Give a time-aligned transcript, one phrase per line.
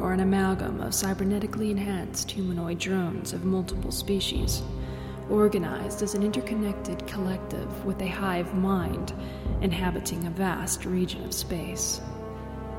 [0.00, 4.62] are an amalgam of cybernetically enhanced humanoid drones of multiple species,
[5.28, 9.12] organized as an interconnected collective with a hive mind
[9.60, 12.00] inhabiting a vast region of space.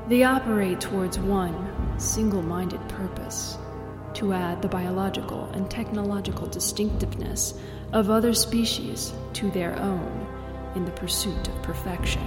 [0.08, 3.56] They operate towards one single minded purpose
[4.14, 7.54] to add the biological and technological distinctiveness
[7.92, 10.26] of other species to their own
[10.74, 12.22] in the pursuit of perfection.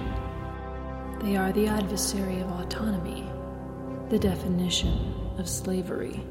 [1.22, 3.25] They are the adversary of autonomy,
[4.10, 6.22] the definition of slavery.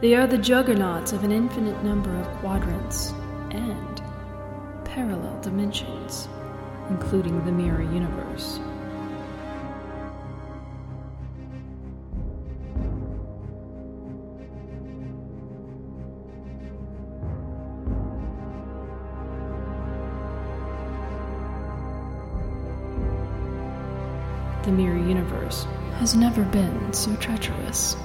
[0.00, 3.12] They are the juggernauts of an infinite number of quadrants
[3.50, 4.02] and
[4.84, 6.28] parallel dimensions,
[6.90, 8.58] including the mirror universe.
[24.64, 25.64] The mirror universe
[25.98, 27.96] has never been so treacherous.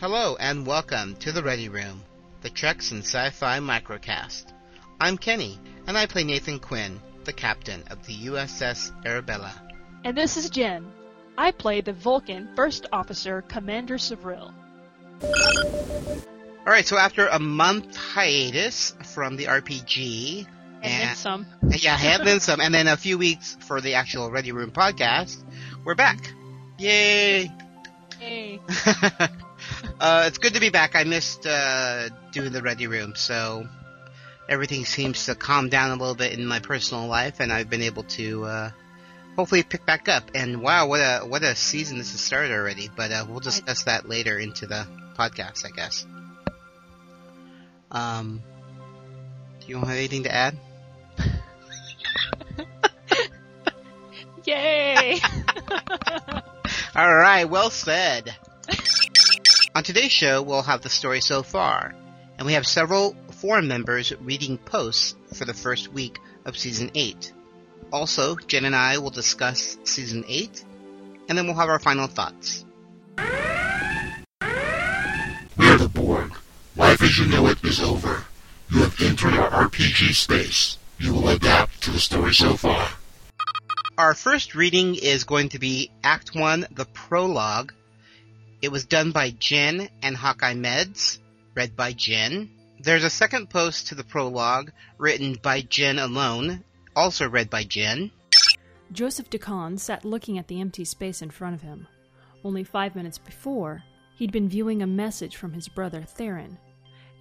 [0.00, 2.02] Hello and welcome to the Ready Room,
[2.40, 4.46] the Treks and Sci-Fi microcast.
[5.00, 9.54] I'm Kenny, and I play Nathan Quinn, the captain of the USS Arabella.
[10.02, 10.90] And this is Jen.
[11.38, 14.52] I play the Vulcan First Officer Commander Savril.
[16.64, 20.46] All right, so after a month hiatus from the RPG,
[20.80, 21.46] And, then some.
[21.70, 25.42] yeah, and then some, and then a few weeks for the actual Ready Room podcast,
[25.84, 26.32] we're back.
[26.78, 27.50] Yay!
[28.20, 28.60] Yay!
[29.98, 30.94] uh, it's good to be back.
[30.94, 33.66] I missed uh, doing the Ready Room, so
[34.48, 37.82] everything seems to calm down a little bit in my personal life, and I've been
[37.82, 38.70] able to uh,
[39.34, 40.30] hopefully pick back up.
[40.32, 42.88] And wow, what a what a season this has started already!
[42.96, 44.86] But uh, we'll discuss that later into the
[45.18, 46.06] podcast, I guess.
[47.92, 48.42] Um,
[49.60, 50.56] do you have anything to add?
[54.44, 55.20] Yay!
[56.96, 58.34] All right, well said.
[59.74, 61.94] On today's show, we'll have the story so far,
[62.38, 67.32] and we have several forum members reading posts for the first week of season 8.
[67.92, 70.64] Also, Jen and I will discuss season 8,
[71.28, 72.64] and then we'll have our final thoughts.
[75.56, 76.32] We're the Borg.
[76.76, 78.24] Life as you know it is over.
[78.70, 80.78] You have entered our RPG space.
[80.98, 82.88] You will adapt to the story so far.
[83.98, 87.72] Our first reading is going to be Act 1, the prologue.
[88.62, 91.18] It was done by Jen and Hawkeye Meds,
[91.54, 92.50] read by Jen.
[92.78, 96.62] There's a second post to the prologue, written by Jen alone,
[96.94, 98.12] also read by Jen.
[98.92, 101.88] Joseph DeCollin sat looking at the empty space in front of him.
[102.44, 103.82] Only five minutes before,
[104.16, 106.58] he'd been viewing a message from his brother Theron.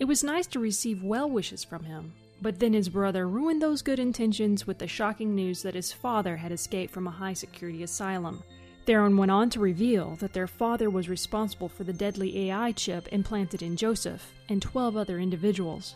[0.02, 3.84] It was nice to receive well wishes from him, but then his brother ruined those
[3.84, 7.84] good intentions with the shocking news that his father had escaped from a high security
[7.84, 8.42] asylum.
[8.88, 13.10] Theron went on to reveal that their father was responsible for the deadly AI chip
[13.12, 15.94] implanted in Joseph and 12 other individuals.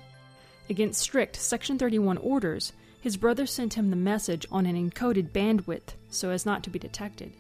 [0.70, 5.96] Against strict Section 31 orders, his brother sent him the message on an encoded bandwidth
[6.12, 7.34] so as not to be detected.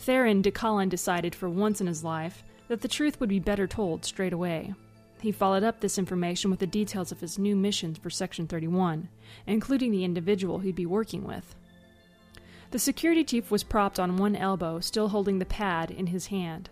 [0.00, 4.04] Theron DeCollin decided for once in his life that the truth would be better told
[4.04, 4.74] straight away.
[5.24, 9.08] He followed up this information with the details of his new missions for Section 31,
[9.46, 11.56] including the individual he'd be working with.
[12.72, 16.68] The security chief was propped on one elbow, still holding the pad in his hand.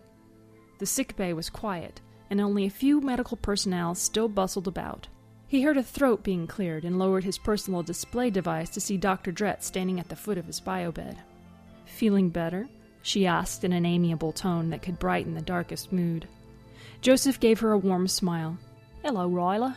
[0.81, 5.09] The sick bay was quiet, and only a few medical personnel still bustled about.
[5.49, 9.33] He heard a throat being cleared and lowered his personal display device to see Dr.
[9.33, 11.17] Drett standing at the foot of his biobed.
[11.87, 12.69] Feeling better?
[13.01, 16.29] she asked in an amiable tone that could brighten the darkest mood.
[17.03, 18.57] Joseph gave her a warm smile.
[19.03, 19.75] Hello, Ryla.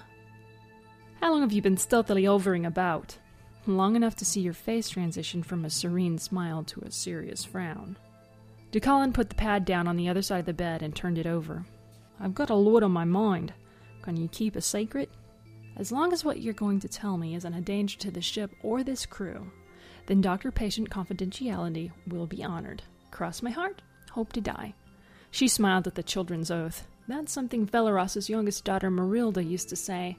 [1.19, 3.17] How long have you been stealthily hovering about?
[3.65, 7.97] Long enough to see your face transition from a serene smile to a serious frown.
[8.71, 11.25] DeCollin put the pad down on the other side of the bed and turned it
[11.25, 11.65] over.
[12.19, 13.53] I've got a lot on my mind.
[14.03, 15.09] Can you keep a secret?
[15.77, 18.51] As long as what you're going to tell me isn't a danger to the ship
[18.61, 19.51] or this crew,
[20.05, 22.83] then doctor patient confidentiality will be honored.
[23.09, 23.81] Cross my heart,
[24.11, 24.75] hope to die.
[25.31, 26.85] She smiled at the children's oath.
[27.07, 30.17] That's something Velaros's youngest daughter Marilda used to say.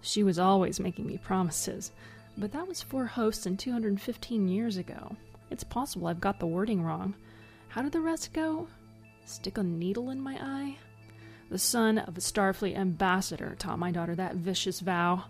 [0.00, 1.92] She was always making me promises,
[2.36, 5.16] but that was four hosts and 215 years ago.
[5.50, 7.14] It's possible I've got the wording wrong.
[7.68, 8.68] How did the rest go?
[9.24, 10.76] Stick a needle in my eye?
[11.50, 15.24] The son of a Starfleet ambassador taught my daughter that vicious vow.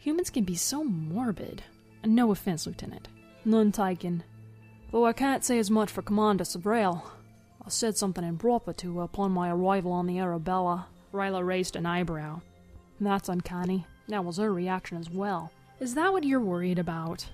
[0.00, 1.62] Humans can be so morbid.
[2.04, 3.08] No offense, Lieutenant.
[3.44, 4.24] None taken.
[4.90, 7.02] Though I can't say as much for Commander Savril.
[7.64, 10.86] I said something improper to her upon my arrival on the Arabella.
[11.12, 12.40] Ryla raised an eyebrow.
[13.00, 13.86] That's uncanny.
[14.08, 15.52] That was her reaction as well.
[15.78, 17.28] Is that what you're worried about?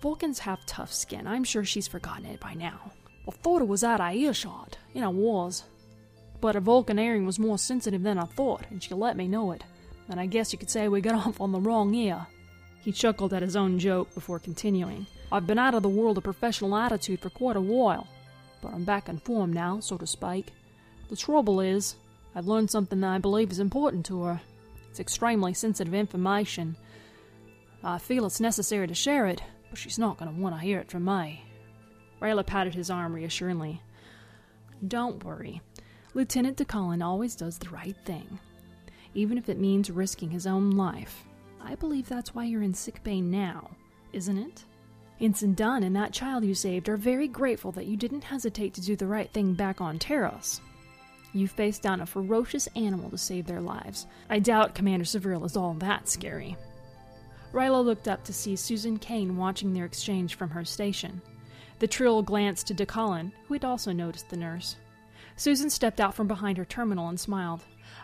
[0.00, 1.26] Vulcans have tough skin.
[1.26, 2.92] I'm sure she's forgotten it by now.
[3.26, 5.64] I thought it was out of earshot, and I was.
[6.40, 9.52] But her Vulcan hearing was more sensitive than I thought, and she let me know
[9.52, 9.62] it.
[10.08, 12.26] And I guess you could say we got off on the wrong ear.
[12.80, 15.06] He chuckled at his own joke before continuing.
[15.30, 18.08] I've been out of the world of professional attitude for quite a while,
[18.62, 20.52] but I'm back in form now, so to speak.
[21.10, 21.96] The trouble is,
[22.34, 24.40] I've learned something that I believe is important to her.
[24.88, 26.76] It's extremely sensitive information.
[27.84, 30.78] I feel it's necessary to share it, but she's not going to want to hear
[30.78, 31.44] it from me.
[32.20, 33.82] Ryla patted his arm reassuringly.
[34.86, 35.60] Don't worry.
[36.14, 38.38] Lieutenant DeCollin always does the right thing,
[39.14, 41.24] even if it means risking his own life.
[41.60, 43.70] I believe that's why you're in sickbay now,
[44.12, 44.64] isn't it?
[45.22, 48.80] Ensign Dunn and that child you saved are very grateful that you didn't hesitate to
[48.80, 50.60] do the right thing back on Taros.
[51.32, 54.08] You faced down a ferocious animal to save their lives.
[54.28, 56.56] I doubt Commander Savril is all that scary.
[57.52, 61.22] Ryla looked up to see Susan Kane watching their exchange from her station.
[61.78, 64.74] The trill glanced to DeCollin, who had also noticed the nurse.
[65.36, 67.60] Susan stepped out from behind her terminal and smiled.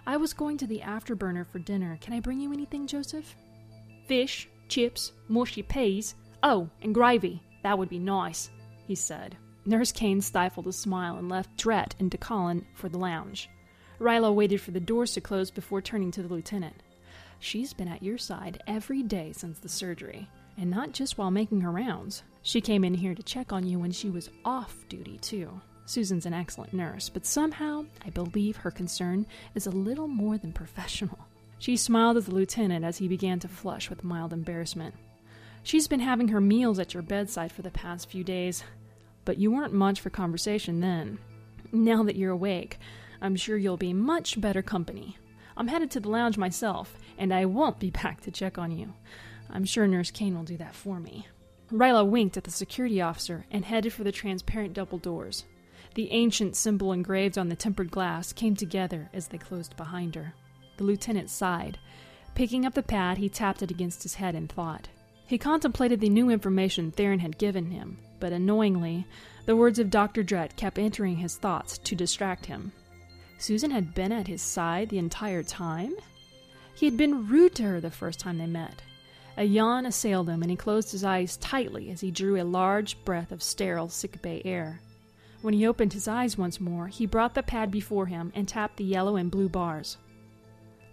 [0.06, 1.98] I was going to the afterburner for dinner.
[2.00, 3.34] Can I bring you anything, Joseph?
[4.06, 6.14] Fish, chips, mushy peas.
[6.42, 7.42] Oh, and gravy.
[7.62, 8.50] That would be nice,
[8.86, 9.36] he said.
[9.64, 13.50] Nurse Kane stifled a smile and left Dret and DeCollin for the lounge.
[13.98, 16.82] Ryla waited for the doors to close before turning to the lieutenant.
[17.40, 21.60] She's been at your side every day since the surgery, and not just while making
[21.60, 22.22] her rounds.
[22.42, 25.60] She came in here to check on you when she was off duty, too.
[25.84, 30.52] Susan's an excellent nurse, but somehow I believe her concern is a little more than
[30.52, 31.18] professional.
[31.58, 34.94] She smiled at the lieutenant as he began to flush with mild embarrassment.
[35.68, 38.64] She's been having her meals at your bedside for the past few days
[39.28, 41.18] but you weren't much for conversation then.
[41.70, 42.78] Now that you're awake,
[43.20, 45.18] I'm sure you'll be much better company.
[45.54, 48.94] I'm headed to the lounge myself, and I won't be back to check on you.
[49.50, 51.28] I'm sure Nurse Kane will do that for me.
[51.70, 55.44] Ryla winked at the security officer and headed for the transparent double doors.
[55.94, 60.32] The ancient symbol engraved on the tempered glass came together as they closed behind her.
[60.78, 61.76] The lieutenant sighed.
[62.34, 64.88] Picking up the pad, he tapped it against his head in thought.
[65.28, 69.06] He contemplated the new information Theron had given him, but annoyingly,
[69.44, 70.22] the words of Dr.
[70.22, 72.72] Dret kept entering his thoughts to distract him.
[73.36, 75.94] Susan had been at his side the entire time?
[76.74, 78.80] He had been rude to her the first time they met.
[79.36, 83.04] A yawn assailed him, and he closed his eyes tightly as he drew a large
[83.04, 84.80] breath of sterile sickbay air.
[85.42, 88.78] When he opened his eyes once more, he brought the pad before him and tapped
[88.78, 89.98] the yellow and blue bars.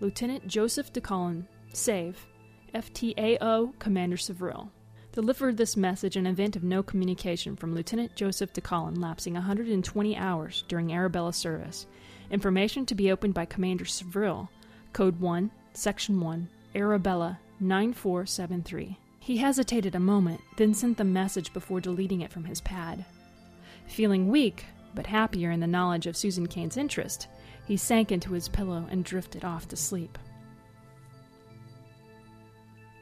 [0.01, 2.27] Lieutenant Joseph DeCollin, save.
[2.75, 4.67] FTAO Commander Savril.
[5.13, 10.65] Delivered this message in event of no communication from Lieutenant Joseph DeCollin lapsing 120 hours
[10.67, 11.87] during Arabella service.
[12.31, 14.49] Information to be opened by Commander Savril.
[14.91, 18.99] Code 1, Section 1, Arabella 9473.
[19.19, 23.05] He hesitated a moment, then sent the message before deleting it from his pad.
[23.87, 27.29] Feeling weak, but happier in the knowledge of Susan Kane's interest,
[27.65, 30.17] he sank into his pillow and drifted off to sleep.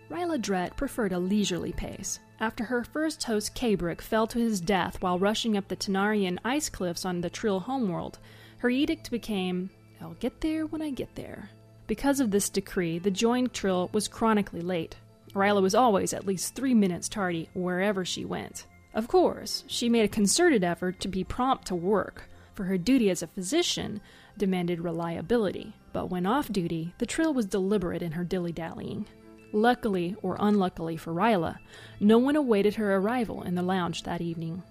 [0.10, 2.20] Ryla Dret preferred a leisurely pace.
[2.40, 6.70] After her first host, Kabrick, fell to his death while rushing up the Tenarian ice
[6.70, 8.20] cliffs on the Trill homeworld,
[8.58, 9.70] her edict became,
[10.02, 11.50] I'll get there when I get there.
[11.88, 14.96] Because of this decree, the joined Trill was chronically late.
[15.34, 18.66] Ryla was always at least three minutes tardy wherever she went.
[18.94, 23.10] Of course, she made a concerted effort to be prompt to work, for her duty
[23.10, 24.00] as a physician
[24.38, 25.74] demanded reliability.
[25.92, 29.08] But when off duty, the Trill was deliberate in her dilly dallying.
[29.54, 31.60] Luckily or unluckily for Ryla,
[32.00, 34.64] no one awaited her arrival in the lounge that evening.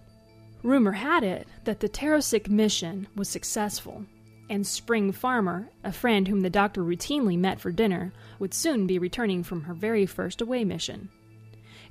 [0.65, 4.05] Rumor had it that the Terosic mission was successful,
[4.51, 8.99] and Spring Farmer, a friend whom the doctor routinely met for dinner, would soon be
[8.99, 11.09] returning from her very first away mission.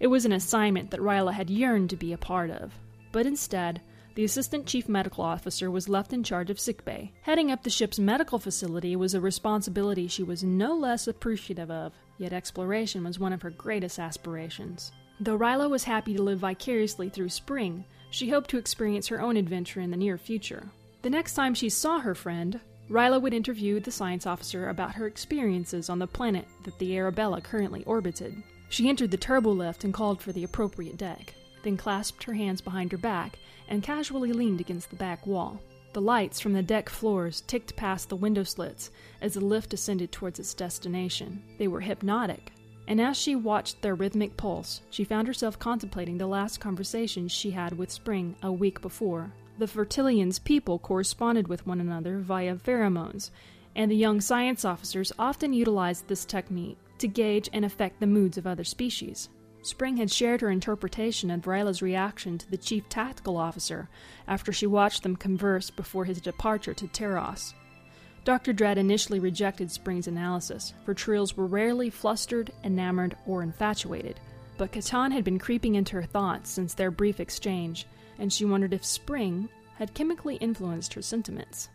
[0.01, 2.73] It was an assignment that Ryla had yearned to be a part of,
[3.13, 3.81] but instead,
[4.15, 7.13] the assistant chief medical officer was left in charge of sickbay.
[7.21, 11.93] Heading up the ship's medical facility was a responsibility she was no less appreciative of,
[12.21, 14.91] yet exploration was one of her greatest aspirations.
[15.19, 19.35] Though Ryla was happy to live vicariously through spring, she hoped to experience her own
[19.35, 20.69] adventure in the near future.
[21.01, 22.59] The next time she saw her friend,
[22.89, 27.41] Ryla would interview the science officer about her experiences on the planet that the Arabella
[27.41, 28.41] currently orbited.
[28.69, 32.61] She entered the turbo lift and called for the appropriate deck then clasped her hands
[32.61, 33.37] behind her back
[33.67, 35.59] and casually leaned against the back wall.
[35.93, 40.11] The lights from the deck floors ticked past the window slits as the lift ascended
[40.11, 41.43] towards its destination.
[41.57, 42.53] They were hypnotic,
[42.87, 47.51] and as she watched their rhythmic pulse, she found herself contemplating the last conversation she
[47.51, 49.33] had with Spring a week before.
[49.57, 53.29] The Fertilian's people corresponded with one another via pheromones,
[53.75, 58.37] and the young science officers often utilized this technique to gauge and affect the moods
[58.37, 59.27] of other species.
[59.63, 63.89] Spring had shared her interpretation of Ryla's reaction to the chief tactical officer
[64.27, 67.53] after she watched them converse before his departure to Teros.
[68.23, 68.53] Dr.
[68.53, 74.19] Dredd initially rejected Spring's analysis, for trills were rarely flustered, enamored, or infatuated.
[74.57, 77.87] But Catan had been creeping into her thoughts since their brief exchange,
[78.19, 81.69] and she wondered if Spring had chemically influenced her sentiments.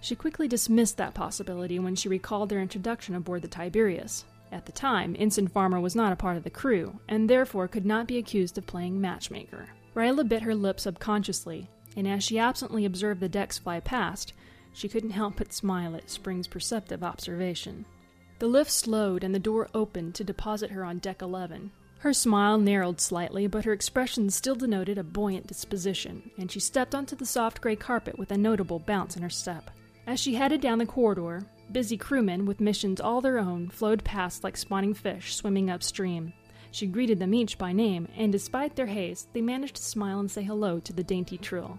[0.00, 4.24] She quickly dismissed that possibility when she recalled their introduction aboard the Tiberius.
[4.52, 7.86] At the time, Ensign Farmer was not a part of the crew, and therefore could
[7.86, 9.66] not be accused of playing matchmaker.
[9.94, 14.34] Ryla bit her lip subconsciously, and as she absently observed the decks fly past,
[14.74, 17.86] she couldn't help but smile at Spring's perceptive observation.
[18.38, 21.70] The lift slowed and the door opened to deposit her on deck 11.
[22.00, 26.94] Her smile narrowed slightly, but her expression still denoted a buoyant disposition, and she stepped
[26.94, 29.70] onto the soft gray carpet with a notable bounce in her step.
[30.06, 34.44] As she headed down the corridor, busy crewmen with missions all their own flowed past
[34.44, 36.32] like spawning fish swimming upstream.
[36.70, 40.30] She greeted them each by name, and despite their haste, they managed to smile and
[40.30, 41.78] say hello to the dainty Trill.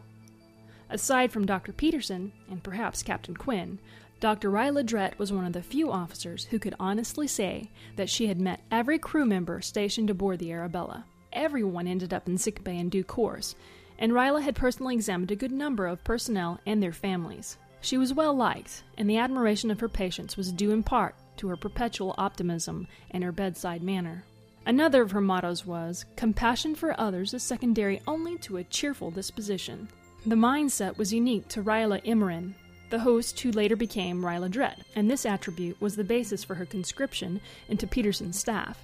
[0.89, 1.73] Aside from Dr.
[1.73, 3.79] Peterson, and perhaps Captain Quinn,
[4.19, 4.51] Dr.
[4.51, 8.39] Ryla Drett was one of the few officers who could honestly say that she had
[8.39, 11.05] met every crew member stationed aboard the Arabella.
[11.33, 13.55] Everyone ended up in sickbay in due course,
[13.97, 17.57] and Ryla had personally examined a good number of personnel and their families.
[17.84, 21.50] She was well liked, and the admiration of her patients was due in part to
[21.50, 24.24] her perpetual optimism and her bedside manner.
[24.66, 29.90] Another of her mottos was Compassion for others is secondary only to a cheerful disposition.
[30.25, 32.54] The mindset was unique to Ryla Imran,
[32.90, 36.66] the host who later became Ryla Dredd, and this attribute was the basis for her
[36.66, 38.82] conscription into Peterson's staff.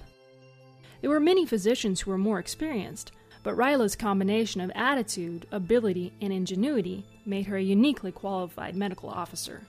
[1.00, 6.30] There were many physicians who were more experienced, but Ryla's combination of attitude, ability, and
[6.32, 9.62] ingenuity made her a uniquely qualified medical officer.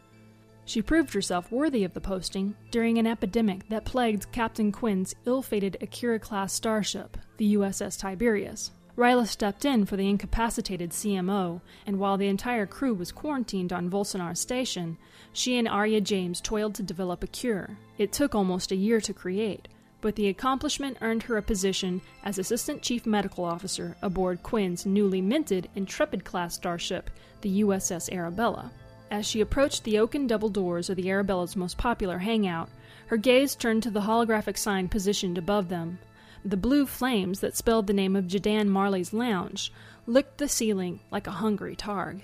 [0.66, 5.42] She proved herself worthy of the posting during an epidemic that plagued Captain Quinn's ill
[5.42, 8.72] fated Akira class starship, the USS Tiberius.
[8.98, 13.90] Ryla stepped in for the incapacitated CMO, and while the entire crew was quarantined on
[13.90, 14.98] Volsonar Station,
[15.34, 17.78] she and Arya James toiled to develop a cure.
[17.98, 19.70] It took almost a year to create,
[20.02, 25.22] but the accomplishment earned her a position as Assistant Chief Medical Officer aboard Quinn's newly
[25.22, 27.10] minted Intrepid class starship,
[27.42, 28.72] the USS Arabella.
[29.12, 32.70] As she approached the oaken double doors of the Arabella's most popular hangout,
[33.08, 36.00] her gaze turned to the holographic sign positioned above them.
[36.44, 39.72] The blue flames that spelled the name of Jadan Marley's lounge
[40.08, 42.22] licked the ceiling like a hungry targ.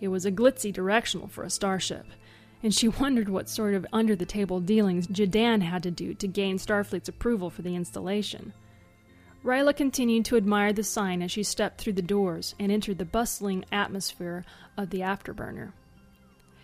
[0.00, 2.06] It was a glitzy directional for a starship,
[2.62, 6.26] and she wondered what sort of under the table dealings Jadan had to do to
[6.26, 8.52] gain Starfleet's approval for the installation.
[9.44, 13.04] Ryla continued to admire the sign as she stepped through the doors and entered the
[13.04, 14.44] bustling atmosphere
[14.76, 15.72] of the afterburner.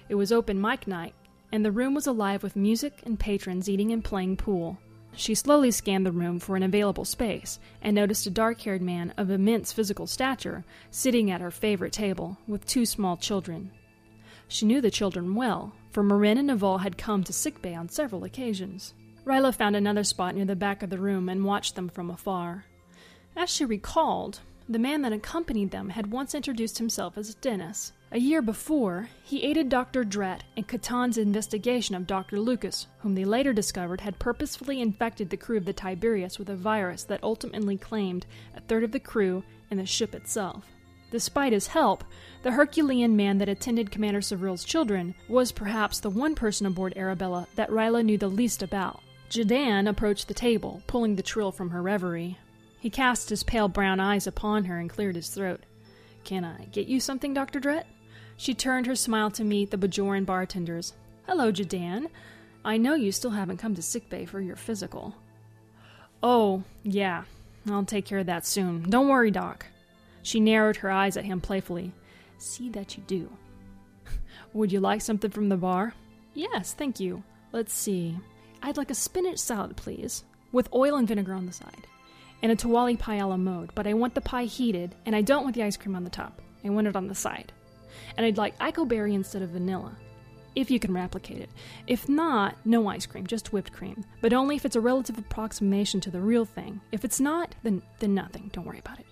[0.09, 1.15] It was open mic night,
[1.53, 4.79] and the room was alive with music and patrons eating and playing pool.
[5.15, 9.15] She slowly scanned the room for an available space and noticed a dark haired man
[9.17, 13.71] of immense physical stature sitting at her favorite table with two small children.
[14.49, 18.25] She knew the children well, for Marin and Naval had come to sickbay on several
[18.25, 18.95] occasions.
[19.25, 22.65] Ryla found another spot near the back of the room and watched them from afar.
[23.37, 27.93] As she recalled, the man that accompanied them had once introduced himself as Dennis.
[28.11, 30.03] A year before, he aided Dr.
[30.03, 32.41] Drett in Catan's investigation of Dr.
[32.41, 36.57] Lucas, whom they later discovered had purposefully infected the crew of the Tiberius with a
[36.57, 40.65] virus that ultimately claimed a third of the crew and the ship itself.
[41.15, 42.03] Despite his help,
[42.43, 47.47] the Herculean man that attended Commander Savril's children was perhaps the one person aboard Arabella
[47.55, 49.01] that Ryla knew the least about.
[49.31, 52.37] Jadan approached the table, pulling the trill from her reverie.
[52.81, 55.61] He cast his pale brown eyes upon her and cleared his throat.
[56.25, 57.61] Can I get you something, Dr.
[57.61, 57.85] Drett?
[58.37, 60.95] She turned her smile to meet the Bajoran bartenders.
[61.29, 62.09] Hello, Jadan.
[62.65, 65.15] I know you still haven't come to sickbay for your physical.
[66.25, 67.23] Oh, yeah.
[67.71, 68.91] I'll take care of that soon.
[68.91, 69.67] Don't worry, Doc.
[70.25, 71.93] She narrowed her eyes at him playfully.
[72.39, 73.31] See that you do.
[74.55, 75.95] Would you like something from the bar?
[76.33, 77.23] Yes, thank you.
[77.53, 78.17] Let's see.
[78.63, 81.87] I'd like a spinach salad, please, with oil and vinegar on the side,
[82.43, 85.21] and a tawali pie a la mode, but I want the pie heated, and I
[85.21, 86.41] don't want the ice cream on the top.
[86.65, 87.53] I want it on the side.
[88.17, 89.95] And I'd like Ico instead of vanilla,
[90.57, 91.51] if you can replicate it.
[91.87, 96.01] If not, no ice cream, just whipped cream, but only if it's a relative approximation
[96.01, 96.81] to the real thing.
[96.93, 98.49] If it's not, then then nothing.
[98.55, 99.07] Don't worry about it.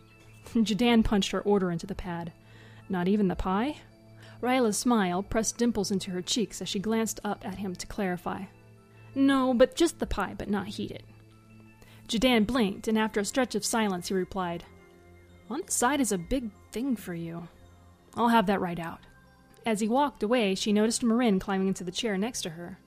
[0.65, 2.33] Jadan punched her order into the pad.
[2.89, 3.77] Not even the pie?
[4.43, 8.45] Ryla's smile pressed dimples into her cheeks as she glanced up at him to clarify.
[9.15, 11.05] No, but just the pie, but not heated.
[12.09, 14.65] Jadan blinked, and after a stretch of silence, he replied,
[15.49, 17.49] On the side is a big thing for you.
[18.15, 19.01] I'll have that right out.
[19.65, 22.79] As he walked away, she noticed Marin climbing into the chair next to her.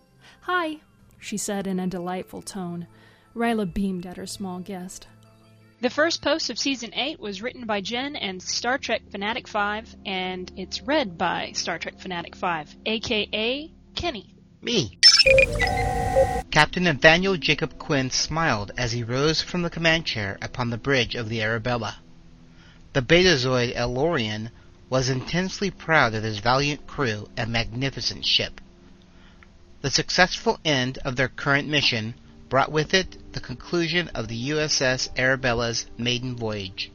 [0.42, 0.82] Hi,
[1.20, 2.88] she said in a delightful tone.
[3.34, 5.08] Ryla beamed at her small guest.
[5.82, 9.98] The first post of season 8 was written by Jen and Star Trek Fanatic 5,
[10.06, 14.34] and it's read by Star Trek Fanatic 5, aka Kenny.
[14.62, 14.98] Me.
[16.50, 21.14] Captain Nathaniel Jacob Quinn smiled as he rose from the command chair upon the bridge
[21.14, 21.98] of the Arabella.
[22.94, 24.52] The Betazoid Elorian
[24.90, 28.62] was intensely proud of his valiant crew and magnificent ship.
[29.82, 32.16] The successful end of their current mission
[32.50, 36.92] brought with it the conclusion of the USS Arabella's maiden voyage.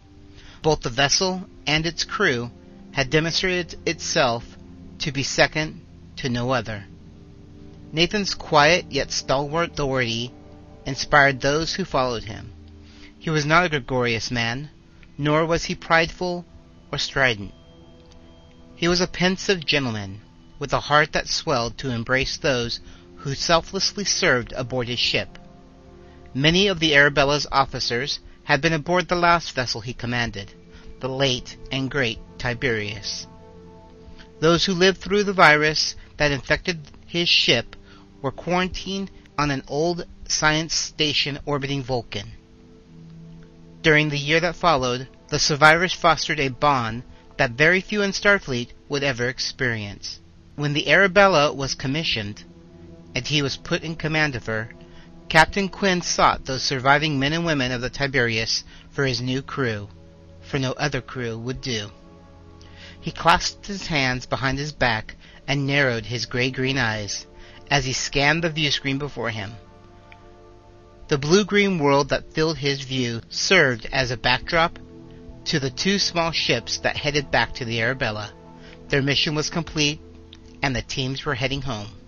[0.62, 2.50] Both the vessel and its crew
[2.92, 4.45] had demonstrated itself
[5.00, 5.80] to be second
[6.16, 6.87] to no other.
[7.92, 10.33] Nathan's quiet yet stalwart authority
[10.87, 12.52] inspired those who followed him.
[13.19, 14.71] He was not a gregarious man,
[15.19, 16.45] nor was he prideful
[16.92, 17.52] or strident.
[18.76, 20.21] He was a pensive gentleman,
[20.59, 22.80] with a heart that swelled to embrace those
[23.16, 25.38] who selflessly served aboard his ship.
[26.34, 30.52] Many of the Arabella's officers had been aboard the last vessel he commanded,
[31.00, 33.26] the late and great Tiberius.
[34.38, 37.75] Those who lived through the virus that infected his ship
[38.22, 42.32] were quarantined on an old science station orbiting Vulcan.
[43.82, 47.02] During the year that followed, the survivors fostered a bond
[47.38, 50.21] that very few in Starfleet would ever experience.
[50.54, 52.45] When the Arabella was commissioned,
[53.14, 54.71] and he was put in command of her,
[55.30, 59.88] Captain Quinn sought those surviving men and women of the Tiberius for his new crew,
[60.40, 61.88] for no other crew would do.
[63.00, 65.14] He clasped his hands behind his back
[65.47, 67.28] and narrowed his gray-green eyes
[67.71, 69.52] as he scanned the view screen before him.
[71.06, 74.80] The blue-green world that filled his view served as a backdrop
[75.45, 78.32] to the two small ships that headed back to the Arabella.
[78.88, 80.00] Their mission was complete,
[80.60, 82.00] and the teams were heading home.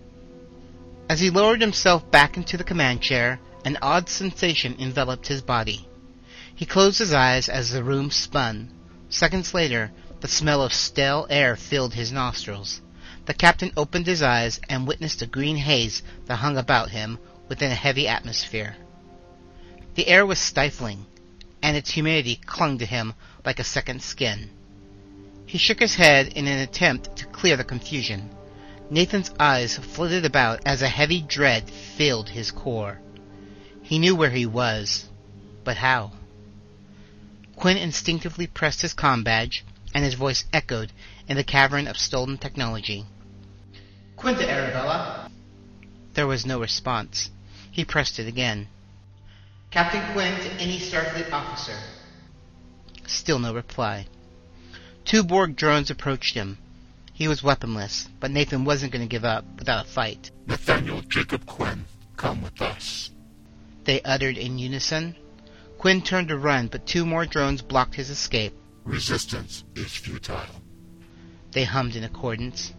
[1.12, 5.87] As he lowered himself back into the command chair, an odd sensation enveloped his body.
[6.55, 8.72] He closed his eyes as the room spun.
[9.11, 12.81] Seconds later, the smell of stale air filled his nostrils.
[13.27, 17.70] The captain opened his eyes and witnessed a green haze that hung about him within
[17.70, 18.77] a heavy atmosphere.
[19.96, 21.05] The air was stifling,
[21.62, 23.12] and its humidity clung to him
[23.44, 24.48] like a second skin.
[25.44, 28.31] He shook his head in an attempt to clear the confusion.
[28.92, 33.00] Nathan's eyes flitted about as a heavy dread filled his core.
[33.81, 35.09] He knew where he was,
[35.64, 36.12] but how?
[37.57, 40.92] Quinn instinctively pressed his com badge, and his voice echoed
[41.26, 43.07] in the cavern of stolen technology.
[44.14, 45.31] Quinn to Arabella!
[46.12, 47.31] There was no response.
[47.70, 48.68] He pressed it again.
[49.70, 51.78] Captain Quinn to any Starfleet officer.
[53.07, 54.07] Still no reply.
[55.07, 56.59] Two Borg drones approached him.
[57.22, 60.32] He was weaponless, but Nathan wasn't going to give up without a fight.
[60.48, 61.85] Nathaniel Jacob Quinn,
[62.16, 63.11] come with us.
[63.85, 65.14] They uttered in unison.
[65.78, 68.54] Quinn turned to run, but two more drones blocked his escape.
[68.82, 70.62] Resistance is futile.
[71.52, 72.72] They hummed in accordance.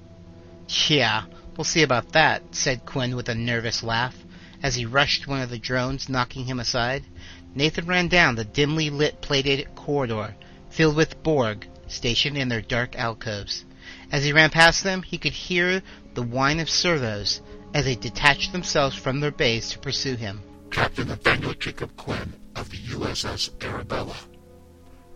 [0.90, 1.24] Yeah,
[1.56, 4.26] we'll see about that, said Quinn with a nervous laugh
[4.62, 7.06] as he rushed one of the drones, knocking him aside.
[7.56, 10.36] Nathan ran down the dimly lit plated corridor,
[10.70, 13.64] filled with Borg, stationed in their dark alcoves.
[14.14, 15.82] As he ran past them, he could hear
[16.14, 17.42] the whine of servos
[17.74, 20.44] as they detached themselves from their base to pursue him.
[20.70, 24.16] Captain Nathaniel Jacob Quinn of the USS Arabella.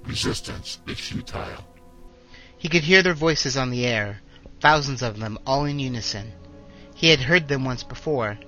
[0.03, 1.63] Resistance is futile.
[2.57, 4.21] He could hear their voices on the air,
[4.59, 6.33] thousands of them, all in unison.
[6.95, 8.39] He had heard them once before,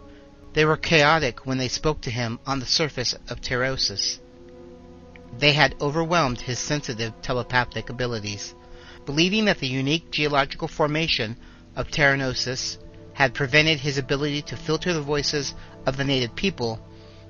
[0.54, 4.20] they were chaotic when they spoke to him on the surface of Terrosis.
[5.38, 8.56] They had overwhelmed his sensitive telepathic abilities.
[9.10, 11.36] Believing that the unique geological formation
[11.76, 12.78] of Terranosis
[13.14, 15.56] had prevented his ability to filter the voices
[15.88, 16.80] of the native people,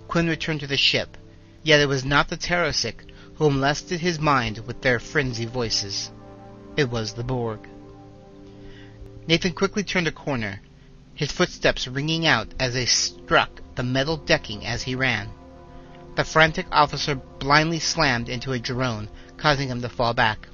[0.09, 1.15] Quinn returned to the ship.
[1.63, 6.11] Yet it was not the Terrosic who molested his mind with their frenzied voices.
[6.75, 7.61] It was the Borg.
[9.25, 10.59] Nathan quickly turned a corner,
[11.15, 15.29] his footsteps ringing out as they struck the metal decking as he ran.
[16.17, 20.48] The frantic officer blindly slammed into a drone, causing him to fall back.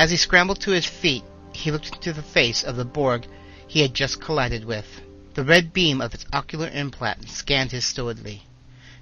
[0.00, 3.26] As he scrambled to his feet, he looked into the face of the Borg
[3.68, 5.02] he had just collided with.
[5.34, 8.46] The red beam of its ocular implant scanned his stolidly.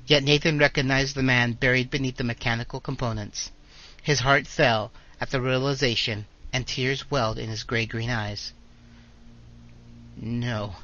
[0.08, 3.52] Yet Nathan recognized the man buried beneath the mechanical components.
[4.02, 8.52] His heart fell at the realization, and tears welled in his gray-green eyes.
[10.16, 10.74] No,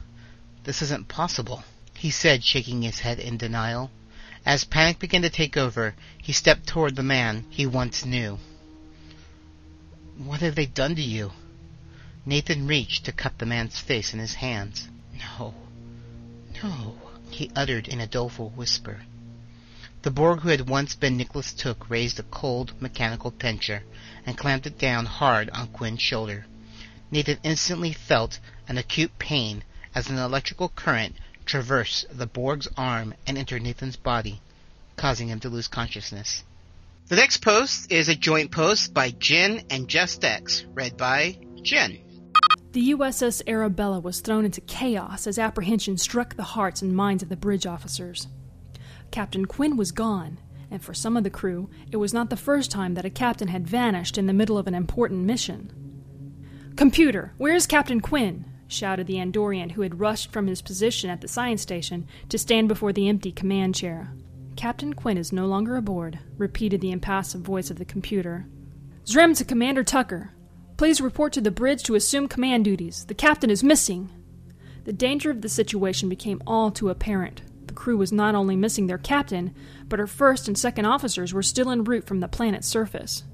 [0.63, 1.65] this isn't possible.
[1.93, 3.91] he said, shaking his head in denial.
[4.47, 8.39] As panic began to take over, he stepped toward the man he once knew.
[10.17, 11.33] What have they done to you?
[12.25, 14.89] Nathan reached to cup the man's face in his hands.
[15.13, 15.55] No,
[16.63, 16.97] no,
[17.31, 19.03] he uttered in a doleful whisper.
[20.03, 23.83] The Borg who had once been Nicholas Took raised a cold, mechanical pincher
[24.25, 26.47] and clamped it down hard on Quinn's shoulder.
[27.11, 29.65] Nathan instantly felt an acute pain
[29.97, 34.41] as an electrical current traversed the Borg's arm and entered Nathan's body,
[34.97, 36.45] causing him to lose consciousness.
[37.07, 41.99] The next post is a joint post by Jen and Just X, read by Jen.
[42.73, 47.29] The USS Arabella was thrown into chaos as apprehension struck the hearts and minds of
[47.29, 48.29] the bridge officers.
[49.11, 50.39] Captain Quinn was gone,
[50.71, 53.49] and for some of the crew, it was not the first time that a captain
[53.49, 55.71] had vanished in the middle of an important mission.
[56.75, 58.47] Computer, where is Captain Quinn?
[58.67, 62.67] shouted the Andorian who had rushed from his position at the science station to stand
[62.67, 64.11] before the empty command chair.
[64.57, 68.47] Captain Quinn is no longer aboard, repeated the impassive voice of the computer.
[69.05, 70.31] Zrem to Commander Tucker.
[70.77, 73.05] Please report to the bridge to assume command duties.
[73.07, 74.11] The captain is missing.
[74.85, 77.43] The danger of the situation became all too apparent.
[77.67, 79.55] The crew was not only missing their captain,
[79.89, 83.25] but her first and second officers were still en route from the planet's surface.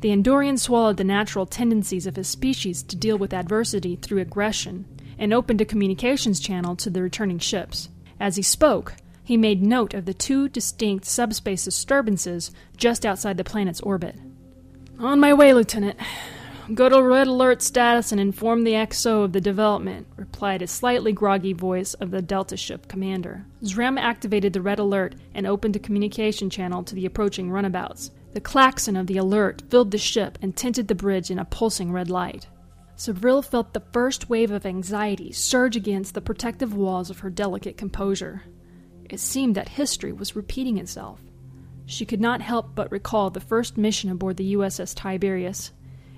[0.00, 4.84] The Andorian swallowed the natural tendencies of his species to deal with adversity through aggression
[5.18, 7.88] and opened a communications channel to the returning ships.
[8.20, 8.94] As he spoke,
[9.26, 14.14] he made note of the two distinct subspace disturbances just outside the planet's orbit.
[15.00, 15.98] On my way, Lieutenant.
[16.72, 21.12] Go to red alert status and inform the XO of the development, replied a slightly
[21.12, 23.44] groggy voice of the Delta ship commander.
[23.64, 28.12] Zrem activated the red alert and opened a communication channel to the approaching runabouts.
[28.32, 31.90] The klaxon of the alert filled the ship and tinted the bridge in a pulsing
[31.90, 32.46] red light.
[32.96, 37.76] Savril felt the first wave of anxiety surge against the protective walls of her delicate
[37.76, 38.44] composure.
[39.10, 41.20] It seemed that history was repeating itself.
[41.86, 45.72] She could not help but recall the first mission aboard the USS Tiberius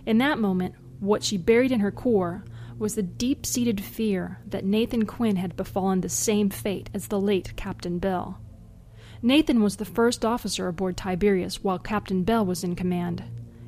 [0.09, 2.43] in that moment, what she buried in her core
[2.79, 7.21] was the deep seated fear that Nathan Quinn had befallen the same fate as the
[7.21, 8.41] late Captain Bell.
[9.21, 13.23] Nathan was the first officer aboard Tiberius while Captain Bell was in command.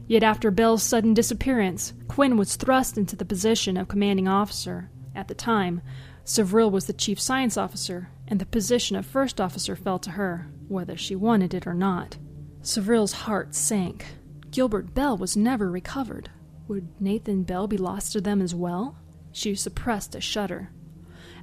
[0.07, 4.89] Yet after Bell's sudden disappearance, Quinn was thrust into the position of commanding officer.
[5.15, 5.83] At the time,
[6.25, 10.49] Savril was the chief science officer, and the position of first officer fell to her,
[10.69, 12.17] whether she wanted it or not.
[12.63, 14.07] Savril's heart sank.
[14.51, 16.31] Gilbert Bell was never recovered.
[16.69, 18.97] Would Nathan Bell be lost to them as well?
[19.33, 20.71] She suppressed a shudder.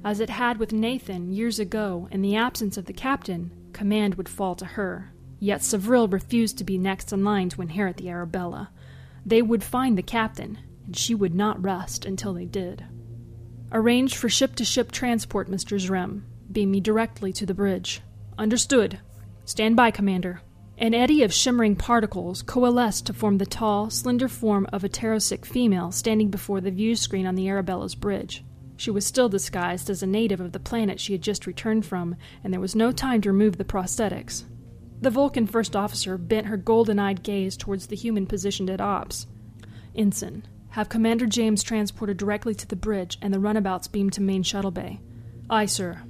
[0.02, 4.28] As it had with Nathan years ago, in the absence of the captain, command would
[4.28, 5.12] fall to her.
[5.40, 8.70] Yet Savril refused to be next in line to inherit the Arabella.
[9.26, 12.84] They would find the captain, and she would not rest until they did.
[13.70, 15.78] Arrange for ship to ship transport, Mr.
[15.78, 16.22] Zrem.
[16.58, 18.00] Beam me directly to the bridge.
[18.36, 18.98] Understood.
[19.44, 20.40] Stand by, Commander.
[20.76, 25.46] An eddy of shimmering particles coalesced to form the tall, slender form of a Terrasic
[25.46, 28.44] female standing before the view screen on the Arabella's bridge.
[28.76, 32.16] She was still disguised as a native of the planet she had just returned from,
[32.42, 34.42] and there was no time to remove the prosthetics.
[35.00, 39.28] The Vulcan first officer bent her golden eyed gaze towards the human positioned at ops.
[39.94, 44.42] Ensign, have Commander James transported directly to the bridge and the runabouts beamed to main
[44.42, 44.98] shuttle bay.
[45.48, 46.02] Aye, sir.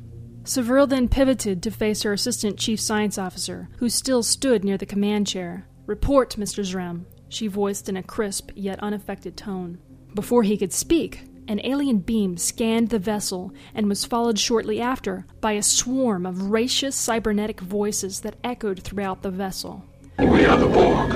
[0.48, 4.86] Savril then pivoted to face her assistant chief science officer, who still stood near the
[4.86, 5.66] command chair.
[5.84, 6.64] Report, Mr.
[6.64, 9.76] Zrem, she voiced in a crisp yet unaffected tone.
[10.14, 15.26] Before he could speak, an alien beam scanned the vessel and was followed shortly after
[15.42, 19.84] by a swarm of raucous cybernetic voices that echoed throughout the vessel.
[20.18, 21.12] We are the Borg.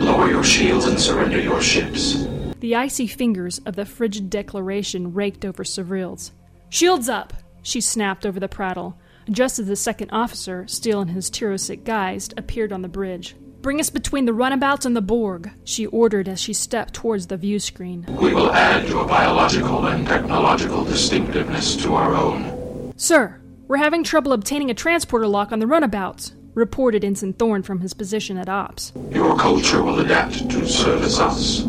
[0.00, 2.26] Lower your shields and surrender your ships.
[2.60, 6.32] The icy fingers of the frigid declaration raked over Savril's.
[6.70, 7.34] Shields up!
[7.62, 8.98] She snapped over the prattle,
[9.30, 13.36] just as the second officer, still in his Tirosic guise, appeared on the bridge.
[13.62, 17.36] Bring us between the runabouts and the Borg, she ordered as she stepped towards the
[17.36, 18.04] view screen.
[18.20, 22.92] We will add your biological and technological distinctiveness to our own.
[22.96, 27.80] Sir, we're having trouble obtaining a transporter lock on the runabouts, reported Ensign Thorn from
[27.80, 28.92] his position at Ops.
[29.10, 31.64] Your culture will adapt to service us.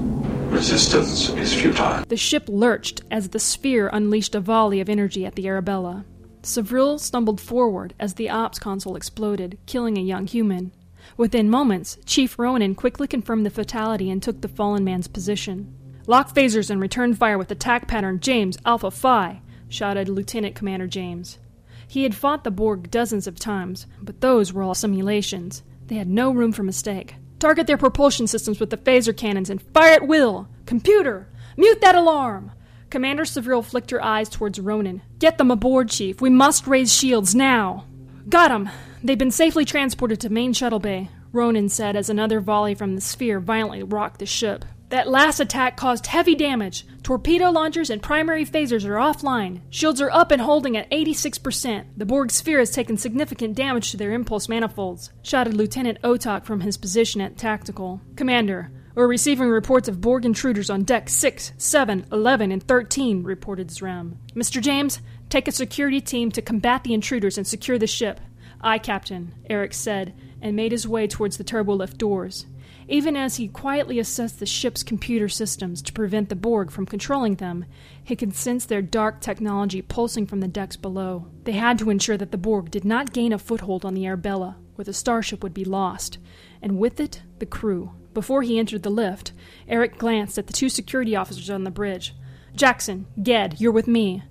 [0.54, 2.06] Resistance is futile.
[2.08, 6.06] The ship lurched as the sphere unleashed a volley of energy at the Arabella.
[6.44, 10.72] Savril stumbled forward as the ops console exploded, killing a young human.
[11.18, 15.74] Within moments, Chief Ronan quickly confirmed the fatality and took the fallen man's position.
[16.06, 21.40] Lock phasers and return fire with attack pattern James Alpha Phi, shouted Lieutenant Commander James.
[21.88, 25.64] He had fought the Borg dozens of times, but those were all simulations.
[25.88, 27.16] They had no room for mistake.
[27.40, 30.48] Target their propulsion systems with the phaser cannons and fire at will!
[30.66, 31.28] Computer!
[31.58, 32.52] Mute that alarm!
[32.90, 35.02] Commander Severill flicked her eyes towards Ronan.
[35.20, 36.22] Get them aboard, Chief.
[36.22, 37.86] We must raise shields now.
[38.30, 38.70] Got 'em.
[39.04, 43.02] They've been safely transported to main shuttle bay, Ronan said as another volley from the
[43.02, 44.64] sphere violently rocked the ship.
[44.94, 46.86] That last attack caused heavy damage.
[47.02, 49.62] Torpedo launchers and primary phasers are offline.
[49.72, 51.86] Shields are up and holding at 86%.
[51.98, 56.62] The Borg sphere has taken significant damage to their impulse manifolds, shouted Lieutenant Otak from
[56.62, 58.02] his position at Tactical.
[58.16, 63.70] Commander, we're receiving reports of Borg intruders on deck 6, 7, 11, and 13, reported
[63.70, 64.18] Zrem.
[64.36, 64.62] Mr.
[64.62, 68.20] James, take a security team to combat the intruders and secure the ship.
[68.62, 72.46] Aye, Captain, Eric said, and made his way towards the turbolift doors.
[72.94, 77.38] Even as he quietly assessed the ship's computer systems to prevent the Borg from controlling
[77.38, 77.66] them,
[78.04, 81.26] he could sense their dark technology pulsing from the decks below.
[81.44, 84.58] They had to ensure that the Borg did not gain a foothold on the Arabella,
[84.78, 86.20] or the starship would be lost,
[86.62, 87.94] and with it, the crew.
[88.14, 89.34] Before he entered the lift,
[89.68, 92.14] Eric glanced at the two security officers on the bridge.
[92.56, 94.22] Jackson, Ged, you're with me.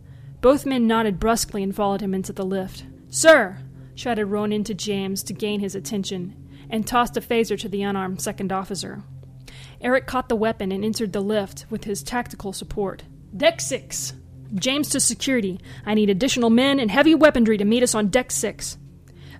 [0.40, 2.84] Both men nodded brusquely and followed him into the lift.
[3.10, 3.58] Sir!
[3.96, 6.36] shouted Ronan to James to gain his attention,
[6.72, 9.04] and tossed a phaser to the unarmed second officer.
[9.80, 13.04] Eric caught the weapon and entered the lift with his tactical support.
[13.36, 14.14] Deck 6!
[14.54, 15.60] James to security.
[15.86, 18.76] I need additional men and heavy weaponry to meet us on Deck 6.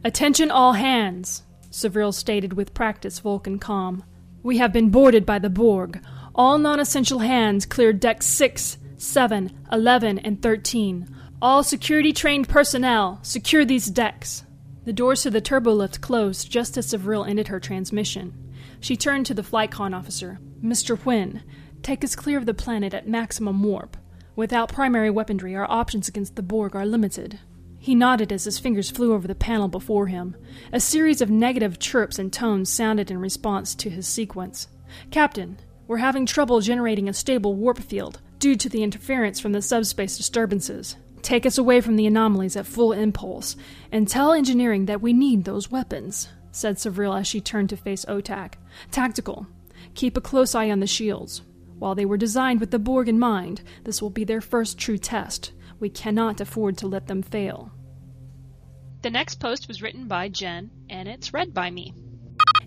[0.05, 4.05] Attention all hands, Severill stated with practiced Vulcan calm.
[4.43, 6.03] We have been boarded by the Borg.
[6.35, 11.09] All non essential hands clear decks 6, 7, 11, and 13.
[11.41, 14.45] All security trained personnel, secure these decks.
[14.85, 18.35] The doors to the turbolift closed just as Severill ended her transmission.
[18.81, 20.41] She turned to the flight con officer.
[20.63, 20.99] Mr.
[20.99, 21.43] Hwyn,
[21.83, 23.97] take us clear of the planet at maximum warp.
[24.35, 27.39] Without primary weaponry, our options against the Borg are limited.
[27.79, 30.37] He nodded as his fingers flew over the panel before him.
[30.73, 34.69] A series of negative chirps and tones sounded in response to his sequence.
[35.11, 39.63] Captain, we're having trouble generating a stable warp field due to the interference from the
[39.63, 40.97] subspace disturbances.
[41.23, 43.57] Take us away from the anomalies at full impulse,
[43.91, 48.05] and tell engineering that we need those weapons, said Severill as she turned to face
[48.07, 48.55] Otak.
[48.91, 49.47] Tactical.
[49.95, 51.43] Keep a close eye on the shields.
[51.79, 54.99] While they were designed with the Borg in mind, this will be their first true
[54.99, 55.53] test.
[55.81, 57.73] We cannot afford to let them fail.
[59.03, 61.93] The next post was written by Jen, and it's read by me.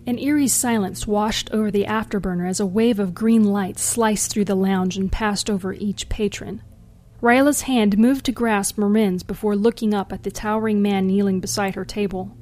[0.06, 4.44] An eerie silence washed over the afterburner as a wave of green light sliced through
[4.44, 6.62] the lounge and passed over each patron.
[7.22, 11.74] Ryla's hand moved to grasp Marin's before looking up at the towering man kneeling beside
[11.74, 12.36] her table.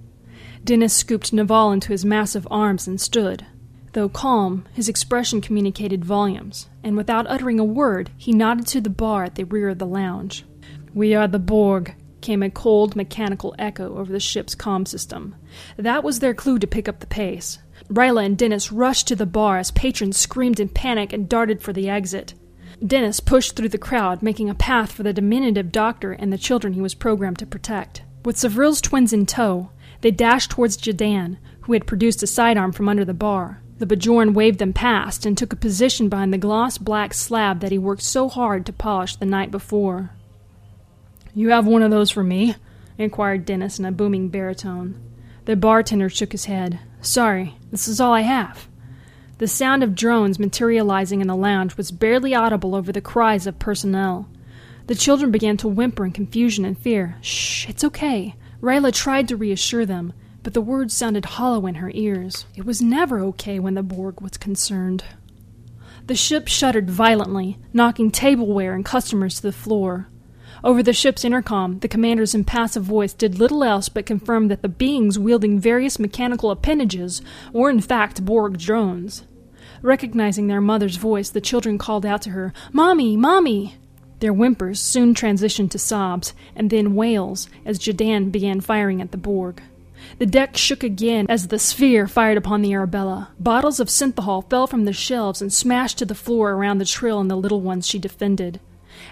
[0.64, 3.46] Dennis scooped Naval into his massive arms and stood.
[3.92, 8.90] Though calm, his expression communicated volumes, and without uttering a word, he nodded to the
[8.90, 10.44] bar at the rear of the lounge.
[10.92, 15.36] We are the Borg, came a cold, mechanical echo over the ship's comm system.
[15.76, 17.58] That was their clue to pick up the pace.
[17.88, 21.72] Ryla and Dennis rushed to the bar as patrons screamed in panic and darted for
[21.72, 22.34] the exit.
[22.84, 26.72] Dennis pushed through the crowd, making a path for the diminutive doctor and the children
[26.72, 28.02] he was programmed to protect.
[28.24, 32.88] With Severill's twins in tow, they dashed towards Jadan, who had produced a sidearm from
[32.88, 33.60] under the bar.
[33.78, 37.72] The Bajoran waved them past and took a position behind the gloss black slab that
[37.72, 40.10] he worked so hard to polish the night before.
[41.34, 42.54] You have one of those for me?
[42.96, 45.00] inquired Dennis in a booming baritone.
[45.46, 46.78] The bartender shook his head.
[47.00, 48.68] Sorry, this is all I have.
[49.38, 53.58] The sound of drones materializing in the lounge was barely audible over the cries of
[53.58, 54.28] personnel.
[54.86, 57.16] The children began to whimper in confusion and fear.
[57.20, 58.36] Shh, it's okay.
[58.60, 62.46] Ryla tried to reassure them, but the words sounded hollow in her ears.
[62.54, 65.04] It was never okay when the Borg was concerned.
[66.06, 70.08] The ship shuddered violently, knocking tableware and customers to the floor.
[70.64, 74.68] Over the ship's intercom, the commander's impassive voice did little else but confirm that the
[74.68, 77.20] beings wielding various mechanical appendages
[77.52, 79.24] were in fact Borg drones.
[79.82, 83.14] Recognizing their mother's voice, the children called out to her, Mommy!
[83.14, 83.76] Mommy!
[84.20, 89.18] Their whimpers soon transitioned to sobs, and then wails, as Jadan began firing at the
[89.18, 89.62] Borg.
[90.18, 93.28] The deck shook again as the sphere fired upon the Arabella.
[93.38, 97.20] Bottles of synthahol fell from the shelves and smashed to the floor around the Trill
[97.20, 98.60] and the little ones she defended.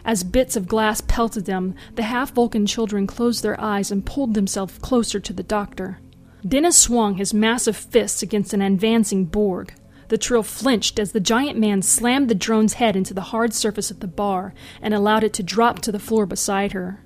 [0.04, 4.34] As bits of glass pelted them, the half Vulcan children closed their eyes and pulled
[4.34, 6.00] themselves closer to the doctor.
[6.46, 9.74] Dennis swung his massive fists against an advancing Borg.
[10.08, 13.90] The Trill flinched as the giant man slammed the drone's head into the hard surface
[13.90, 17.04] of the bar and allowed it to drop to the floor beside her.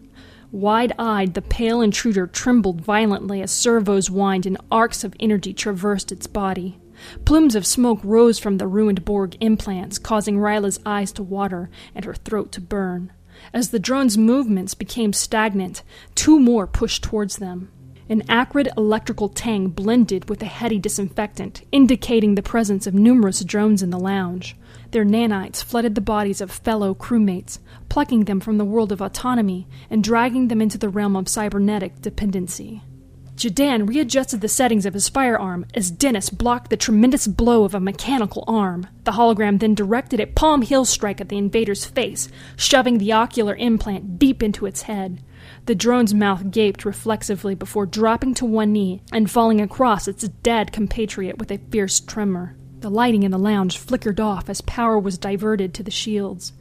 [0.50, 6.11] Wide eyed, the pale intruder trembled violently as servos whined and arcs of energy traversed
[6.11, 6.80] its body.
[7.25, 12.05] Plumes of smoke rose from the ruined Borg implants, causing Ryla's eyes to water and
[12.05, 13.12] her throat to burn.
[13.53, 15.83] As the drone's movements became stagnant,
[16.14, 17.71] two more pushed towards them.
[18.09, 23.83] An acrid electrical tang blended with a heady disinfectant, indicating the presence of numerous drones
[23.83, 24.57] in the lounge.
[24.92, 29.66] Their nanites flooded the bodies of fellow crewmates, plucking them from the world of autonomy
[29.90, 32.83] and dragging them into the realm of cybernetic dependency.
[33.37, 37.81] Jadan readjusted the settings of his firearm as Dennis blocked the tremendous blow of a
[37.81, 38.87] mechanical arm.
[39.05, 43.55] The hologram then directed a palm heel strike at the invader's face, shoving the ocular
[43.55, 45.22] implant deep into its head.
[45.66, 50.72] The drone's mouth gaped reflexively before dropping to one knee and falling across its dead
[50.72, 52.57] compatriot with a fierce tremor.
[52.81, 56.55] The lighting in the lounge flickered off as power was diverted to the shields.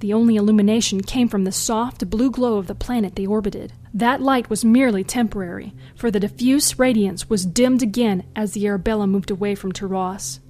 [0.00, 3.74] The only illumination came from the soft blue glow of the planet they orbited.
[3.92, 9.06] That light was merely temporary, for the diffuse radiance was dimmed again as the Arabella
[9.06, 10.40] moved away from Taras.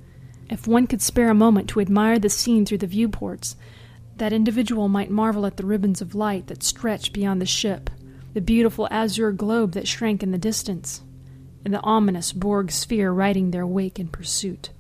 [0.49, 3.57] If one could spare a moment to admire the scene through the viewports,
[4.19, 7.91] that individual might marvel at the ribbons of light that stretched beyond the ship,
[8.35, 11.03] the beautiful azure globe that shrank in the distance,
[11.65, 14.71] and the ominous Borg sphere riding their wake in pursuit.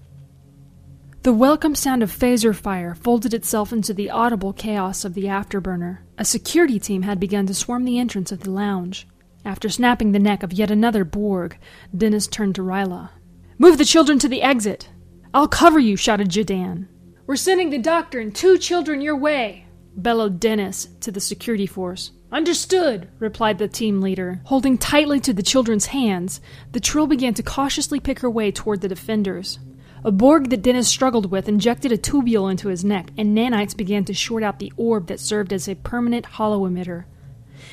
[1.22, 5.98] The welcome sound of phaser fire folded itself into the audible chaos of the afterburner.
[6.16, 9.06] A security team had begun to swarm the entrance of the lounge.
[9.44, 11.58] After snapping the neck of yet another Borg,
[11.94, 13.10] Dennis turned to Ryla.
[13.58, 14.88] Move the children to the exit!
[15.34, 16.88] I'll cover you, shouted Jadan.
[17.26, 22.12] We're sending the doctor and two children your way, bellowed Dennis to the security force.
[22.32, 24.40] Understood, replied the team leader.
[24.44, 26.40] Holding tightly to the children's hands,
[26.72, 29.58] the Trill began to cautiously pick her way toward the defenders.
[30.02, 34.04] A Borg that Dennis struggled with injected a tubule into his neck, and nanites began
[34.06, 37.04] to short out the orb that served as a permanent holo emitter.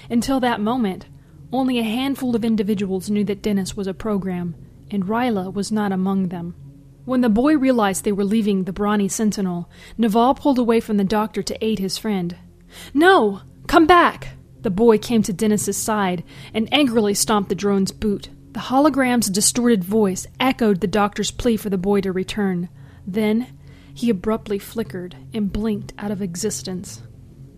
[0.10, 1.06] Until that moment,
[1.54, 4.56] only a handful of individuals knew that Dennis was a program,
[4.92, 6.56] and Ryla was not among them.
[7.06, 11.06] When the boy realized they were leaving the brawny sentinel, Naval pulled away from the
[11.06, 12.36] doctor to aid his friend.
[12.94, 13.42] No!
[13.68, 14.36] Come back!
[14.64, 18.28] The boy came to Dennis's side and angrily stomped the drone's boot.
[18.58, 22.70] The hologram's distorted voice echoed the doctor's plea for the boy to return.
[23.06, 23.56] Then
[23.94, 27.04] he abruptly flickered and blinked out of existence.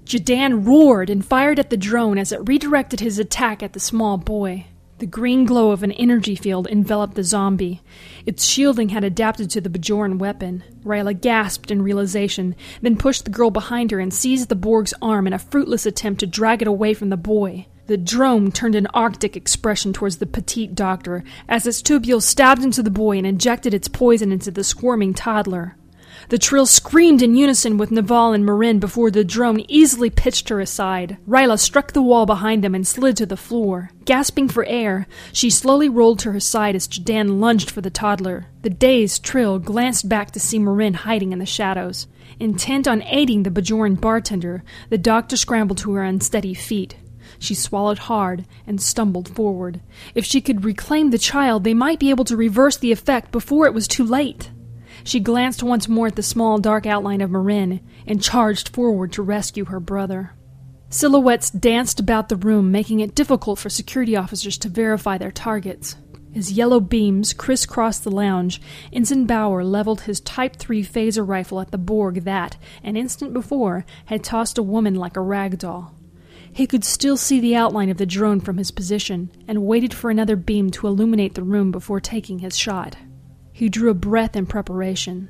[0.03, 4.17] Jadan roared and fired at the drone as it redirected his attack at the small
[4.17, 4.65] boy.
[4.97, 7.81] The green glow of an energy field enveloped the zombie.
[8.25, 10.65] Its shielding had adapted to the Bajoran weapon.
[10.83, 15.27] Ryla gasped in realization, then pushed the girl behind her and seized the Borg's arm
[15.27, 17.67] in a fruitless attempt to drag it away from the boy.
[17.89, 22.83] The drone turned an arctic expression towards the petite doctor as its tubule stabbed into
[22.83, 25.75] the boy and injected its poison into the squirming toddler.
[26.27, 30.59] The trill screamed in unison with Naval and Marin before the drone easily pitched her
[30.59, 31.17] aside.
[31.27, 33.89] Ryla struck the wall behind them and slid to the floor.
[34.05, 38.45] Gasping for air, she slowly rolled to her side as Jadan lunged for the toddler.
[38.61, 42.05] The dazed Trill glanced back to see Marin hiding in the shadows.
[42.39, 46.95] Intent on aiding the Bajoran bartender, the doctor scrambled to her unsteady feet.
[47.39, 49.81] She swallowed hard and stumbled forward.
[50.13, 53.65] If she could reclaim the child, they might be able to reverse the effect before
[53.65, 54.51] it was too late.
[55.05, 59.23] She glanced once more at the small, dark outline of Marin and charged forward to
[59.23, 60.33] rescue her brother.
[60.89, 65.95] Silhouettes danced about the room, making it difficult for security officers to verify their targets.
[66.35, 71.71] As yellow beams crisscrossed the lounge, Ensign Bauer leveled his Type 3 phaser rifle at
[71.71, 75.95] the Borg that, an instant before, had tossed a woman like a rag doll.
[76.51, 80.09] He could still see the outline of the drone from his position and waited for
[80.09, 82.97] another beam to illuminate the room before taking his shot.
[83.51, 85.29] He drew a breath in preparation.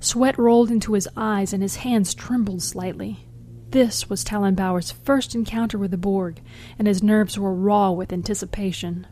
[0.00, 3.26] Sweat rolled into his eyes and his hands trembled slightly.
[3.70, 6.40] This was Talon Bauer's first encounter with the Borg,
[6.76, 9.06] and his nerves were raw with anticipation.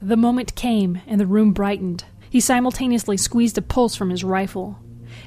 [0.00, 2.04] The moment came, and the room brightened.
[2.30, 4.78] He simultaneously squeezed a pulse from his rifle.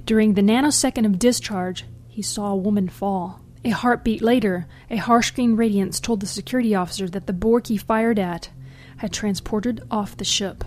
[0.06, 3.42] During the nanosecond of discharge, he saw a woman fall.
[3.64, 7.78] A heartbeat later, a harsh green radiance told the security officer that the Borg he
[7.78, 8.50] fired at
[8.98, 10.64] had transported off the ship.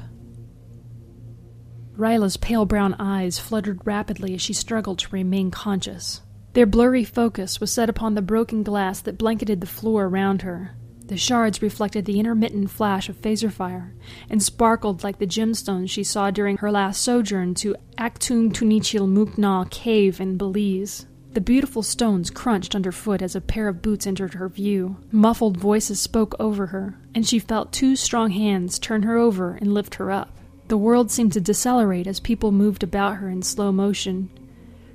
[1.96, 6.22] Ryla's pale brown eyes fluttered rapidly as she struggled to remain conscious.
[6.54, 10.76] Their blurry focus was set upon the broken glass that blanketed the floor around her.
[11.06, 13.94] The shards reflected the intermittent flash of phaser fire
[14.30, 19.70] and sparkled like the gemstones she saw during her last sojourn to Actun Tunichil Muknal
[19.70, 21.06] cave in Belize.
[21.32, 24.98] The beautiful stones crunched underfoot as a pair of boots entered her view.
[25.10, 29.72] Muffled voices spoke over her, and she felt two strong hands turn her over and
[29.72, 30.30] lift her up.
[30.68, 34.28] The world seemed to decelerate as people moved about her in slow motion.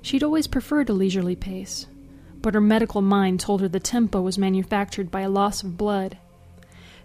[0.04, 1.88] She'd always preferred a leisurely pace,
[2.44, 6.20] but her medical mind told her the tempo was manufactured by a loss of blood.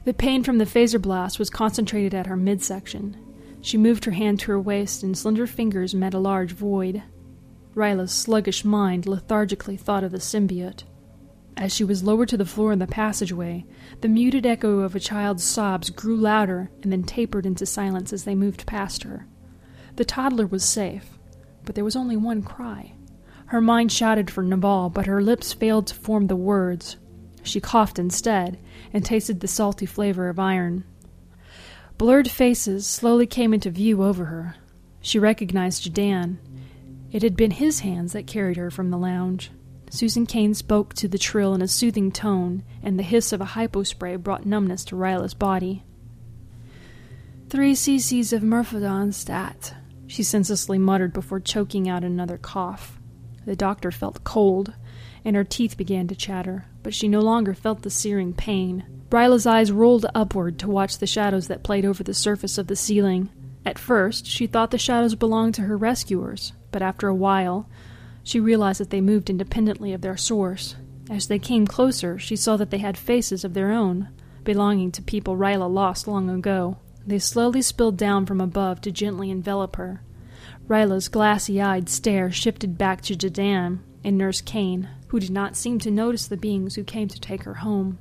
[0.05, 3.17] The pain from the phaser blast was concentrated at her midsection.
[3.63, 7.03] She moved her hand to her waist, and slender fingers met a large void.
[7.75, 10.85] Ryla's sluggish mind lethargically thought of the symbiote.
[11.57, 13.65] As she was lowered to the floor in the passageway,
[14.01, 18.25] the muted echo of a child's sobs grew louder and then tapered into silence as
[18.25, 19.27] they moved past her.
[19.97, 21.19] The toddler was safe,
[21.65, 22.95] but there was only one cry.
[23.47, 26.97] Her mind shouted for Nabal, but her lips failed to form the words.
[27.43, 28.59] She coughed instead
[28.93, 30.85] and tasted the salty flavor of iron.
[31.99, 34.57] Blurred faces slowly came into view over her.
[35.03, 36.39] She recognized Jadan.
[37.13, 39.51] It had been his hands that carried her from the lounge.
[39.91, 43.47] Susan Kane spoke to the trill in a soothing tone, and the hiss of a
[43.47, 45.85] hypospray brought numbness to Ryla's body.
[47.51, 49.75] Three cc's of Myrphodon stat,
[50.07, 52.99] she senselessly muttered before choking out another cough.
[53.45, 54.73] The doctor felt cold,
[55.23, 58.85] and her teeth began to chatter, but she no longer felt the searing pain.
[59.11, 62.77] Ryla's eyes rolled upward to watch the shadows that played over the surface of the
[62.77, 63.29] ceiling.
[63.67, 67.69] At first, she thought the shadows belonged to her rescuers, but after a while,
[68.25, 70.77] she realized that they moved independently of their source.
[71.11, 74.09] As they came closer, she saw that they had faces of their own,
[74.45, 76.79] belonging to people Ryla lost long ago.
[77.07, 80.03] They slowly spilled down from above to gently envelop her.
[80.69, 85.79] Ryla's glassy eyed stare shifted back to Jadan and Nurse Kane, who did not seem
[85.81, 87.99] to notice the beings who came to take her home.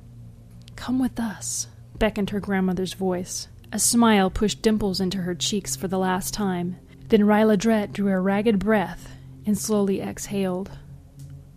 [0.76, 1.66] Come with us,
[1.98, 3.48] beckoned her grandmother's voice.
[3.72, 6.76] A smile pushed dimples into her cheeks for the last time.
[7.12, 10.70] Then Ryla Drett drew a ragged breath and slowly exhaled,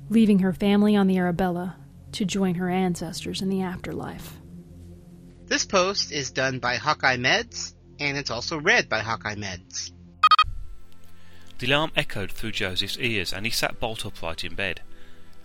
[0.10, 1.78] leaving her family on the Arabella
[2.12, 4.34] to join her ancestors in the afterlife.
[5.46, 9.92] This post is done by Hawkeye Meds, and it's also read by Hawkeye Meds.
[11.60, 14.82] The alarm echoed through Joseph's ears, and he sat bolt upright in bed.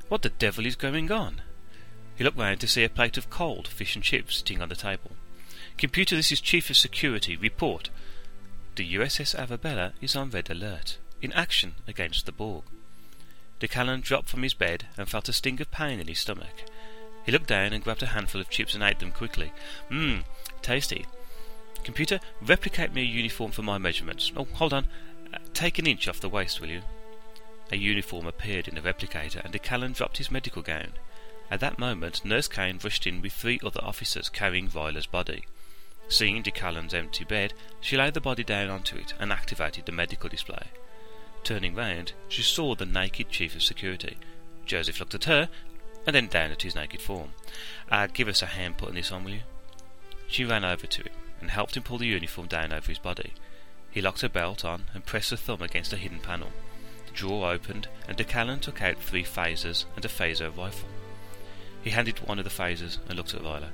[0.09, 1.41] What the devil is going on?
[2.17, 4.75] He looked round to see a plate of cold fish and chips sitting on the
[4.75, 5.13] table.
[5.79, 7.37] Computer, this is Chief of Security.
[7.37, 7.91] Report.
[8.77, 12.65] The USS Arabella is on red alert in action against the Borg.
[13.61, 16.65] DeCollin dropped from his bed and felt a sting of pain in his stomach.
[17.27, 19.53] He looked down and grabbed a handful of chips and ate them quickly.
[19.91, 20.25] Mmm,
[20.63, 21.07] tasty.
[21.85, 24.33] Computer, replicate me a uniform for my measurements.
[24.37, 24.87] Oh, hold on.
[25.33, 26.83] Uh, take an inch off the waist, will you?
[27.71, 30.93] A uniform appeared in the replicator, and DeCollin dropped his medical gown.
[31.51, 35.45] At that moment, Nurse Kane rushed in with three other officers carrying Ryla's body.
[36.11, 40.29] Seeing DeCollin's empty bed, she laid the body down onto it and activated the medical
[40.29, 40.67] display.
[41.45, 44.19] Turning round, she saw the naked chief of security.
[44.67, 45.49] Joseph looked at her,
[46.07, 47.31] and then down at his naked form.
[47.91, 49.41] Uh, give us a hand putting this on, will you?
[50.27, 53.33] She ran over to him and helped him pull the uniform down over his body.
[53.93, 56.49] He locked her belt on and pressed a thumb against a hidden panel.
[57.07, 60.89] The drawer opened, and DeCollin took out three phasers and a phaser rifle.
[61.83, 63.69] He handed one of the phasers and looked at Ryla.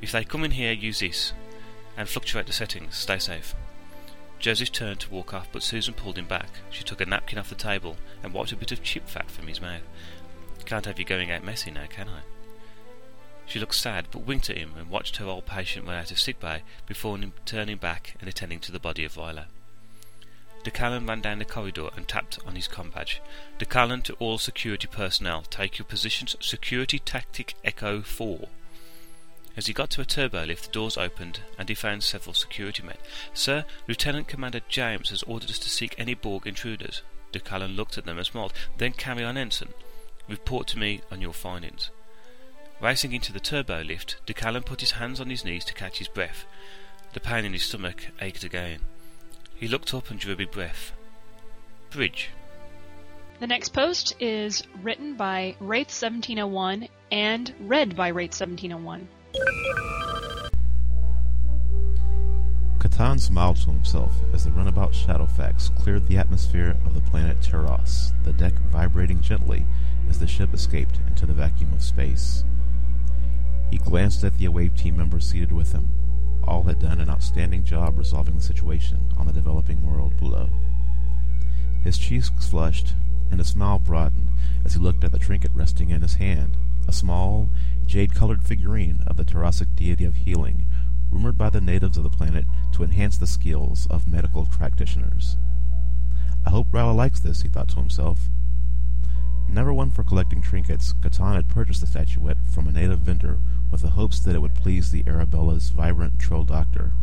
[0.00, 1.32] If they come in here, use this,
[1.96, 2.96] and fluctuate the settings.
[2.96, 3.54] Stay safe.
[4.38, 6.48] Joseph turned to walk off, but Susan pulled him back.
[6.70, 9.46] She took a napkin off the table and wiped a bit of chip fat from
[9.46, 9.82] his mouth.
[10.64, 12.20] Can't have you going out messy now, can I?
[13.46, 16.18] She looked sad, but winked at him and watched her old patient run out of
[16.18, 19.46] sick bay before turning back and attending to the body of Ryla.
[20.64, 23.20] DeCollin ran down the corridor and tapped on his com badge.
[23.58, 26.36] De to all security personnel, take your positions.
[26.40, 28.48] Security Tactic Echo 4.
[29.56, 32.82] As he got to a turbo lift, the doors opened, and he found several security
[32.82, 32.96] men.
[33.34, 37.02] Sir, Lieutenant Commander James has ordered us to seek any Borg intruders.
[37.32, 38.52] DeCollin looked at them and smiled.
[38.78, 39.74] Then carry on, Ensign.
[40.28, 41.90] Report to me on your findings.
[42.80, 46.08] Racing into the turbo lift, DeCollin put his hands on his knees to catch his
[46.08, 46.46] breath.
[47.12, 48.80] The pain in his stomach ached again.
[49.54, 50.92] He looked up and drew a big breath.
[51.90, 52.30] Bridge.
[53.38, 59.06] The next post is written by Wraith1701 and read by Wraith1701.
[62.78, 68.12] Catan smiled to himself as the runabout Shadowfax cleared the atmosphere of the planet Terras,
[68.24, 69.64] the deck vibrating gently
[70.08, 72.44] as the ship escaped into the vacuum of space.
[73.70, 75.88] He glanced at the away team members seated with him.
[76.44, 80.50] All had done an outstanding job resolving the situation on the developing world below.
[81.82, 82.94] His cheeks flushed,
[83.30, 84.28] and a smile broadened
[84.64, 86.56] as he looked at the trinket resting in his hand,
[86.86, 87.48] a small,
[87.92, 90.64] jade-colored figurine of the Terrasic deity of healing,
[91.10, 95.36] rumored by the natives of the planet to enhance the skills of medical practitioners.
[96.46, 98.30] I hope Ryla likes this, he thought to himself.
[99.46, 103.38] Never one for collecting trinkets, Catan had purchased the statuette from a native vendor
[103.70, 106.94] with the hopes that it would please the Arabella's vibrant Trill doctor.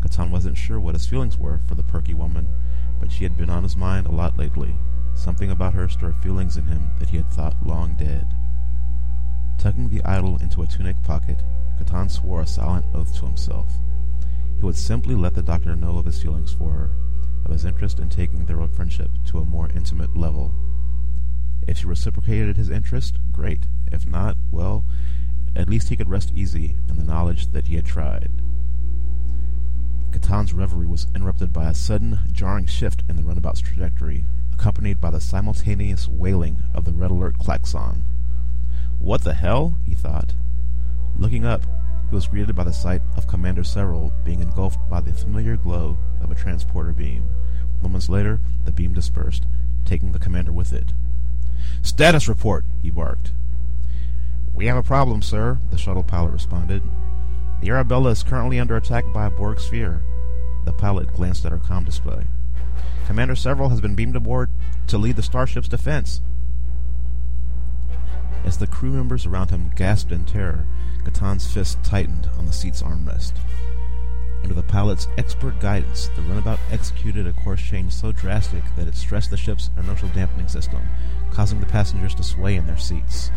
[0.00, 2.48] Catan wasn't sure what his feelings were for the perky woman,
[2.98, 4.74] but she had been on his mind a lot lately.
[5.14, 8.34] Something about her stirred feelings in him that he had thought long dead.
[9.58, 11.42] Tucking the idol into a tunic pocket,
[11.80, 13.72] Catan swore a silent oath to himself.
[14.56, 16.90] He would simply let the doctor know of his feelings for her,
[17.44, 20.54] of his interest in taking their old friendship to a more intimate level.
[21.66, 23.66] If she reciprocated his interest, great.
[23.90, 24.84] If not, well,
[25.56, 28.30] at least he could rest easy in the knowledge that he had tried.
[30.10, 35.10] Katan's reverie was interrupted by a sudden, jarring shift in the runabout's trajectory, accompanied by
[35.10, 38.04] the simultaneous wailing of the red alert klaxon.
[38.98, 39.78] What the hell?
[39.84, 40.34] he thought.
[41.18, 41.64] Looking up,
[42.08, 45.98] he was greeted by the sight of Commander Savril being engulfed by the familiar glow
[46.20, 47.28] of a transporter beam.
[47.82, 49.46] Moments later, the beam dispersed,
[49.84, 50.92] taking the commander with it.
[51.82, 53.32] Status report, he barked.
[54.54, 56.82] We have a problem, sir, the shuttle pilot responded.
[57.60, 60.02] The Arabella is currently under attack by a Borg sphere.
[60.64, 62.24] The pilot glanced at her com display.
[63.06, 64.50] Commander Savril has been beamed aboard
[64.88, 66.20] to lead the starship's defense.
[68.44, 70.66] As the crew members around him gasped in terror,
[71.04, 73.32] Katan's fist tightened on the seat's armrest.
[74.42, 78.94] Under the pilot's expert guidance, the runabout executed a course change so drastic that it
[78.94, 80.80] stressed the ship's inertial dampening system,
[81.30, 83.30] causing the passengers to sway in their seats.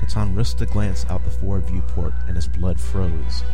[0.00, 3.44] Katan risked a glance out the forward viewport, and his blood froze.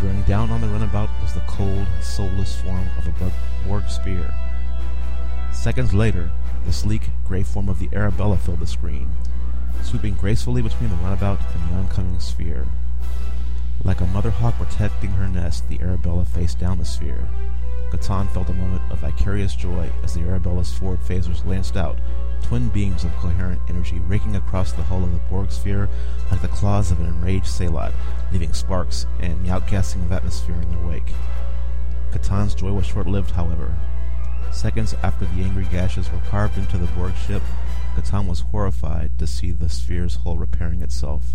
[0.00, 3.32] Bearing down on the runabout was the cold, soulless form of a
[3.66, 4.32] Borg sphere.
[5.52, 6.30] Seconds later,
[6.64, 9.10] the sleek, gray form of the Arabella filled the screen,
[9.84, 12.66] sweeping gracefully between the runabout and the oncoming sphere.
[13.84, 17.28] Like a mother hawk protecting her nest, the Arabella faced down the sphere.
[17.90, 21.98] Katan felt a moment of vicarious joy as the Arabella's forward phasers lanced out,
[22.42, 25.88] twin beams of coherent energy raking across the hull of the Borg sphere
[26.30, 27.92] like the claws of an enraged Salot,
[28.32, 31.12] leaving sparks and the outgassing of atmosphere in their wake.
[32.12, 33.74] Katan's joy was short-lived, however.
[34.52, 37.42] Seconds after the angry gashes were carved into the Borg ship,
[37.96, 41.34] Katan was horrified to see the sphere's hull repairing itself.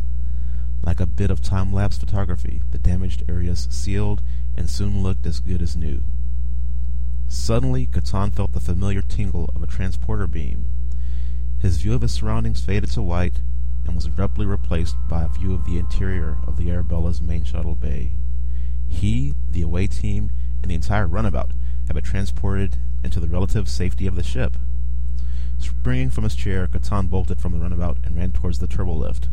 [0.83, 4.21] Like a bit of time-lapse photography, the damaged areas sealed
[4.55, 6.03] and soon looked as good as new.
[7.27, 10.65] Suddenly, Katan felt the familiar tingle of a transporter beam.
[11.59, 13.41] His view of his surroundings faded to white
[13.85, 17.75] and was abruptly replaced by a view of the interior of the Arabella's main shuttle
[17.75, 18.11] bay.
[18.87, 20.31] He, the away team,
[20.61, 21.51] and the entire runabout
[21.87, 24.57] had been transported into the relative safety of the ship.
[25.65, 29.29] Springing from his chair, Katan bolted from the runabout and ran towards the turbolift.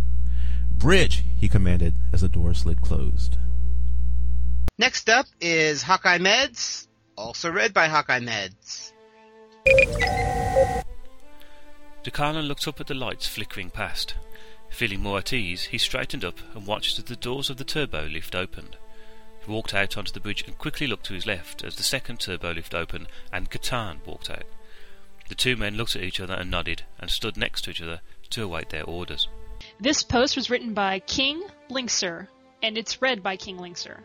[0.79, 1.25] Bridge!
[1.39, 3.37] he commanded as the door slid closed.
[4.79, 8.93] Next up is Hawkeye Meds, also read by Hawkeye Meds.
[12.05, 14.15] DeCollin looked up at the lights flickering past.
[14.71, 18.07] Feeling more at ease, he straightened up and watched as the doors of the turbo
[18.07, 18.77] lift opened.
[19.45, 22.21] He walked out onto the bridge and quickly looked to his left as the second
[22.21, 24.47] turbo lift opened and Katan walked out.
[25.33, 28.03] The two men looked at each other and nodded and stood next to each other
[28.29, 29.29] to await their orders.
[29.81, 32.29] This post was written by King Linkser,
[32.63, 34.01] and it's read by King Linkser.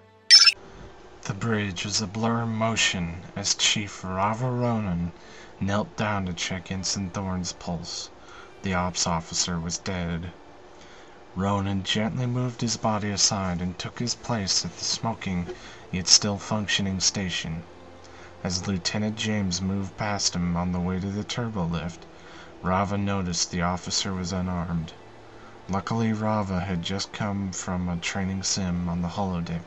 [1.24, 5.12] The bridge was a blur of motion as Chief Rava Ronan
[5.60, 8.10] knelt down to check Ensign Thorne's pulse.
[8.62, 10.32] The ops officer was dead.
[11.36, 15.54] Ronan gently moved his body aside and took his place at the smoking
[15.92, 17.64] yet still functioning station.
[18.48, 22.06] As Lieutenant James moved past him on the way to the turbo lift,
[22.62, 24.94] Rava noticed the officer was unarmed.
[25.68, 29.64] Luckily Rava had just come from a training sim on the holodeck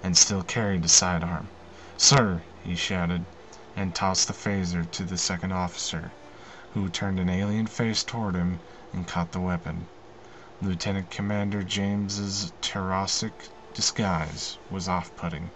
[0.00, 1.48] and still carried a sidearm.
[1.96, 3.26] "Sir!" he shouted,
[3.74, 6.12] and tossed the phaser to the second officer,
[6.70, 8.60] who turned an alien face toward him
[8.92, 9.88] and caught the weapon.
[10.60, 15.50] Lieutenant Commander James's Terrasic disguise was off-putting.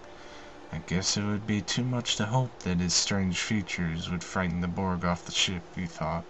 [0.75, 4.61] I guess it would be too much to hope that his strange features would frighten
[4.61, 6.25] the Borg off the ship, he thought.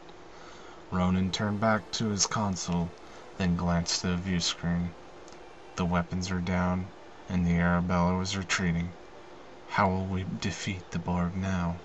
[0.90, 2.90] Ronan turned back to his console,
[3.38, 4.90] then glanced to the view screen.
[5.76, 6.88] The weapons were down,
[7.30, 8.90] and the Arabella was retreating.
[9.70, 11.76] How will we defeat the Borg now?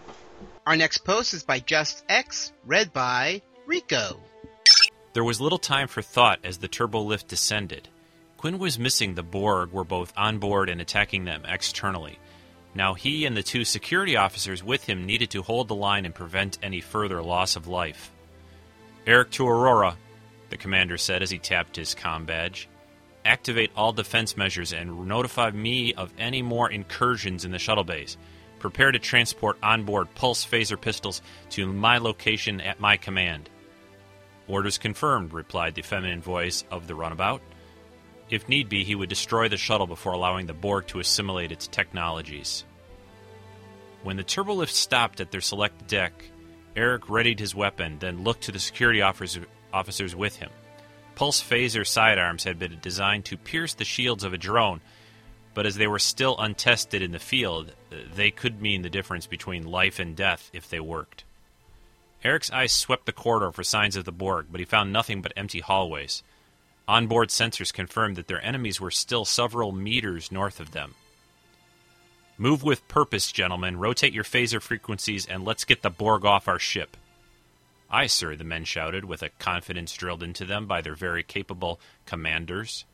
[0.67, 4.19] Our next post is by Just X, read by Rico.
[5.13, 7.87] There was little time for thought as the turbo lift descended.
[8.35, 12.19] Quinn was missing the Borg were both on board and attacking them externally.
[12.75, 16.13] Now he and the two security officers with him needed to hold the line and
[16.13, 18.11] prevent any further loss of life.
[19.07, 19.97] Eric to Aurora,
[20.49, 22.69] the commander said as he tapped his com badge.
[23.25, 28.17] Activate all defense measures and notify me of any more incursions in the shuttle bays.
[28.59, 33.49] Prepare to transport onboard pulse phaser pistols to my location at my command.
[34.47, 37.41] Orders confirmed, replied the feminine voice of the runabout.
[38.29, 41.67] If need be, he would destroy the shuttle before allowing the Borg to assimilate its
[41.67, 42.63] technologies.
[44.03, 46.13] When the turbolift stopped at their select deck,
[46.75, 50.51] Eric readied his weapon, then looked to the security officers with him.
[51.15, 54.79] Pulse phaser sidearms had been designed to pierce the shields of a drone,
[55.53, 57.73] but as they were still untested in the field,
[58.15, 61.25] they could mean the difference between life and death if they worked.
[62.23, 65.33] Eric's eyes swept the corridor for signs of the Borg, but he found nothing but
[65.35, 66.23] empty hallways.
[66.89, 70.95] Onboard sensors confirmed that their enemies were still several meters north of them.
[72.35, 73.77] Move with purpose, gentlemen.
[73.77, 76.97] Rotate your phaser frequencies and let's get the Borg off our ship.
[77.91, 81.79] Aye, sir, the men shouted, with a confidence drilled into them by their very capable
[82.07, 82.85] commanders.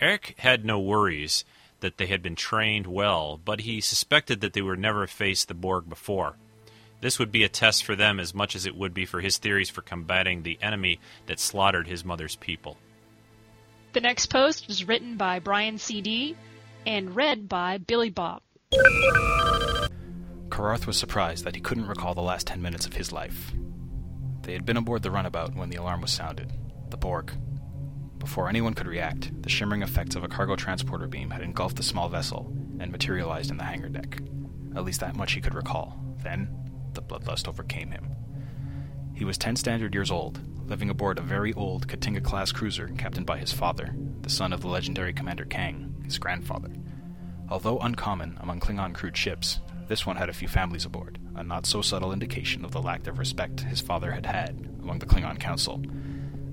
[0.00, 1.44] Eric had no worries
[1.80, 5.52] that they had been trained well, but he suspected that they would never face the
[5.52, 6.36] Borg before.
[7.02, 9.36] This would be a test for them as much as it would be for his
[9.36, 12.78] theories for combating the enemy that slaughtered his mother's people.
[13.96, 16.36] The next post was written by Brian C.D.
[16.84, 18.42] and read by Billy Bob.
[20.50, 23.54] Kararth was surprised that he couldn't recall the last ten minutes of his life.
[24.42, 26.52] They had been aboard the runabout when the alarm was sounded.
[26.90, 27.32] The Borg.
[28.18, 31.82] Before anyone could react, the shimmering effects of a cargo transporter beam had engulfed the
[31.82, 34.18] small vessel and materialized in the hangar deck.
[34.76, 35.98] At least that much he could recall.
[36.22, 36.54] Then,
[36.92, 38.14] the bloodlust overcame him.
[39.14, 43.26] He was ten standard years old, living aboard a very old K't'inga class cruiser captained
[43.26, 46.70] by his father, the son of the legendary Commander Kang, his grandfather.
[47.48, 51.66] Although uncommon among Klingon crewed ships, this one had a few families aboard, a not
[51.66, 55.38] so subtle indication of the lack of respect his father had had among the Klingon
[55.38, 55.80] Council.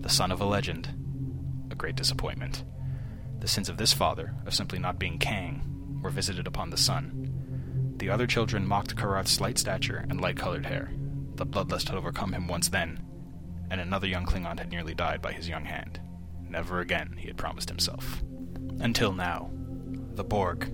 [0.02, 0.90] The son of a legend.
[1.72, 2.64] A great disappointment.
[3.40, 7.96] The sins of this father, of simply not being Kang, were visited upon the son.
[7.98, 10.92] The other children mocked Kararth's slight stature and light colored hair.
[11.36, 13.00] The bloodlust had overcome him once then,
[13.74, 16.00] and another young Klingon had nearly died by his young hand.
[16.48, 18.22] Never again, he had promised himself.
[18.80, 19.50] Until now.
[20.14, 20.72] The Borg,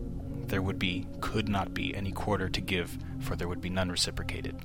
[0.50, 3.90] there would be, could not be, any quarter to give, for there would be none
[3.90, 4.58] reciprocated.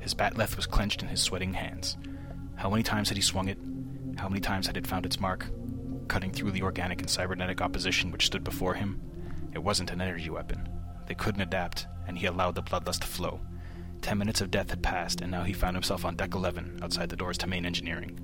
[0.00, 1.98] His bat'leth was clenched in his sweating hands.
[2.54, 3.58] How many times had he swung it?
[4.16, 5.50] How many times had it found its mark?
[6.08, 9.02] Cutting through the organic and cybernetic opposition which stood before him?
[9.52, 10.66] It wasn't an energy weapon.
[11.08, 13.42] They couldn't adapt, and he allowed the bloodlust to flow.
[14.02, 17.08] Ten minutes of death had passed, and now he found himself on deck 11, outside
[17.08, 18.18] the doors to main engineering.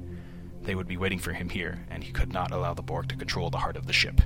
[0.62, 3.16] They would be waiting for him here, and he could not allow the Borg to
[3.16, 4.20] control the heart of the ship.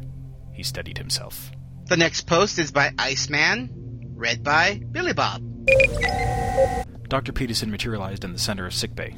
[0.52, 1.52] He steadied himself.
[1.86, 5.42] The next post is by Iceman, read by Billy Bob.
[7.08, 7.32] Dr.
[7.32, 9.10] Peterson materialized in the center of sickbay,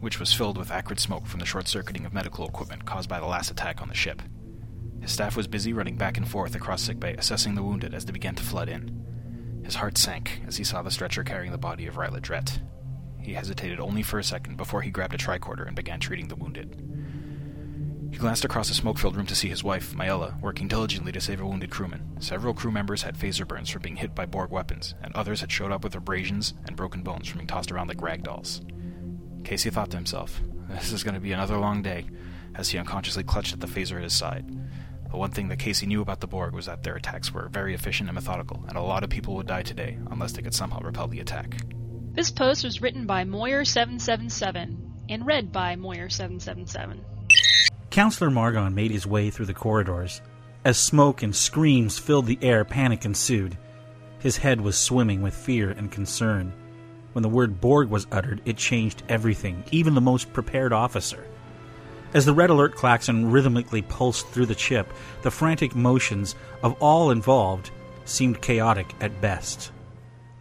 [0.00, 3.18] which was filled with acrid smoke from the short circuiting of medical equipment caused by
[3.18, 4.20] the last attack on the ship.
[5.00, 8.12] His staff was busy running back and forth across sickbay, assessing the wounded as they
[8.12, 9.04] began to flood in.
[9.64, 12.60] His heart sank as he saw the stretcher carrying the body of Ryla Drett.
[13.20, 16.36] He hesitated only for a second before he grabbed a tricorder and began treating the
[16.36, 16.76] wounded.
[18.10, 21.20] He glanced across the smoke filled room to see his wife, Mayella, working diligently to
[21.20, 22.20] save a wounded crewman.
[22.20, 25.50] Several crew members had phaser burns from being hit by Borg weapons, and others had
[25.50, 28.60] showed up with abrasions and broken bones from being tossed around like rag dolls.
[29.44, 32.04] Casey thought to himself, This is going to be another long day,
[32.54, 34.44] as he unconsciously clutched at the phaser at his side.
[35.12, 37.74] The one thing that Casey knew about the Borg was that their attacks were very
[37.74, 40.80] efficient and methodical, and a lot of people would die today unless they could somehow
[40.80, 41.58] repel the attack.
[42.12, 44.74] This post was written by Moyer777
[45.10, 47.00] and read by Moyer777.
[47.90, 50.22] Counselor Margon made his way through the corridors.
[50.64, 53.58] As smoke and screams filled the air, panic ensued.
[54.20, 56.54] His head was swimming with fear and concern.
[57.12, 61.26] When the word Borg was uttered, it changed everything, even the most prepared officer.
[62.14, 64.92] As the red alert klaxon rhythmically pulsed through the ship,
[65.22, 67.70] the frantic motions of all involved
[68.04, 69.72] seemed chaotic at best.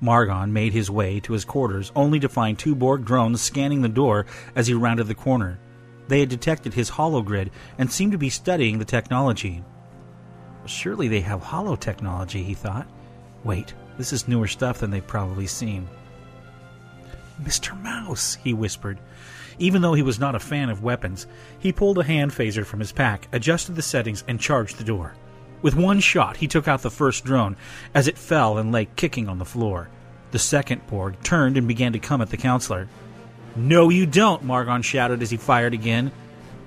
[0.02, 3.90] Margon made his way to his quarters, only to find two Borg drones scanning the
[3.90, 5.60] door as he rounded the corner.
[6.08, 9.64] They had detected his hologrid and seemed to be studying the technology.
[10.66, 12.88] Surely they have holo technology, he thought.
[13.44, 15.88] Wait, this is newer stuff than they've probably seen.
[17.42, 17.80] Mr.
[17.82, 19.00] Mouse, he whispered.
[19.62, 21.28] Even though he was not a fan of weapons,
[21.60, 25.14] he pulled a hand phaser from his pack, adjusted the settings, and charged the door.
[25.62, 27.56] With one shot, he took out the first drone
[27.94, 29.88] as it fell and lay kicking on the floor.
[30.32, 32.88] The second Borg turned and began to come at the counselor.
[33.56, 36.12] No, you don't, Margon shouted as he fired again.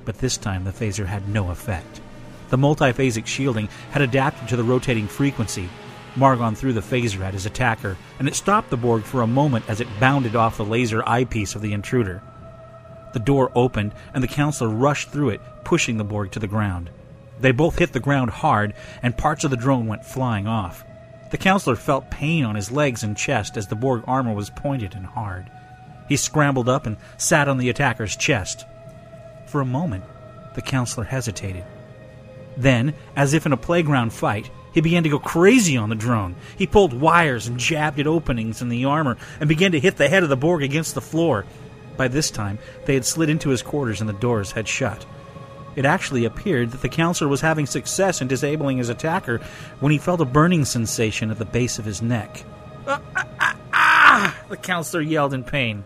[0.04, 2.00] But this time the phaser had no effect.
[2.50, 5.68] The multiphasic shielding had adapted to the rotating frequency.
[6.14, 9.64] Margon threw the phaser at his attacker, and it stopped the Borg for a moment
[9.66, 12.22] as it bounded off the laser eyepiece of the intruder.
[13.14, 16.90] The door opened, and the counselor rushed through it, pushing the Borg to the ground.
[17.40, 20.84] They both hit the ground hard, and parts of the drone went flying off.
[21.30, 24.94] The counselor felt pain on his legs and chest as the Borg armor was pointed
[24.94, 25.48] and hard.
[26.08, 28.66] He scrambled up and sat on the attacker's chest.
[29.46, 30.02] For a moment,
[30.54, 31.64] the counselor hesitated.
[32.56, 36.34] Then, as if in a playground fight, he began to go crazy on the drone.
[36.58, 40.08] He pulled wires and jabbed at openings in the armor and began to hit the
[40.08, 41.46] head of the Borg against the floor.
[41.96, 45.06] By this time, they had slid into his quarters and the doors had shut.
[45.76, 49.40] It actually appeared that the counselor was having success in disabling his attacker
[49.80, 52.44] when he felt a burning sensation at the base of his neck.
[52.86, 54.36] Ah, ah, ah, ah!
[54.48, 55.84] The counselor yelled in pain.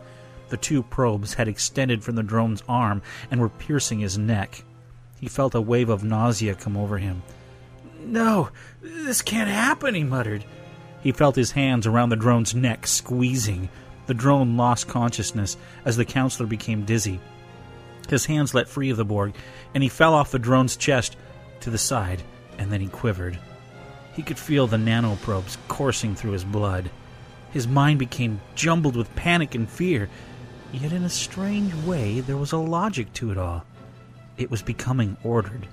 [0.51, 4.65] The two probes had extended from the drone's arm and were piercing his neck.
[5.21, 7.23] He felt a wave of nausea come over him.
[8.01, 8.51] No,
[8.81, 10.45] this can't happen, he muttered.
[11.03, 13.69] He felt his hands around the drone's neck, squeezing.
[14.09, 17.21] The drone lost consciousness as the counselor became dizzy.
[18.09, 19.35] His hands let free of the Borg,
[19.75, 21.19] and he fell off the drone's chest
[21.61, 22.23] to the side,
[22.57, 23.39] and then he quivered.
[24.15, 26.91] He could feel the nanoprobes coursing through his blood.
[27.53, 30.09] His mind became jumbled with panic and fear.
[30.73, 33.63] Yet, in a strange way, there was a logic to it all.
[34.39, 35.69] It was becoming ordered.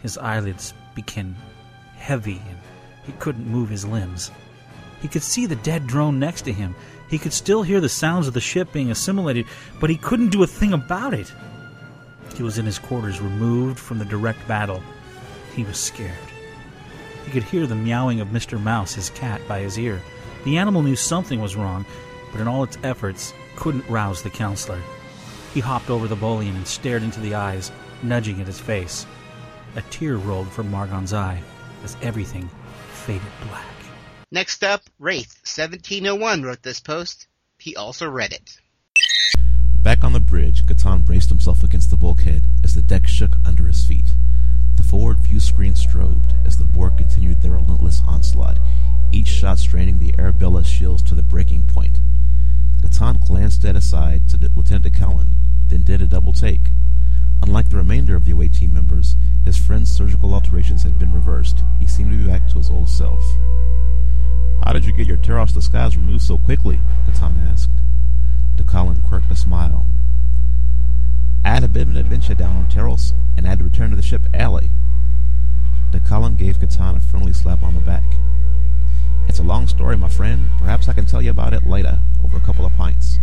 [0.00, 1.36] His eyelids became
[1.96, 2.58] heavy, and
[3.04, 4.30] he couldn't move his limbs.
[5.02, 6.74] He could see the dead drone next to him.
[7.12, 9.44] He could still hear the sounds of the ship being assimilated,
[9.78, 11.30] but he couldn't do a thing about it.
[12.34, 14.82] He was in his quarters, removed from the direct battle.
[15.54, 16.16] He was scared.
[17.26, 18.58] He could hear the meowing of Mr.
[18.58, 20.00] Mouse, his cat, by his ear.
[20.44, 21.84] The animal knew something was wrong,
[22.32, 24.80] but in all its efforts, couldn't rouse the counselor.
[25.52, 27.70] He hopped over the Bolian and stared into the eyes,
[28.02, 29.04] nudging at his face.
[29.76, 31.42] A tear rolled from Margon's eye
[31.84, 32.48] as everything
[33.04, 33.71] faded black.
[34.34, 37.26] Next up, Wraith 1701 wrote this post.
[37.58, 38.56] He also read it.
[39.82, 43.66] Back on the bridge, Catan braced himself against the bulkhead as the deck shook under
[43.66, 44.06] his feet.
[44.76, 48.58] The forward view screen strobed as the Borg continued their relentless onslaught,
[49.12, 52.00] each shot straining the Arabella's shields to the breaking point.
[52.80, 55.36] Catan glanced dead aside to Lieutenant Callan,
[55.68, 56.70] then did a double take.
[57.42, 61.64] Unlike the remainder of the away team members, his friend's surgical alterations had been reversed.
[61.80, 63.22] He seemed to be back to his old self.
[64.64, 66.78] How did you get your Teros disguise removed so quickly?
[67.04, 67.70] Catan asked.
[68.56, 69.86] DeCollin quirked a smile.
[71.44, 73.96] I had a bit of an adventure down on Teros, and had to return to
[73.96, 74.70] the ship early.
[75.90, 78.04] DeCollin gave Catan a friendly slap on the back.
[79.28, 80.48] It's a long story, my friend.
[80.58, 83.18] Perhaps I can tell you about it later, over a couple of pints.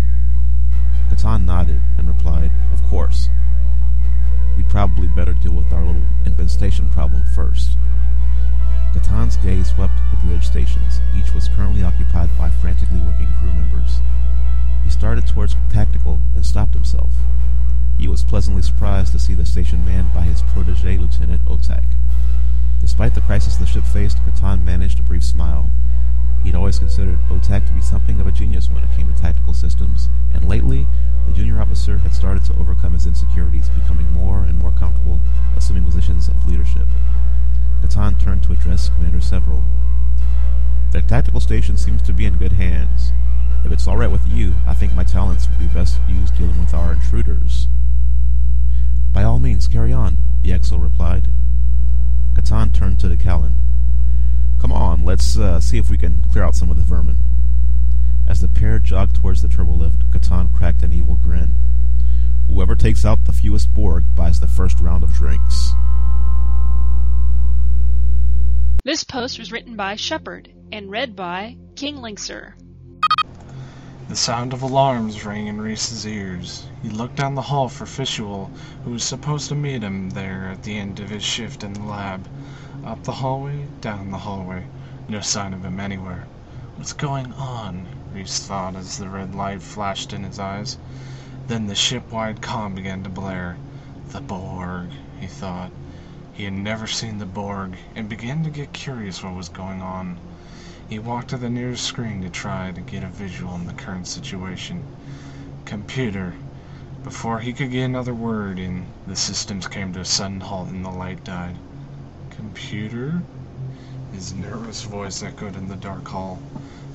[1.10, 3.30] Catan nodded and replied, Of course.
[4.58, 7.78] We'd probably better deal with our little infestation problem first.
[8.94, 11.00] Catan's gaze swept the bridge stations.
[11.16, 14.02] Each was currently occupied by frantically working crew members.
[14.84, 17.14] He started towards tactical, and stopped himself.
[17.98, 21.84] He was pleasantly surprised to see the station manned by his protege, Lieutenant Otak.
[22.80, 25.70] Despite the crisis the ship faced, Catan managed a brief smile.
[26.44, 29.54] He'd always considered Otak to be something of a genius when it came to tactical
[29.54, 30.88] systems, and lately,
[31.26, 35.20] the junior officer had started to overcome his insecurities, becoming more and more comfortable
[35.56, 36.88] assuming positions of leadership.
[37.82, 39.64] Catan turned to address Commander Savril.
[40.92, 43.12] The tactical station seems to be in good hands.
[43.64, 46.60] If it's all right with you, I think my talents would be best used dealing
[46.60, 47.68] with our intruders.
[49.12, 51.30] By all means, carry on, the Exo replied.
[52.34, 53.54] Catan turned to DeCollin.
[54.60, 57.29] Come on, let's uh, see if we can clear out some of the vermin.
[58.30, 61.56] As the pair jogged towards the turbolift, Catan cracked an evil grin.
[62.48, 65.74] Whoever takes out the fewest Borg buys the first round of drinks.
[68.86, 72.54] This post was written by Shepard and read by King Linkser.
[74.10, 76.68] The sound of alarms rang in Reese's ears.
[76.84, 78.52] He looked down the hall for Fishuel,
[78.84, 81.84] who was supposed to meet him there at the end of his shift in the
[81.84, 82.28] lab.
[82.86, 84.66] Up the hallway, down the hallway.
[85.08, 86.28] No sign of him anywhere.
[86.76, 87.88] What's going on?
[88.12, 90.80] Reese thought as the red light flashed in his eyes.
[91.46, 93.60] Then the ship-wide comm began to blare.
[94.10, 94.90] The Borg,
[95.20, 95.72] he thought.
[96.32, 100.22] He had never seen the Borg, and began to get curious what was going on.
[100.88, 104.08] He walked to the nearest screen to try to get a visual on the current
[104.08, 104.88] situation.
[105.66, 106.34] Computer.
[107.04, 110.84] Before he could get another word in, the systems came to a sudden halt and
[110.84, 111.60] the light died.
[112.32, 113.22] Computer?
[114.12, 116.42] His nervous voice echoed in the dark hall.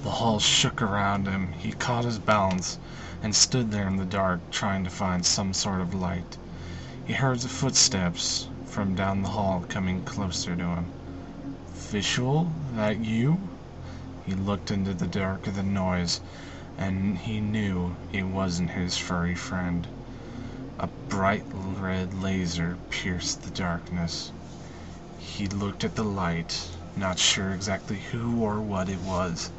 [0.04, 1.52] The hall shook around him.
[1.52, 2.76] He caught his balance
[3.22, 6.36] and stood there in the dark, trying to find some sort of light.
[7.06, 10.90] He heard the footsteps from down the hall coming closer to him.
[11.72, 12.52] Visual?
[12.74, 13.48] That you?
[14.26, 16.20] He looked into the dark of the noise,
[16.76, 19.88] and he knew it wasn't his furry friend.
[20.78, 24.32] A bright red laser pierced the darkness.
[25.16, 29.50] He looked at the light, not sure exactly who or what it was.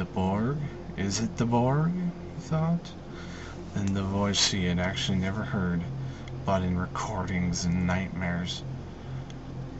[0.00, 0.56] The Borg?
[0.96, 1.92] Is it the Borg?
[2.34, 2.94] he thought.
[3.74, 5.84] Then the voice he had actually never heard,
[6.46, 8.62] but in recordings and nightmares.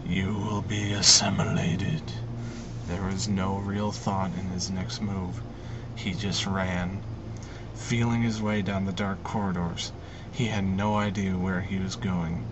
[0.05, 2.03] You will be assimilated.
[2.87, 5.41] There was no real thought in his next move.
[5.95, 7.01] He just ran,
[7.75, 9.91] feeling his way down the dark corridors.
[10.31, 12.45] He had no idea where he was going.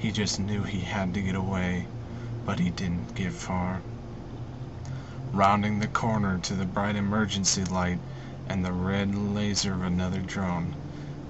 [0.00, 1.86] He just knew he had to get away,
[2.44, 3.82] but he didn't get far.
[5.36, 7.98] Rounding the corner to the bright emergency light
[8.46, 10.76] and the red laser of another drone,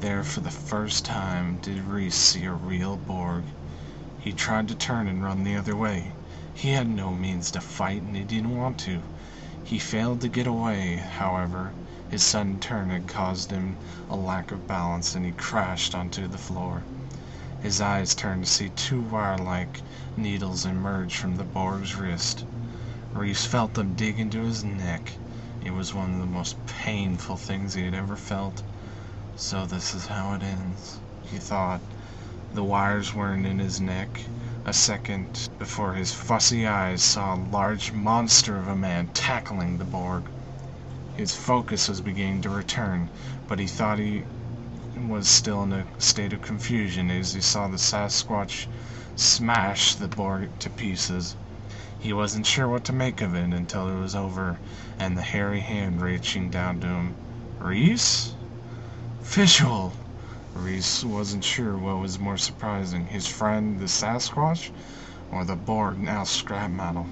[0.01, 3.47] there for the first time did Reese see a real Borg.
[4.19, 6.13] He tried to turn and run the other way.
[6.53, 9.05] He had no means to fight, and he didn't want to.
[9.63, 11.73] He failed to get away, however.
[12.07, 13.79] His sudden turn had caused him
[14.11, 16.85] a lack of balance, and he crashed onto the floor.
[17.59, 19.83] His eyes turned to see two wire-like
[20.15, 22.45] needles emerge from the Borg's wrist.
[23.17, 25.19] Reese felt them dig into his neck.
[25.61, 28.65] It was one of the most painful things he had ever felt.
[29.37, 31.81] So this is how it ends, he thought.
[32.51, 34.23] The wires weren't in his neck.
[34.65, 39.85] A second before his fussy eyes saw a large monster of a man tackling the
[39.85, 40.29] Borg.
[41.13, 43.11] His focus was beginning to return,
[43.47, 44.25] but he thought he
[44.97, 48.67] was still in a state of confusion as he saw the Sasquatch
[49.15, 51.37] smash the Borg to pieces.
[52.05, 54.59] He wasn't sure what to make of it until it was over
[54.99, 57.15] and the hairy hand reaching down to him.
[57.59, 58.35] Reese?
[59.23, 59.95] Visual!
[60.55, 64.71] Reese wasn't sure what was more surprising, his friend the Sasquatch,
[65.33, 67.07] or the Borg now scrap metal.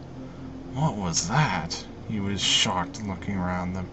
[0.75, 1.87] What was that?
[2.07, 3.89] He was shocked looking around them.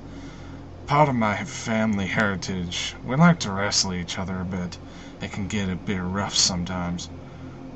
[0.85, 2.93] Part of my family heritage.
[3.05, 4.77] We like to wrestle each other a bit.
[5.21, 7.07] It can get a bit rough sometimes.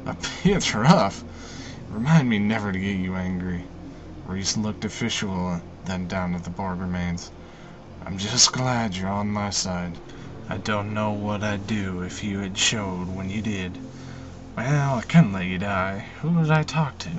[0.06, 1.24] A bit rough?
[1.94, 3.64] Remind me never to get you angry.
[4.26, 7.30] Reese looked official, then down at the Borg remains.
[8.04, 9.96] I'm just glad you're on my side.
[10.50, 13.78] I don't know what I'd do if you had showed when you did.
[14.58, 16.08] Well, I couldn't let you die.
[16.22, 17.12] Who would I talk to?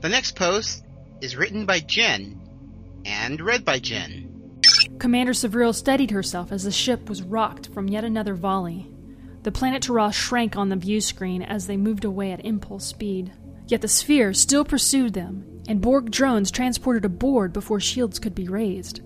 [0.00, 0.84] The next post
[1.20, 2.40] is written by Jen
[3.04, 4.60] and read by Jen.
[5.00, 8.88] Commander Savril steadied herself as the ship was rocked from yet another volley.
[9.42, 13.32] The planet Taras shrank on the view screen as they moved away at impulse speed.
[13.66, 18.48] Yet the sphere still pursued them, and Borg drones transported aboard before shields could be
[18.48, 19.00] raised.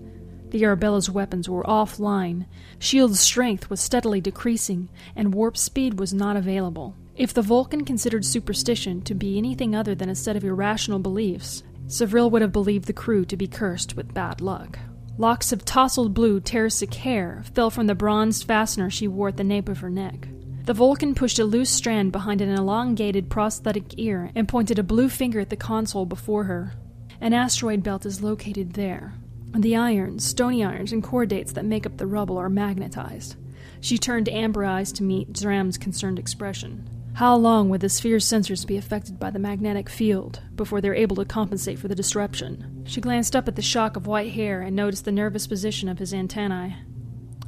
[0.49, 2.45] The Arabella's weapons were offline,
[2.79, 6.95] shield's strength was steadily decreasing, and warp speed was not available.
[7.15, 11.63] If the Vulcan considered superstition to be anything other than a set of irrational beliefs,
[11.87, 14.79] Savril would have believed the crew to be cursed with bad luck.
[15.17, 19.43] Locks of tousled blue Terrasic hair fell from the bronzed fastener she wore at the
[19.43, 20.29] nape of her neck.
[20.69, 25.09] The Vulcan pushed a loose strand behind an elongated prosthetic ear and pointed a blue
[25.09, 26.73] finger at the console before her.
[27.19, 29.15] An asteroid belt is located there.
[29.57, 33.35] The irons, stony irons, and chondrites that make up the rubble are magnetized.
[33.81, 36.87] She turned amber eyes to meet Zram's concerned expression.
[37.13, 41.15] How long would the sphere's sensors be affected by the magnetic field before they're able
[41.15, 42.83] to compensate for the disruption?
[42.85, 45.97] She glanced up at the shock of white hair and noticed the nervous position of
[45.97, 46.75] his antennae.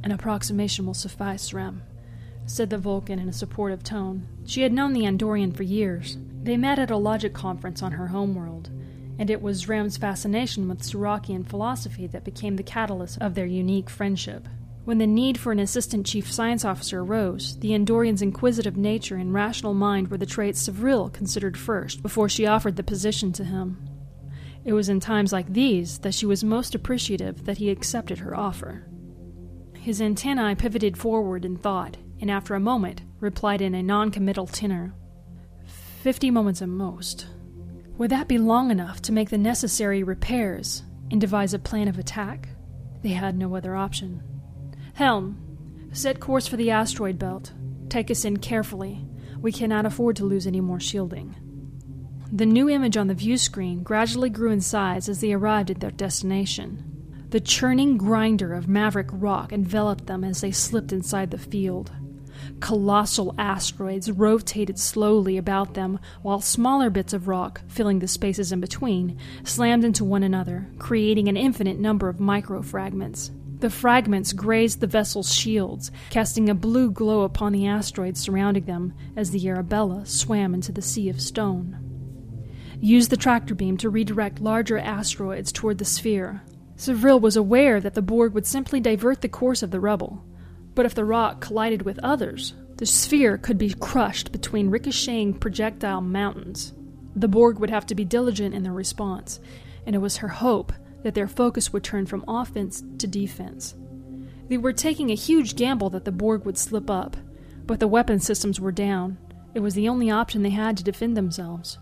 [0.02, 1.82] An approximation will suffice, Zram,
[2.46, 4.26] said the Vulcan in a supportive tone.
[4.44, 6.18] She had known the Andorian for years.
[6.42, 8.70] They met at a logic conference on her homeworld
[9.18, 13.90] and it was Zram's fascination with Surakian philosophy that became the catalyst of their unique
[13.90, 14.48] friendship.
[14.84, 19.32] When the need for an assistant chief science officer arose, the Andorian's inquisitive nature and
[19.32, 23.88] rational mind were the traits Savril considered first before she offered the position to him.
[24.64, 28.36] It was in times like these that she was most appreciative that he accepted her
[28.36, 28.88] offer.
[29.78, 34.94] His antennae pivoted forward in thought, and after a moment replied in a non-committal tenor.
[36.02, 37.26] Fifty moments at most.
[37.98, 41.98] Would that be long enough to make the necessary repairs and devise a plan of
[41.98, 42.48] attack?
[43.02, 44.22] They had no other option.
[44.94, 47.52] Helm, set course for the asteroid belt.
[47.88, 49.04] Take us in carefully.
[49.40, 51.34] We cannot afford to lose any more shielding.
[52.32, 55.80] The new image on the view screen gradually grew in size as they arrived at
[55.80, 56.84] their destination.
[57.30, 61.90] The churning grinder of maverick rock enveloped them as they slipped inside the field.
[62.60, 68.60] Colossal asteroids rotated slowly about them, while smaller bits of rock, filling the spaces in
[68.60, 73.30] between, slammed into one another, creating an infinite number of microfragments.
[73.60, 78.92] The fragments grazed the vessel's shields, casting a blue glow upon the asteroids surrounding them
[79.16, 81.78] as the Arabella swam into the sea of stone.
[82.80, 86.42] Use the tractor beam to redirect larger asteroids toward the sphere.
[86.76, 90.24] Savril was aware that the Borg would simply divert the course of the rebel.
[90.74, 96.00] But if the rock collided with others, the sphere could be crushed between ricocheting projectile
[96.00, 96.72] mountains.
[97.14, 99.38] The Borg would have to be diligent in their response,
[99.86, 103.74] and it was her hope that their focus would turn from offense to defense.
[104.48, 107.16] They were taking a huge gamble that the Borg would slip up,
[107.66, 109.18] but the weapon systems were down.
[109.54, 111.78] It was the only option they had to defend themselves.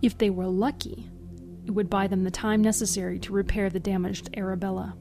[0.00, 1.10] If they were lucky,
[1.66, 4.96] it would buy them the time necessary to repair the damaged Arabella.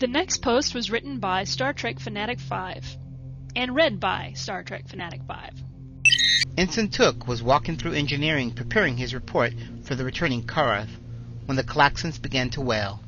[0.00, 2.96] The next post was written by Star Trek Fanatic 5
[3.54, 5.50] and read by Star Trek Fanatic 5.
[6.56, 10.88] Ensign Took was walking through engineering preparing his report for the returning Karath
[11.44, 13.00] when the klaxons began to wail.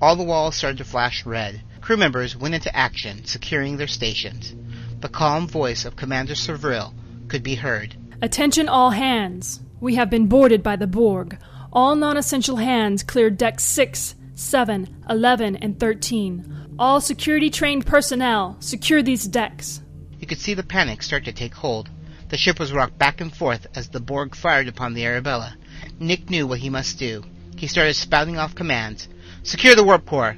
[0.00, 1.60] All the walls started to flash red.
[1.80, 4.54] Crew members went into action, securing their stations.
[5.00, 6.94] The calm voice of Commander Savril
[7.26, 7.96] could be heard.
[8.22, 9.58] Attention all hands.
[9.80, 11.38] We have been boarded by the Borg.
[11.72, 16.76] All non essential hands clear deck 6, 7, 11, and 13.
[16.78, 19.80] All security trained personnel, secure these decks.
[20.20, 21.88] You could see the panic start to take hold.
[22.28, 25.56] The ship was rocked back and forth as the Borg fired upon the Arabella.
[25.98, 27.24] Nick knew what he must do.
[27.56, 29.08] He started spouting off commands.
[29.42, 30.36] Secure the warp core.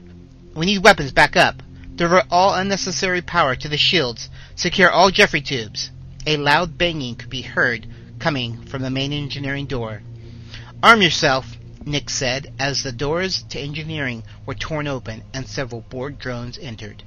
[0.55, 1.61] We need weapons back up.
[1.97, 4.31] Divert all unnecessary power to the shields.
[4.55, 5.91] Secure all Jefferies tubes.
[6.25, 7.89] A loud banging could be heard
[8.21, 10.03] coming from the main engineering door.
[10.85, 16.19] Arm yourself, Nick said as the doors to engineering were torn open and several Borg
[16.19, 17.03] drones entered.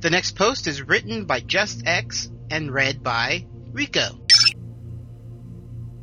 [0.00, 4.18] The next post is written by Just X and read by Rico.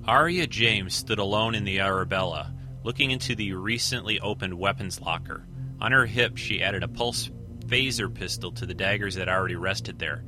[0.06, 2.54] Aria James stood alone in the Arabella,
[2.84, 5.46] looking into the recently opened weapons locker.
[5.82, 7.30] On her hip, she added a pulse
[7.68, 10.24] phaser pistol to the daggers that already rested there.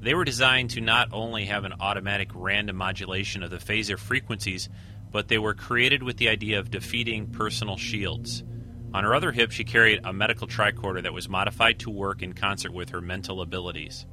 [0.00, 4.68] They were designed to not only have an automatic random modulation of the phaser frequencies,
[5.16, 8.44] but they were created with the idea of defeating personal shields.
[8.92, 12.34] On her other hip, she carried a medical tricorder that was modified to work in
[12.34, 14.04] concert with her mental abilities.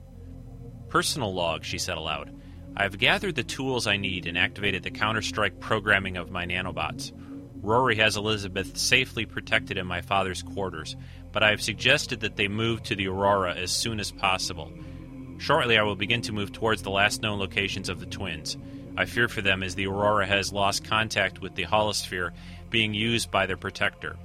[0.87, 2.33] Personal log, she said aloud.
[2.77, 6.45] I have gathered the tools I need and activated the Counter Strike programming of my
[6.45, 7.11] nanobots.
[7.61, 10.95] Rory has Elizabeth safely protected in my father's quarters,
[11.33, 14.71] but I have suggested that they move to the Aurora as soon as possible.
[15.37, 18.55] Shortly, I will begin to move towards the last known locations of the twins.
[18.95, 22.31] I fear for them as the Aurora has lost contact with the holosphere
[22.69, 24.15] being used by their protector.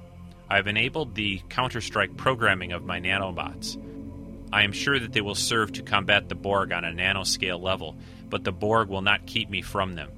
[0.49, 3.77] I have enabled the Counter Strike programming of my nanobots.
[4.51, 7.95] I am sure that they will serve to combat the Borg on a nanoscale level,
[8.29, 10.11] but the Borg will not keep me from them.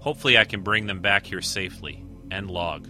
[0.00, 2.04] Hopefully, I can bring them back here safely.
[2.30, 2.88] End log.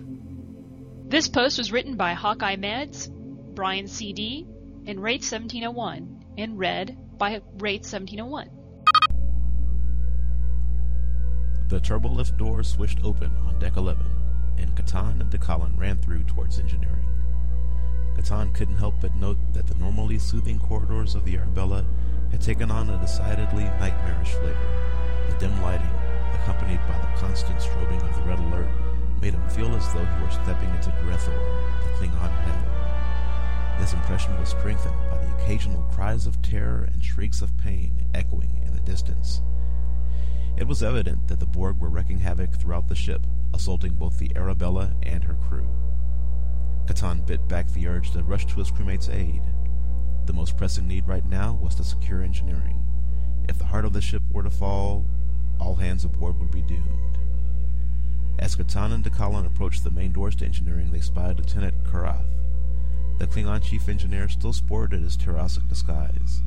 [1.08, 3.08] This post was written by Hawkeye Meds,
[3.54, 4.46] Brian CD,
[4.86, 8.50] and Wraith 1701, and read by Wraith 1701.
[11.70, 14.04] The turbolift door swished open on deck 11,
[14.58, 17.06] and Catan and DeCollin ran through towards engineering.
[18.16, 21.84] Catan couldn't help but note that the normally soothing corridors of the Arabella
[22.32, 25.28] had taken on a decidedly nightmarish flavor.
[25.28, 25.94] The dim lighting,
[26.42, 28.68] accompanied by the constant strobing of the red alert,
[29.22, 31.38] made him feel as though he were stepping into Gre'thor,
[31.84, 33.78] the Klingon hell.
[33.78, 38.60] His impression was strengthened by the occasional cries of terror and shrieks of pain echoing
[38.66, 39.40] in the distance.
[40.60, 44.30] It was evident that the Borg were wreaking havoc throughout the ship, assaulting both the
[44.36, 45.66] Arabella and her crew.
[46.84, 49.40] Catan bit back the urge to rush to his crewmate's aid.
[50.26, 52.84] The most pressing need right now was to secure engineering.
[53.48, 55.06] If the heart of the ship were to fall,
[55.58, 57.16] all hands aboard would be doomed.
[58.38, 62.28] As Catan and DeCollin approached the main doors to engineering, they spied Lieutenant Karath.
[63.18, 66.42] The Klingon chief engineer still sported his Terrasic disguise.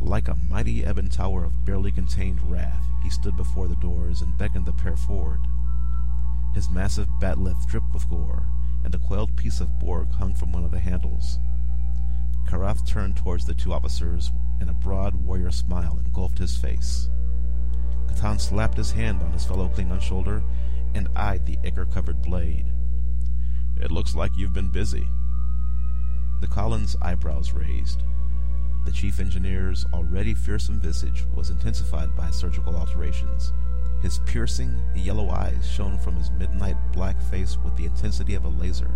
[0.00, 4.36] Like a mighty ebon tower of barely contained wrath, he stood before the doors and
[4.36, 5.38] beckoned the pair forward.
[6.54, 8.48] His massive bat'leth dripped with gore,
[8.84, 11.38] and a coiled piece of Borg hung from one of the handles.
[12.48, 17.08] Karath turned towards the two officers, and a broad warrior smile engulfed his face.
[18.08, 20.42] Catan slapped his hand on his fellow Klingon's shoulder
[20.92, 22.66] and eyed the ichor-covered blade.
[23.80, 25.06] It looks like you've been busy.
[26.40, 28.02] DeCollin's eyebrows raised.
[28.86, 33.52] The chief engineer's already fearsome visage was intensified by surgical alterations.
[34.00, 38.48] His piercing, yellow eyes shone from his midnight black face with the intensity of a
[38.48, 38.92] laser.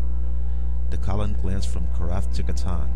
[0.90, 2.88] DeCollin glanced from Karath to Catan.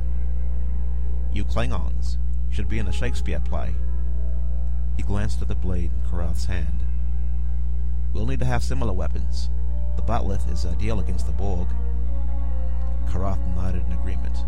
[1.32, 2.16] You Klingons
[2.51, 3.74] should be in a Shakespeare play.
[4.97, 6.84] He glanced at the blade in Karath's hand.
[8.12, 9.51] We'll need to have similar weapons.
[9.97, 11.66] The bat'leth is ideal against the Borg.
[13.07, 14.38] Karath nodded in agreement.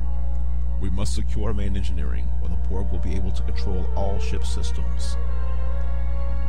[0.80, 4.44] We must secure main engineering, or the Borg will be able to control all ship
[4.44, 5.16] systems.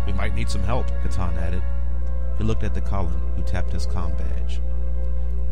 [0.05, 1.63] We might need some help, Catan added.
[2.37, 4.61] He looked at DeCollin, who tapped his com badge.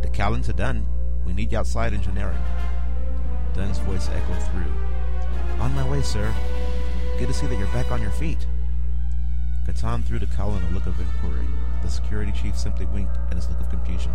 [0.02, 0.86] DeCollin to Dunn.
[1.26, 2.42] We need you outside engineering.
[3.54, 4.72] Dunn's voice echoed through.
[5.60, 6.34] On my way, sir.
[7.18, 8.46] Good to see that you're back on your feet.
[9.66, 11.48] Catan threw DeCollin a look of inquiry.
[11.82, 14.12] The security chief simply winked at his look of confusion.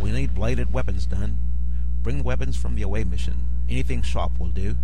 [0.00, 1.36] We need bladed weapons, Dunn.
[2.04, 3.42] Bring the weapons from the away mission.
[3.66, 4.76] Anything sharp will do.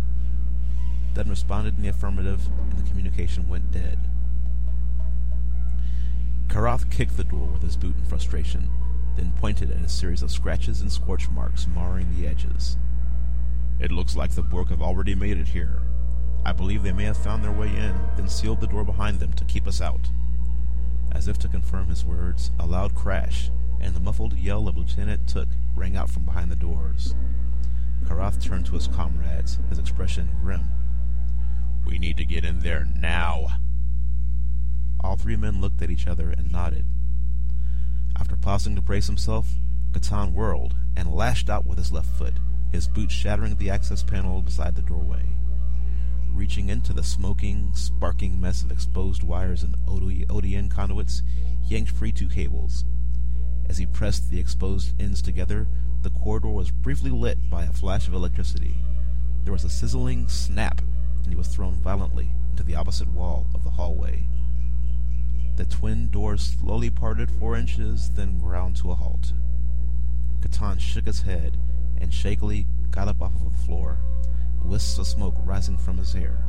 [1.13, 2.41] Dunn responded in the affirmative,
[2.71, 3.99] and the communication went dead.
[6.47, 8.67] Karath kicked the door with his boot in frustration,
[9.17, 12.75] then pointed at a series of scratches and scorch marks marring the edges.
[13.79, 15.83] It looks like the Borg have already made it here.
[16.43, 19.33] I believe they may have found their way in, then sealed the door behind them
[19.33, 20.09] to keep us out.
[21.11, 23.51] As if to confirm his words, a loud crash
[23.81, 27.15] and the muffled yell of Lieutenant Took rang out from behind the doors.
[28.05, 30.69] Karath turned to his comrades, his expression grim.
[31.85, 33.47] We need to get in there now.
[34.99, 36.85] All three men looked at each other and nodded.
[38.19, 39.49] After pausing to brace himself,
[39.91, 42.35] Catan whirled and lashed out with his left foot,
[42.71, 45.23] his boot shattering the access panel beside the doorway.
[46.33, 51.23] Reaching into the smoking, sparking mess of exposed wires and ODN conduits,
[51.61, 52.85] he yanked free two cables.
[53.71, 55.65] As he pressed the exposed ends together,
[56.01, 58.75] the corridor was briefly lit by a flash of electricity.
[59.45, 60.81] There was a sizzling snap,
[61.23, 64.23] and he was thrown violently into the opposite wall of the hallway.
[65.55, 69.31] The twin doors slowly parted four inches, then ground to a halt.
[70.41, 71.55] Catan shook his head
[71.97, 73.99] and shakily got up off of the floor,
[74.65, 76.43] wisps of smoke rising from his hair.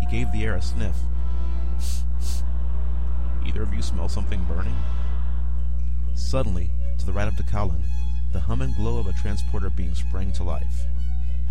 [0.00, 0.98] He gave the air a sniff.
[3.46, 4.76] Either of you smell something burning?
[6.14, 7.82] Suddenly, to the right of DeCollin,
[8.32, 10.84] the hum and glow of a transporter beam sprang to life.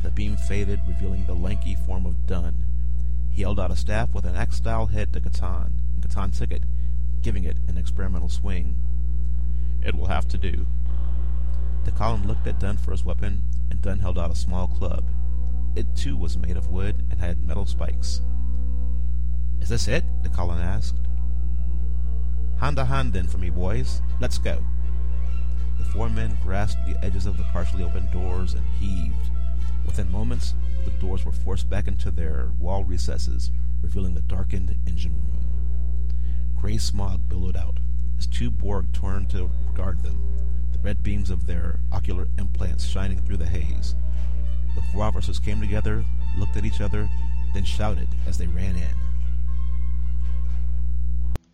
[0.03, 2.66] The beam faded, revealing the lanky form of Dunn.
[3.30, 6.64] He held out a staff with an X-style head to Catan, and Catan took it,
[7.22, 8.76] giving it an experimental swing.
[9.86, 10.66] It will have to do.
[11.84, 15.05] DeCollin looked at Dunn for his weapon, and Dunn held out a small club.
[15.76, 18.22] It too was made of wood and had metal spikes.
[19.61, 20.03] Is this it?
[20.22, 20.95] DeCollin asked.
[22.64, 24.01] Hand to hand then for me, boys.
[24.22, 24.64] Let's go.
[25.78, 29.32] The four men grasped the edges of the partially opened doors and heaved.
[29.86, 30.53] Within moments,
[30.86, 33.51] the doors were forced back into their wall recesses,
[33.82, 35.45] revealing the darkened engine room.
[36.55, 37.82] Gray smog billowed out
[38.18, 40.18] as two Borg turned to guard them,
[40.72, 43.93] the red beams of their ocular implants shining through the haze.
[44.76, 46.05] The four officers came together,
[46.38, 47.09] looked at each other,
[47.53, 49.12] then shouted as they ran in.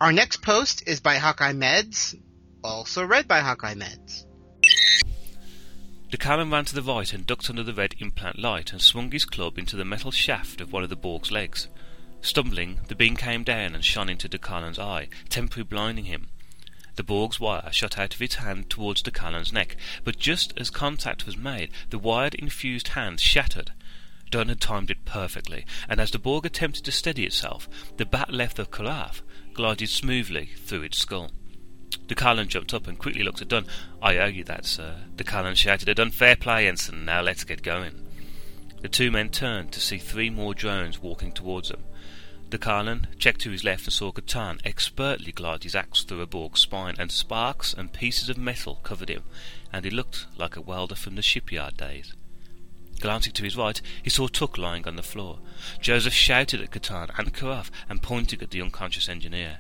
[0.02, 2.18] Our next post is by Hawkeye Meds,
[2.64, 4.24] also read by Hawkeye Meds.
[6.10, 9.26] DeCollin ran to the right and ducked under the red implant light and swung his
[9.26, 11.68] club into the metal shaft of one of the Borg's legs.
[12.22, 16.30] Stumbling, the beam came down and shone into DeCollin's eye, temporarily blinding him.
[16.96, 19.76] The Borg's wire shot out of its hand towards DeCollin's neck,
[20.06, 23.74] but just as contact was made, the wired infused hand shattered.
[24.32, 28.60] Dunn had timed it perfectly, and as the Borg attempted to steady itself, the bat'leth
[28.60, 29.24] of Karath
[29.60, 31.32] glided smoothly through its skull.
[32.08, 33.66] DeCollin jumped up and quickly looked at Dunn.
[34.02, 35.02] I owe you that, sir.
[35.18, 36.12] DeCollin shouted at Dunn.
[36.12, 37.04] Fair play, Ensign.
[37.04, 38.08] Now let's get going.
[38.82, 41.84] The two men turned to see three more drones walking towards them.
[42.48, 46.62] DeCollin checked to his left and saw Catan expertly glide his axe through a Borg's
[46.62, 49.24] spine, and sparks and pieces of metal covered him,
[49.74, 52.14] and he looked like a welder from the shipyard days.
[53.00, 55.40] Glancing to his right, he saw Took lying on the floor.
[55.80, 59.60] Joseph shouted at Catan and Karath and pointed at the unconscious engineer.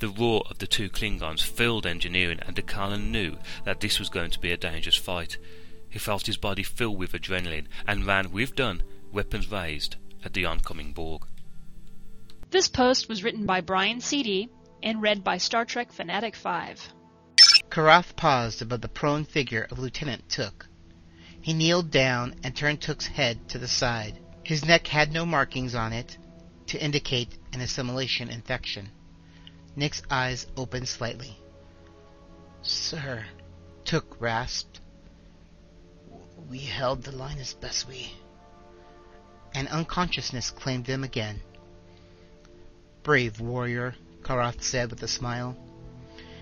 [0.00, 4.30] The roar of the two Klingons filled engineering, and DeCollin knew that this was going
[4.32, 5.38] to be a dangerous fight.
[5.88, 8.82] He felt his body fill with adrenaline and ran with Dunn,
[9.12, 11.22] weapons raised, at the oncoming Borg.
[12.50, 14.48] This post was written by Brian C.D.
[14.82, 16.92] and read by Star Trek Fanatic 5.
[17.70, 20.66] Karath paused above the prone figure of Lieutenant Took.
[21.42, 24.18] He kneeled down and turned Took's head to the side.
[24.44, 26.18] His neck had no markings on it
[26.66, 28.90] to indicate an assimilation infection.
[29.74, 31.38] Nick's eyes opened slightly.
[32.62, 33.24] Sir,
[33.84, 34.80] Took rasped.
[36.48, 38.12] We held the line as best we.
[39.54, 41.40] And unconsciousness claimed them again.
[43.02, 45.56] Brave warrior, Karath said with a smile.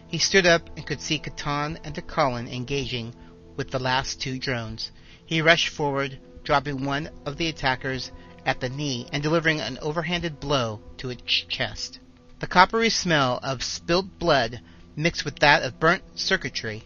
[0.09, 3.15] He stood up and could see Catan and DeCollin engaging
[3.59, 4.90] with the last two drones.
[5.26, 8.10] He rushed forward, dropping one of the attackers
[8.47, 11.98] at the knee and delivering an overhanded blow to its chest.
[12.39, 14.62] The coppery smell of spilt blood
[14.97, 16.85] mixed with that of burnt circuitry.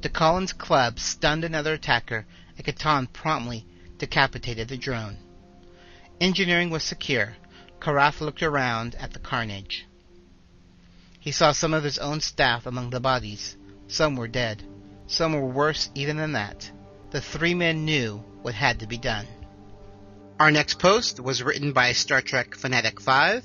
[0.00, 2.26] DeCollin's club stunned another attacker,
[2.56, 3.66] and Catan promptly
[3.98, 5.18] decapitated the drone.
[6.20, 7.36] Engineering was secure.
[7.80, 9.84] Karath looked around at the carnage.
[11.18, 13.56] He saw some of his own staff among the bodies.
[13.88, 14.62] Some were dead.
[15.06, 16.70] Some were worse even than that.
[17.10, 19.26] The three men knew what had to be done.
[20.40, 23.44] Our next post was written by Star Trek Fanatic 5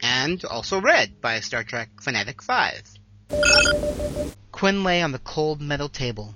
[0.00, 2.94] and also read by Star Trek Fanatic 5.
[4.52, 6.34] Quinn lay on the cold metal table.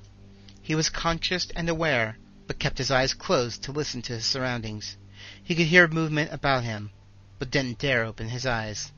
[0.60, 4.96] He was conscious and aware, but kept his eyes closed to listen to his surroundings.
[5.42, 6.90] He could hear movement about him,
[7.38, 8.92] but didn't dare open his eyes.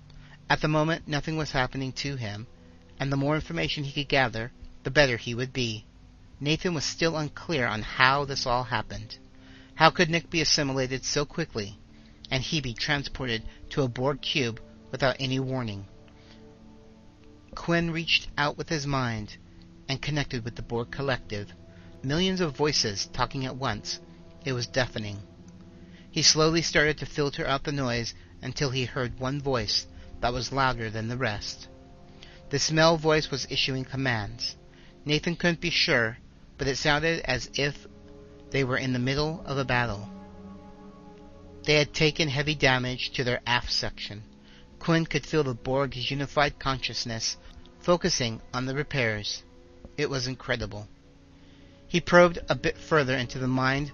[0.49, 2.47] At the moment, nothing was happening to him,
[2.99, 4.53] and the more information he could gather,
[4.85, 5.85] the better he would be.
[6.39, 9.17] Nathan was still unclear on how this all happened.
[9.75, 11.79] How could Nick be assimilated so quickly,
[12.31, 14.61] and he be transported to a Borg cube
[14.93, 15.87] without any warning?
[17.55, 19.37] Quinn reached out with his mind
[19.89, 21.53] and connected with the Borg collective.
[22.03, 24.01] Millions of voices talking at once.
[24.45, 25.19] It was deafening.
[26.11, 28.13] He slowly started to filter out the noise
[28.43, 29.87] until he heard one voice,
[30.21, 31.69] that was louder than the rest.
[32.51, 34.57] This male voice was issuing commands.
[35.07, 36.19] Nathan couldn't be sure,
[36.57, 37.87] but it sounded as if
[38.51, 40.09] they were in the middle of a battle.
[41.65, 44.23] They had taken heavy damage to their aft section.
[44.79, 47.37] Quinn could feel the Borg's unified consciousness
[47.81, 49.43] focusing on the repairs.
[49.99, 50.89] It was incredible.
[51.87, 53.93] He probed a bit further into the mind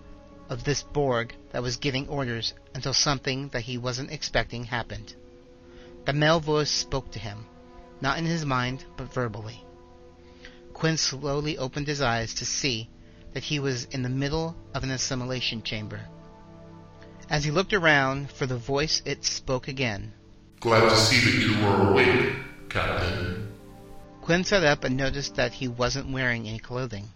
[0.48, 5.14] of this Borg that was giving orders until something that he wasn't expecting happened.
[6.06, 7.46] The male voice spoke to him,
[8.00, 9.64] not in his mind, but verbally.
[10.80, 12.88] Quinn slowly opened his eyes to see
[13.34, 16.00] that he was in the middle of an assimilation chamber.
[17.28, 20.14] As he looked around for the voice, it spoke again.
[20.58, 22.34] Glad to see that you are awake,
[22.70, 23.52] Captain.
[24.22, 27.10] Quinn sat up and noticed that he wasn't wearing any clothing.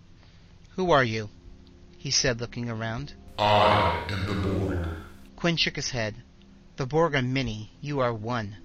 [0.77, 1.31] Who are you?
[1.97, 3.15] he said, looking around.
[3.39, 4.89] I am the Borg.
[5.37, 6.17] Quinn shook his head.
[6.77, 8.59] The Borg are many, you are one.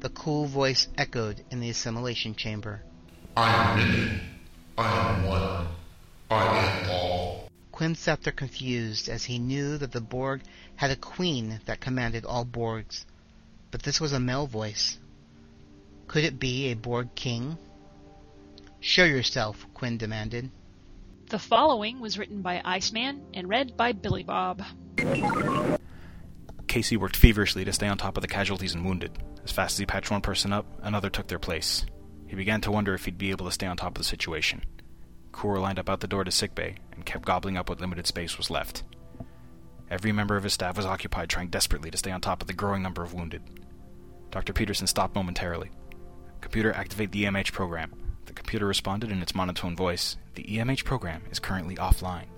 [0.00, 2.82] The cool voice echoed in the assimilation chamber.
[3.40, 4.20] I am many.
[4.76, 5.66] I am one.
[6.30, 7.48] I am all.
[7.72, 10.42] Quinn sat there confused as he knew that the Borg
[10.76, 13.06] had a queen that commanded all Borgs.
[13.70, 14.98] But this was a male voice.
[16.06, 17.56] Could it be a Borg king?
[18.78, 20.50] Show yourself, Quinn demanded.
[21.30, 24.62] The following was written by Iceman and read by Billy Bob.
[26.66, 29.12] Casey worked feverishly to stay on top of the casualties and wounded.
[29.44, 31.86] As fast as he patched one person up, another took their place.
[32.30, 34.62] He began to wonder if he'd be able to stay on top of the situation.
[35.32, 38.38] Kor lined up out the door to sickbay and kept gobbling up what limited space
[38.38, 38.84] was left.
[39.90, 42.54] Every member of his staff was occupied trying desperately to stay on top of the
[42.54, 43.42] growing number of wounded.
[44.30, 44.52] Dr.
[44.52, 45.72] Peterson stopped momentarily.
[46.40, 47.92] Computer activate the EMH program.
[48.26, 50.16] The computer responded in its monotone voice.
[50.36, 52.28] The EMH program is currently offline.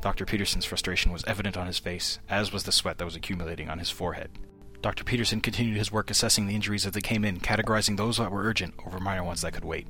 [0.00, 0.26] Dr.
[0.26, 3.78] Peterson's frustration was evident on his face, as was the sweat that was accumulating on
[3.78, 4.30] his forehead.
[4.82, 5.04] Dr.
[5.04, 8.44] Peterson continued his work assessing the injuries as they came in, categorizing those that were
[8.44, 9.86] urgent over minor ones that could wait.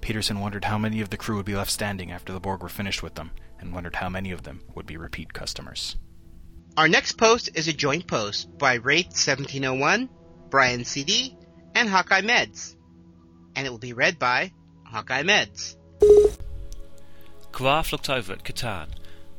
[0.00, 2.68] Peterson wondered how many of the crew would be left standing after the Borg were
[2.68, 3.30] finished with them,
[3.60, 5.96] and wondered how many of them would be repeat customers.
[6.76, 10.08] Our next post is a joint post by Wraith 1701,
[10.50, 11.36] Brian CD,
[11.74, 12.74] and Hawkeye Meds.
[13.54, 14.52] And it will be read by
[14.84, 15.76] Hawkeye Meds.
[17.52, 18.88] K'Rath looked over at Catan.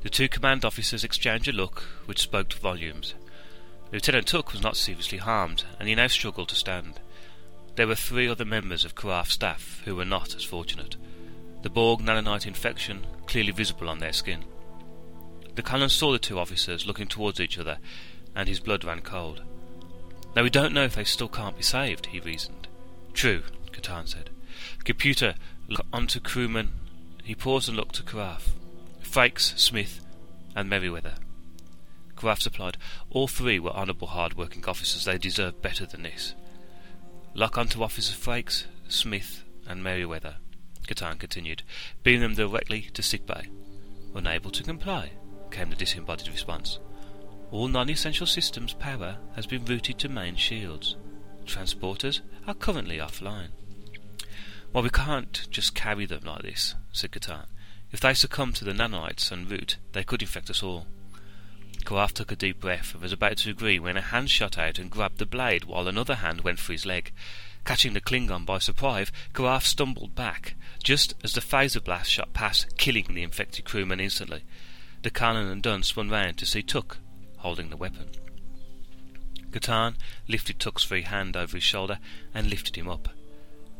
[0.03, 3.15] The two command officers exchanged a look which spoke volumes.
[3.91, 6.99] Lieutenant Took was not seriously harmed, and he now struggled to stand.
[7.75, 10.95] There were three other members of K'Rath's staff who were not as fortunate.
[11.61, 14.45] The Borg nanonite infection clearly visible on their skin.
[15.55, 17.77] The Colonel saw the two officers looking towards each other,
[18.35, 19.41] and his blood ran cold.
[20.35, 22.67] Now we don't know if they still can't be saved, he reasoned.
[23.13, 24.29] True, Catan said.
[24.83, 25.35] Computer,
[25.67, 26.71] look onto crewman.
[27.23, 28.49] He paused and looked to K'Rath.
[29.01, 30.05] Frakes, Smith,
[30.55, 31.15] and Merriweather.
[32.15, 32.77] K'Rath supplied.
[33.09, 35.05] All three were honourable, hard-working officers.
[35.05, 36.35] They deserved better than this.
[37.33, 40.37] Lock onto Officer Frakes, Smith, and Merriweather.
[40.87, 41.63] Catan continued.
[42.03, 43.49] Beam them directly to sickbay.
[44.13, 45.11] Unable to comply,
[45.51, 46.79] came the disembodied response.
[47.51, 50.95] All non-essential systems power has been routed to main shields.
[51.45, 53.49] Transporters are currently offline.
[54.73, 57.45] Well, we can't just carry them like this, said Catan.
[57.91, 60.87] If they succumb to the nanites en route, they could infect us all.
[61.85, 64.79] K'Rath took a deep breath and was about to agree when a hand shot out
[64.79, 67.13] and grabbed the blade while another hand went for his leg.
[67.63, 72.75] Catching the Klingon by surprise, K'Rath stumbled back, just as the phaser blast shot past,
[72.77, 74.43] killing the infected crewman instantly.
[75.03, 76.97] DeCollin and Dunn spun round to see Took
[77.37, 78.09] holding the weapon.
[79.51, 79.95] Catan
[80.27, 81.99] lifted Took's free hand over his shoulder
[82.33, 83.09] and lifted him up.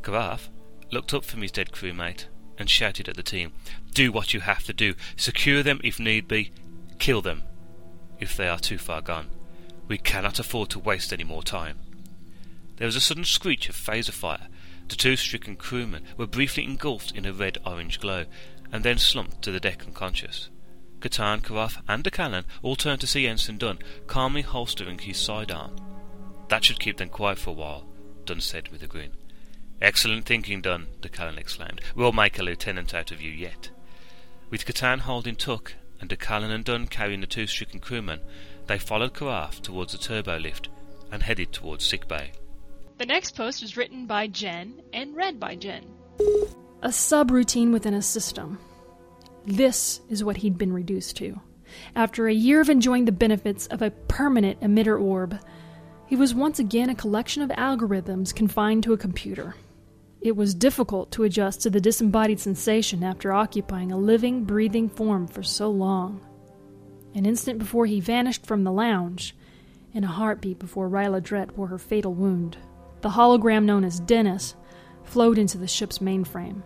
[0.04, 0.50] K'Rath
[0.92, 2.26] looked up from his dead crewmate
[2.60, 3.52] and shouted at the team,
[3.96, 4.94] Do what you have to do.
[5.18, 6.52] Secure them if need be.
[7.00, 7.44] Kill them
[8.20, 9.30] if they are too far gone.
[9.88, 11.80] We cannot afford to waste any more time.
[12.78, 14.48] There was a sudden screech of phaser fire.
[14.88, 18.26] The two stricken crewmen were briefly engulfed in a red-orange glow,
[18.72, 20.50] and then slumped to the deck unconscious.
[21.00, 25.76] Catan, K'Rath, and the all turned to see Ensign Dunn, calmly holstering his sidearm.
[26.50, 27.86] That should keep them quiet for a while,
[28.26, 29.12] Dunn said with a grin.
[29.82, 31.82] Excellent thinking, Dunn, the exclaimed.
[31.96, 33.70] We'll make a lieutenant out of you yet.
[34.50, 35.76] With Catan holding Took
[36.06, 38.20] and DeCollin and Dunn carrying the two stricken crewmen,
[38.68, 40.70] they followed K'Rath towards the turbo lift
[41.12, 42.32] and headed towards sickbay.
[43.00, 45.84] The next post was written by Jen and read by Jen.
[46.84, 48.60] A subroutine within a system.
[49.46, 51.40] This is what he'd been reduced to.
[51.96, 55.40] After a year of enjoying the benefits of a permanent emitter orb,
[56.06, 59.56] he was once again a collection of algorithms confined to a computer.
[60.26, 65.28] It was difficult to adjust to the disembodied sensation after occupying a living, breathing form
[65.28, 66.20] for so long.
[67.14, 69.36] An instant before he vanished from the lounge,
[69.94, 72.58] and a heartbeat before Ryla Drett bore her fatal wound.
[73.02, 74.56] The hologram known as Dennis
[75.04, 76.64] flowed into the ship's mainframe.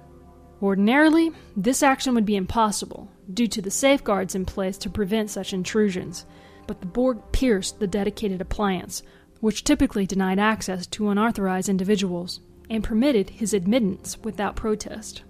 [0.61, 5.51] Ordinarily, this action would be impossible due to the safeguards in place to prevent such
[5.51, 6.25] intrusions,
[6.65, 9.03] but the Borg pierced the dedicated appliance,
[9.41, 15.23] which typically denied access to unauthorized individuals, and permitted his admittance without protest.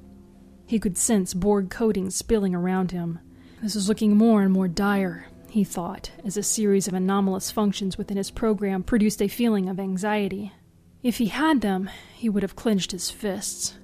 [0.66, 3.20] He could sense Borg coating spilling around him.
[3.62, 7.98] This was looking more and more dire, he thought, as a series of anomalous functions
[7.98, 10.54] within his program produced a feeling of anxiety.
[11.02, 13.76] If he had them, he would have clenched his fists.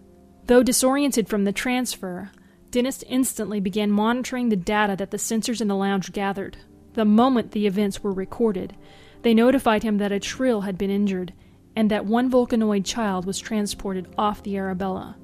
[0.46, 2.32] Though disoriented from the transfer,
[2.72, 6.58] Dennis instantly began monitoring the data that the sensors in the lounge gathered.
[6.94, 8.76] The moment the events were recorded,
[9.22, 11.34] they notified him that a Trill had been injured
[11.76, 15.18] and that one Vulcanoid child was transported off the Arabella.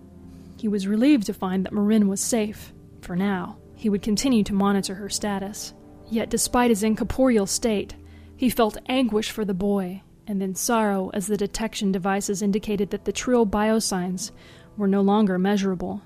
[0.58, 3.58] He was relieved to find that Marin was safe, for now.
[3.76, 5.74] He would continue to monitor her status.
[6.10, 7.96] Yet, despite his incorporeal state,
[8.36, 13.06] he felt anguish for the boy, and then sorrow as the detection devices indicated that
[13.06, 14.32] the Trill biosigns
[14.78, 16.02] were no longer measurable.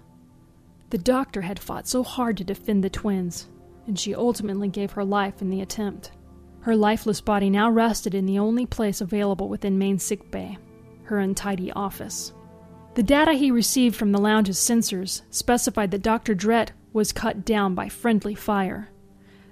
[0.92, 3.50] The doctor had fought so hard to defend the twins,
[3.88, 6.12] and she ultimately gave her life in the attempt.
[6.66, 10.58] Her lifeless body now rested in the only place available within main sick bay,
[11.04, 12.34] her untidy office.
[12.96, 16.34] The data he received from the lounge's sensors specified that Dr.
[16.34, 18.90] Drett was cut down by friendly fire.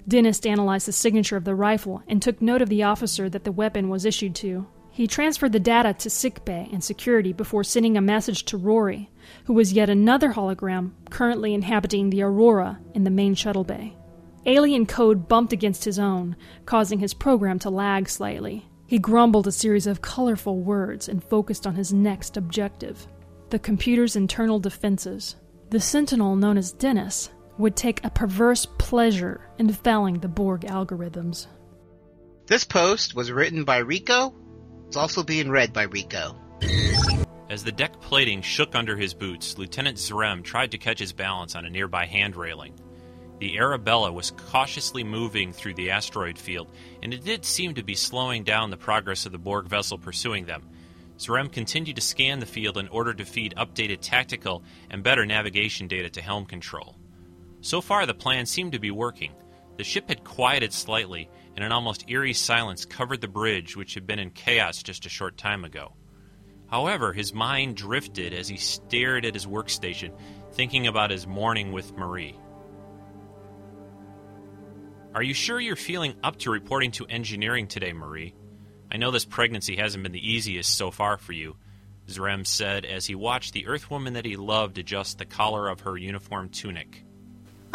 [0.08, 3.52] Dennis analyzed the signature of the rifle and took note of the officer that the
[3.52, 4.66] weapon was issued to.
[4.90, 9.12] He transferred the data to sickbay and security before sending a message to Rory,
[9.44, 13.96] who was yet another hologram currently inhabiting the Aurora in the main shuttle bay.
[14.46, 18.68] Alien code bumped against his own, causing his program to lag slightly.
[18.86, 23.08] He grumbled a series of colorful words and focused on his next objective
[23.50, 25.36] the computer's internal defenses.
[25.70, 27.30] The sentinel known as Dennis
[27.60, 31.46] would take a perverse pleasure in fouling the Borg algorithms.
[32.48, 34.34] This post was written by Rico.
[34.88, 36.36] It's also being read by Rico.
[37.48, 41.56] As the deck plating shook under his boots, Lieutenant Zrem tried to catch his balance
[41.56, 42.74] on a nearby hand railing.
[43.44, 46.72] The Arabella was cautiously moving through the asteroid field,
[47.02, 50.46] and it did seem to be slowing down the progress of the Borg vessel pursuing
[50.46, 50.70] them.
[51.18, 55.90] Zrem continued to scan the field in order to feed updated tactical and better navigation
[55.90, 56.96] data to helm control.
[57.60, 59.34] So far, the plan seemed to be working.
[59.76, 64.08] The ship had quieted slightly, and an almost eerie silence covered the bridge, which had
[64.08, 65.92] been in chaos just a short time ago.
[66.68, 70.18] However, his mind drifted as he stared at his workstation,
[70.54, 72.38] thinking about his morning with Marie.
[75.16, 78.34] Are you sure you're feeling up to reporting to engineering today, Marie?
[78.92, 81.56] I know this pregnancy hasn't been the easiest so far for you,
[82.08, 85.98] Zrem said as he watched the Earthwoman that he loved adjust the collar of her
[85.98, 87.04] uniform tunic.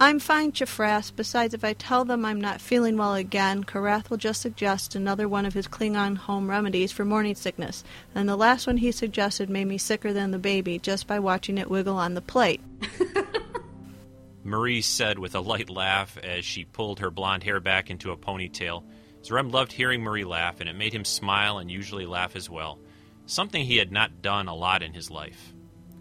[0.01, 1.13] I'm fine, Chifras.
[1.15, 5.29] Besides, if I tell them I'm not feeling well again, Karath will just suggest another
[5.29, 7.85] one of his Klingon home remedies for morning sickness,
[8.17, 11.57] and the last one he suggested made me sicker than the baby just by watching
[11.57, 12.61] it wiggle on the plate.
[14.49, 18.17] Marie said with a light laugh as she pulled her blonde hair back into a
[18.17, 18.85] ponytail.
[19.23, 22.79] Zrem loved hearing Marie laugh, and it made him smile and usually laugh as well,
[23.27, 25.55] something he had not done a lot in his life.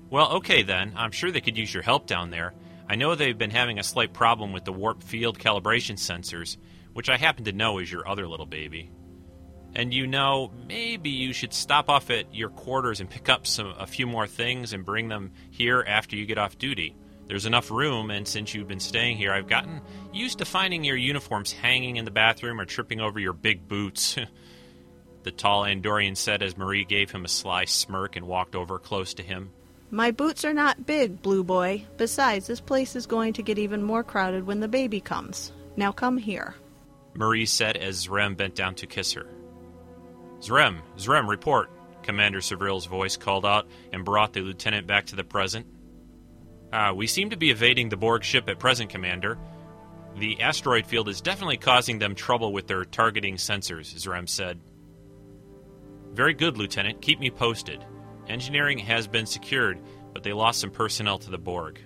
[0.09, 2.53] Well, okay then, I'm sure they could use your help down there.
[2.89, 6.57] I know they've been having a slight problem with the warp field calibration sensors,
[6.93, 8.89] which I happen to know is your other little baby.
[9.75, 13.73] And you know, maybe you should stop off at your quarters and pick up some
[13.77, 16.95] a few more things and bring them here after you get off duty.
[17.27, 19.81] There's enough room, and since you've been staying here, I've gotten
[20.13, 24.15] used to finding your uniforms hanging in the bathroom or tripping over your big boots.
[25.23, 29.13] the tall Andorian said as Marie gave him a sly smirk and walked over close
[29.15, 29.51] to him.
[29.91, 31.85] My boots are not big, Blue Boy.
[31.97, 35.51] Besides, this place is going to get even more crowded when the baby comes.
[35.75, 36.55] Now come here.
[37.13, 39.27] Marie said as Zrem bent down to kiss her.
[40.39, 41.69] Zrem, Zrem, report,
[42.03, 45.65] Commander Savril's voice called out and brought the lieutenant back to the present.
[46.71, 49.37] Uh, we seem to be evading the Borg ship at present, Commander.
[50.17, 54.59] The asteroid field is definitely causing them trouble with their targeting sensors, Zrem said.
[56.13, 57.01] Very good, Lieutenant.
[57.01, 57.85] Keep me posted.
[58.27, 59.79] Engineering has been secured,
[60.13, 61.79] but they lost some personnel to the Borg.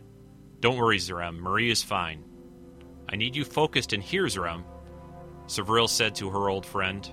[0.61, 1.39] Don't worry, Zrem.
[1.39, 2.23] Marie is fine.
[3.09, 4.63] I need you focused and here, Zrem,
[5.47, 7.09] Savril said to her old friend.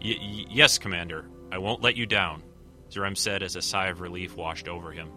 [0.00, 1.26] Yes, Commander.
[1.52, 2.42] I won't let you down,
[2.88, 5.10] Zrem said as a sigh of relief washed over him.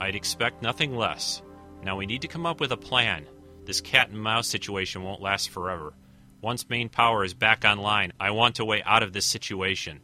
[0.00, 1.42] I'd expect nothing less.
[1.84, 3.26] Now we need to come up with a plan.
[3.66, 5.92] This cat and mouse situation won't last forever.
[6.40, 10.00] Once main power is back online, I want a way out of this situation.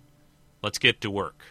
[0.63, 1.43] Let's get to work.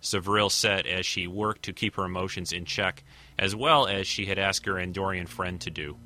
[0.00, 3.04] Savril said as she worked to keep her emotions in check,
[3.38, 5.98] as well as she had asked her Andorian friend to do.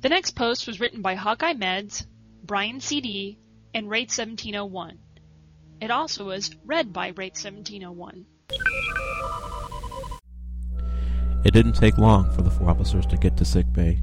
[0.00, 2.06] The next post was written by Hawkeye Meds,
[2.42, 3.38] Brian CD,
[3.72, 4.98] and Wraith 1701.
[5.80, 8.26] It also was read by Wraith 1701.
[11.44, 14.00] It didn't take long for the four officers to get to sick bay.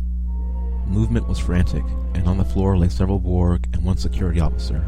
[0.85, 4.85] Movement was frantic, and on the floor lay several Borg and one security officer.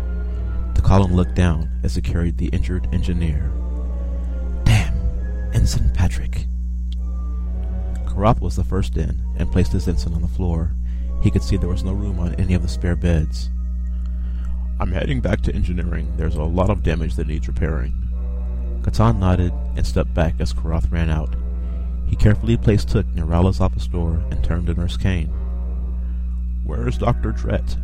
[0.74, 3.52] DeCollin looked down as he carried the injured engineer.
[4.66, 4.94] Damn,
[5.54, 6.46] Ensign Patrick.
[8.06, 10.76] Karath was the first in and placed his ensign on the floor.
[11.24, 13.50] He could see there was no room on any of the spare beds.
[14.80, 16.14] I'm heading back to engineering.
[16.18, 17.94] There's a lot of damage that needs repairing.
[18.82, 21.34] Katan nodded and stepped back as Karath ran out.
[22.14, 25.30] He carefully placed Took near Ryla's office door and turned to Nurse Kane.
[26.64, 27.32] Where's Dr.
[27.32, 27.76] Dret?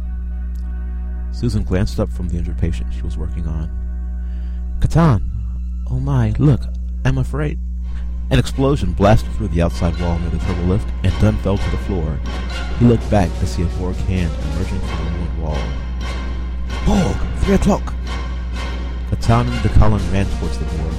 [1.31, 3.71] Susan glanced up from the injured patient she was working on.
[4.81, 5.23] Katan!
[5.89, 6.61] Oh my, look,
[7.05, 7.57] I'm afraid.
[8.29, 11.71] An explosion blasted through the outside wall near the turbo lift, and Dunn fell to
[11.71, 12.19] the floor.
[12.77, 15.57] He looked back to see a Borg hand emerging from the ruined wall.
[16.85, 17.17] Borg!
[17.39, 17.95] Three o'clock!
[19.09, 20.93] Katan and Colin ran towards the Borg.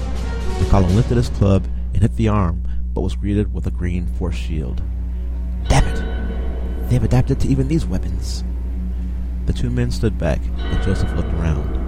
[0.58, 2.64] DeCollin lifted his club and hit the arm,
[3.00, 4.82] but was greeted with a green force shield.
[5.70, 6.90] Damn it!
[6.90, 8.44] They've adapted to even these weapons.
[9.46, 11.78] The two men stood back, and Joseph looked around.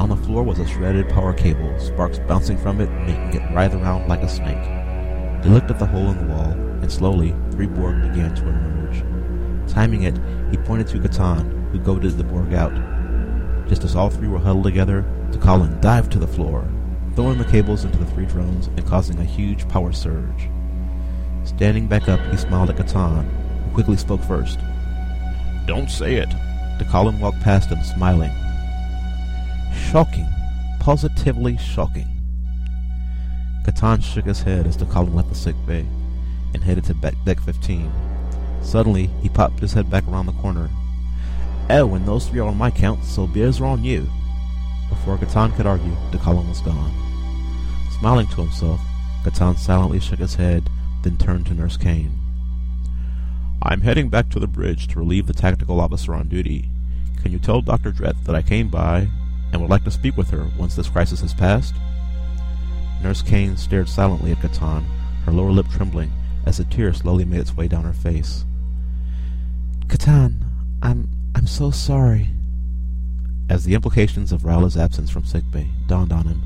[0.00, 3.74] On the floor was a shredded power cable, sparks bouncing from it, making it writhe
[3.74, 5.42] around like a snake.
[5.42, 9.02] He looked at the hole in the wall, and slowly three Borg began to emerge.
[9.68, 10.16] Timing it,
[10.52, 13.68] he pointed to Katan, who goaded the Borg out.
[13.68, 15.04] Just as all three were huddled together,
[15.40, 16.64] Colin dived to the floor,
[17.16, 20.50] throwing the cables into the three drones and causing a huge power surge.
[21.44, 23.24] Standing back up, he smiled at Katan,
[23.64, 24.58] who quickly spoke first.
[25.66, 26.28] Don't say it.
[26.78, 28.30] DeCollin walked past him, smiling.
[29.90, 30.28] Shocking.
[30.78, 32.06] Positively shocking.
[33.64, 35.86] Katan shook his head as DeCollin left the sick bay
[36.52, 36.94] and headed to
[37.24, 37.90] deck 15.
[38.62, 40.68] Suddenly, he popped his head back around the corner.
[41.70, 44.06] Oh, and those three are on my count, so beers are on you.
[44.90, 47.05] Before Katan could argue, DeCollin was gone.
[47.98, 48.80] Smiling to himself,
[49.24, 50.68] Katan silently shook his head,
[51.02, 52.12] then turned to Nurse Kane.
[53.62, 56.68] I'm heading back to the bridge to relieve the tactical officer on duty.
[57.22, 57.92] Can you tell Dr.
[57.92, 59.08] Dret that I came by
[59.50, 61.74] and would like to speak with her once this crisis has passed?
[63.02, 64.84] Nurse Kane stared silently at Katan,
[65.24, 66.12] her lower lip trembling
[66.44, 68.44] as a tear slowly made its way down her face.
[69.86, 70.42] Katan,
[70.82, 72.28] I'm I'm so sorry.
[73.48, 76.42] As the implications of Ryla's absence from sickbay dawned on him,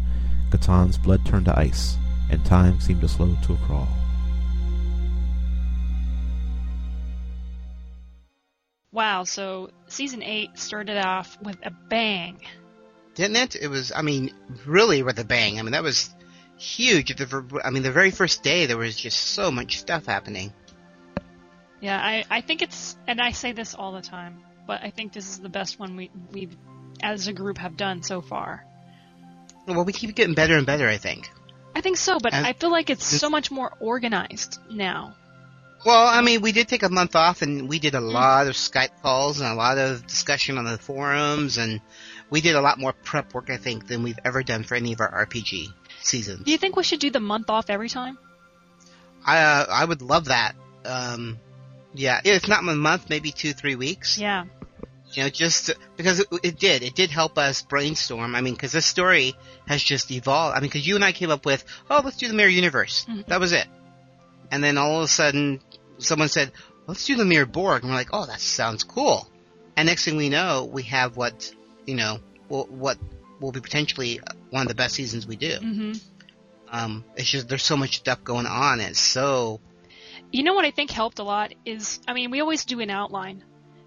[0.50, 1.96] Katan's blood turned to ice,
[2.30, 3.88] and time seemed to slow to a crawl.
[8.92, 12.40] Wow, so season 8 started off with a bang.
[13.14, 13.56] Didn't it?
[13.56, 14.32] It was, I mean,
[14.66, 15.58] really with a bang.
[15.58, 16.10] I mean, that was
[16.56, 17.14] huge.
[17.14, 20.52] The, I mean, the very first day there was just so much stuff happening.
[21.80, 25.12] Yeah, I, I think it's, and I say this all the time, but I think
[25.12, 26.56] this is the best one we, we've,
[27.02, 28.66] as a group, have done so far.
[29.66, 31.30] Well, we keep getting better and better, I think.
[31.74, 35.14] I think so, but And I feel like it's this- so much more organized now.
[35.86, 38.12] Well, I mean, we did take a month off and we did a Mm.
[38.12, 41.80] lot of Skype calls and a lot of discussion on the forums and
[42.28, 44.92] we did a lot more prep work, I think, than we've ever done for any
[44.92, 45.68] of our RPG
[46.02, 46.44] seasons.
[46.44, 48.18] Do you think we should do the month off every time?
[49.24, 50.54] I, uh, I would love that.
[50.84, 51.38] Um,
[51.94, 54.18] yeah, if not a month, maybe two, three weeks.
[54.18, 54.44] Yeah.
[55.12, 58.34] You know, just because it, it did, it did help us brainstorm.
[58.34, 59.34] I mean, because this story
[59.66, 60.56] has just evolved.
[60.56, 63.06] I mean, because you and I came up with, oh, let's do the mirror universe.
[63.08, 63.26] Mhm.
[63.26, 63.66] That was it.
[64.52, 65.60] And then all of a sudden,
[65.98, 66.52] someone said,
[66.86, 67.82] let's do the mirror Borg.
[67.82, 69.28] And we're like, oh, that sounds cool.
[69.76, 71.52] And next thing we know, we have what,
[71.86, 72.18] you know,
[72.48, 72.98] what
[73.40, 74.20] will be potentially
[74.50, 75.56] one of the best seasons we do.
[75.60, 75.92] hmm
[76.70, 78.80] Um, it's just, there's so much stuff going on.
[78.80, 79.60] And it's so,
[80.32, 82.90] You know what I think helped a lot is, I mean, we always do an
[82.90, 83.42] outline,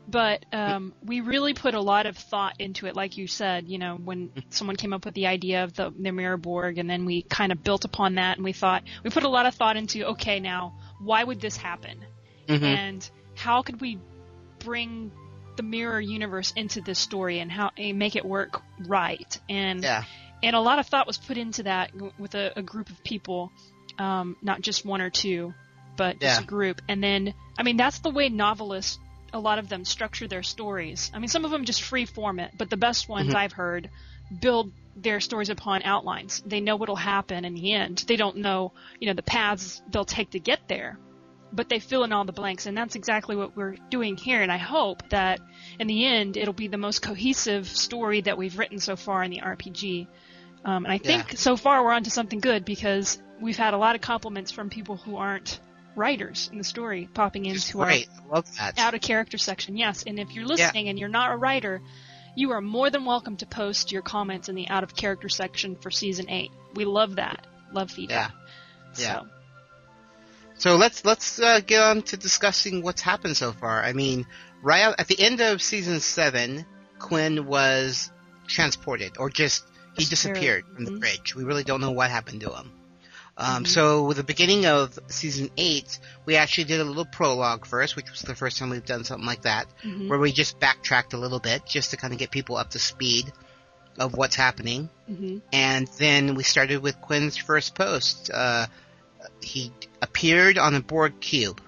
[0.08, 3.68] but um, we really put a lot of thought into it, like you said.
[3.68, 6.90] You know, when someone came up with the idea of the, the mirror Borg, and
[6.90, 9.56] then we kind of built upon that, and we thought we put a lot of
[9.56, 12.06] thought into, okay, now why would this happen,
[12.48, 12.62] mhm.
[12.62, 14.00] and how could we
[14.60, 15.12] bring
[15.56, 20.04] the mirror universe into this story and how and make it work right, and yeah.
[20.42, 23.52] and a lot of thought was put into that with a, a group of people,
[23.98, 25.54] um, not just one or two,
[25.96, 26.82] but just a group.
[26.88, 29.00] And then, I mean, that's the way novelists,
[29.34, 31.12] a lot of them structure their stories.
[31.14, 33.36] I mean, some of them just free form it, but the best ones Mhm.
[33.36, 33.90] I've heard
[34.42, 36.42] build their stories upon outlines.
[36.46, 38.06] They know what'll happen in the end.
[38.08, 41.00] They don't know, you know, the paths they'll take to get there,
[41.52, 44.42] but they fill in all the blanks, and that's exactly what we're doing here.
[44.42, 45.40] And I hope that
[45.80, 49.32] in the end, it'll be the most cohesive story that we've written so far in
[49.32, 50.08] the RPG.
[50.64, 51.36] Um, and I think Yeah.
[51.38, 54.96] so far we're onto something good because we've had a lot of compliments from people
[54.96, 55.60] who aren't
[55.96, 57.94] writers in the story popping into our
[58.78, 59.78] out of character section.
[59.78, 61.82] Yes, and if you're listening and you're not a writer,
[62.36, 65.76] you are more than welcome to post your comments in the out of character section
[65.76, 66.52] for season eight.
[66.74, 67.46] We love that.
[67.72, 68.32] Love feedback.
[68.98, 69.22] Yeah.
[69.22, 69.28] So,
[70.58, 73.84] So let's let's uh, get on to discussing what's happened so far.
[73.84, 74.26] I mean,
[74.62, 76.66] right at the end of season seven,
[77.00, 78.12] Quinn was
[78.48, 79.64] transported, or just
[79.98, 80.66] he Disappeared.
[80.74, 81.00] from the Mhm.
[81.00, 81.36] bridge.
[81.36, 82.72] We really don't know what happened to him.
[83.36, 83.68] Um, Mhm.
[83.68, 88.12] So with the beginning of season eight, we actually did a little prologue first, which
[88.12, 91.18] was the first time we've done something like that, mhm, where we just backtracked a
[91.18, 93.32] little bit just to kind of get people up to speed
[93.98, 94.90] of what's happening.
[95.10, 95.42] mhm.
[95.52, 98.30] And then we started with Quinn's first post.
[98.32, 98.68] Uh,
[99.42, 101.60] he appeared on a Borg cube,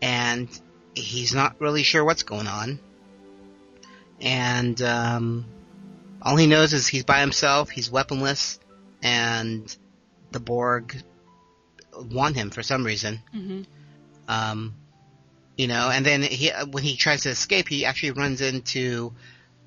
[0.00, 0.48] and
[0.94, 2.80] he's not really sure what's going on.
[4.20, 5.44] And um,
[6.20, 8.58] all he knows is he's by himself, he's weaponless,
[9.02, 9.76] and
[10.32, 11.02] the Borg
[11.96, 13.22] want him for some reason.
[13.34, 13.66] Mhm.
[14.28, 14.74] Um,
[15.56, 19.12] you know, and then he when he tries to escape, he actually runs into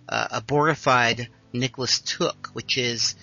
[0.10, 3.16] uh, a Borgified Nicholas Took, which is,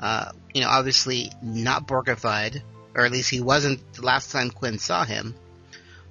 [0.00, 2.62] uh, you know, obviously not Borgified,
[2.94, 5.34] or at least he wasn't the last time Quinn saw him.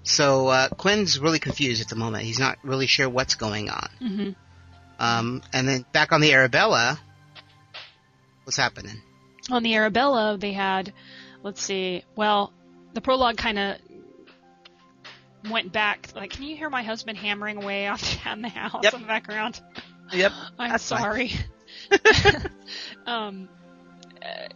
[0.04, 2.24] So uh, Quinn's really confused at the moment.
[2.24, 3.90] He's not really sure what's going on.
[4.02, 4.36] Mhm.
[5.00, 7.00] Um, and then back on the Arabella,
[8.44, 9.02] what's happening?
[9.52, 10.94] On the Arabella, they had,
[11.44, 12.54] let's see, well,
[12.94, 13.78] the prologue kind of
[15.50, 16.10] went back.
[16.16, 18.94] Like, can you hear my husband hammering away on on the house Yep.
[18.94, 19.62] in the background?
[20.12, 20.32] Yep.
[20.60, 21.32] I'm sorry.
[23.06, 23.50] um,
[24.22, 24.48] uh,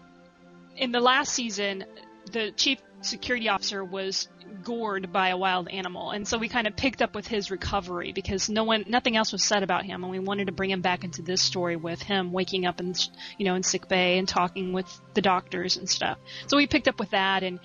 [0.76, 1.86] in the last season,
[2.32, 4.28] the chief security officer was
[4.64, 8.12] gored by a wild animal, and so we kind of picked up with his recovery
[8.14, 10.82] because no one, nothing else was said about him, and we wanted to bring him
[10.82, 12.94] back into this story with him waking up in,
[13.38, 16.18] you know, in sick bay and talking with the doctors and stuff.
[16.48, 17.60] So we picked up with that and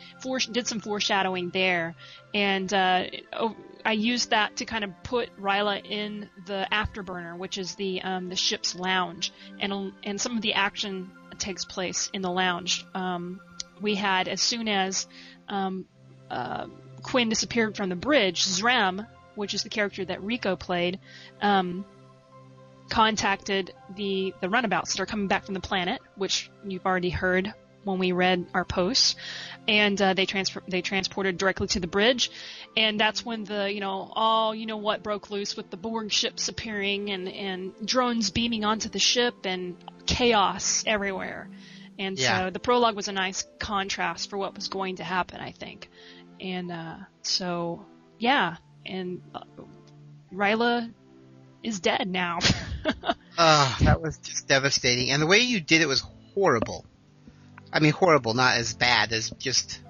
[0.52, 1.94] did some foreshadowing there,
[2.34, 3.04] and uh,
[3.84, 8.28] I used that to kind of put Ryla in the afterburner, which is the um,
[8.28, 12.84] the ship's lounge, and and some of the action takes place in the lounge.
[12.94, 13.40] Um,
[13.80, 15.06] we had as soon as
[15.48, 15.86] um,
[16.30, 16.66] uh,
[17.02, 20.98] Quinn disappeared from the bridge, Zrem, which is the character that Rico played,
[21.40, 21.84] um,
[22.90, 27.52] contacted the the runabouts that are coming back from the planet, which you've already heard
[27.84, 29.16] when we read our posts,
[29.66, 32.30] and uh, they transfer they transported directly to the bridge,
[32.76, 36.12] and that's when the you know all you know what broke loose with the Borg
[36.12, 39.76] ships appearing and and drones beaming onto the ship and
[40.06, 41.48] chaos everywhere,
[41.98, 42.44] and Yeah.
[42.46, 45.88] so the prologue was a nice contrast for what was going to happen, I think,
[46.40, 47.84] and uh, so
[48.18, 48.56] yeah,
[48.86, 49.40] and uh,
[50.32, 50.92] Ryla
[51.62, 52.38] is dead now.
[53.38, 55.10] Oh, that was just devastating.
[55.10, 56.04] And the way you did it was
[56.34, 56.84] horrible.
[57.72, 59.80] I mean, horrible, not as bad as just.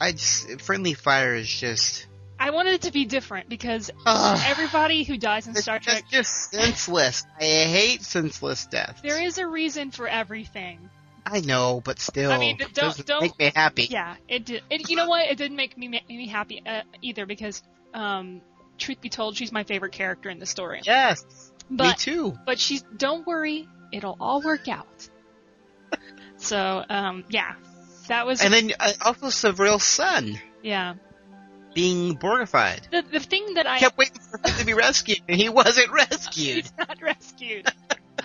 [0.00, 0.60] I just.
[0.60, 2.06] Friendly Fire is just.
[2.38, 4.40] I wanted it to be different because Ugh.
[4.46, 7.24] everybody who dies in Star Trek, just, just senseless.
[7.40, 9.00] I hate senseless death.
[9.02, 10.90] there is a reason for everything.
[11.26, 13.84] I know, but still, I mean, don't- don't- make me happy.
[13.84, 14.62] Yeah, it did.
[14.68, 15.26] It, you know what?
[15.26, 17.62] It didn't make me make me happy uh, either because,
[17.94, 18.42] um,
[18.76, 20.82] truth be told, she's my favorite character in the story.
[20.84, 21.24] Yes,
[21.70, 22.36] me too.
[22.44, 25.08] but she's don't worry, it'll all work out.
[26.36, 27.54] so um, yeah,
[28.08, 30.94] that was And then uh, also Savril's son yeah.
[31.74, 32.90] Being Borgified.
[32.90, 35.90] The the thing that I kept waiting for him to be rescued, and he wasn't
[35.92, 36.56] rescued.
[36.64, 37.66] He's not rescued.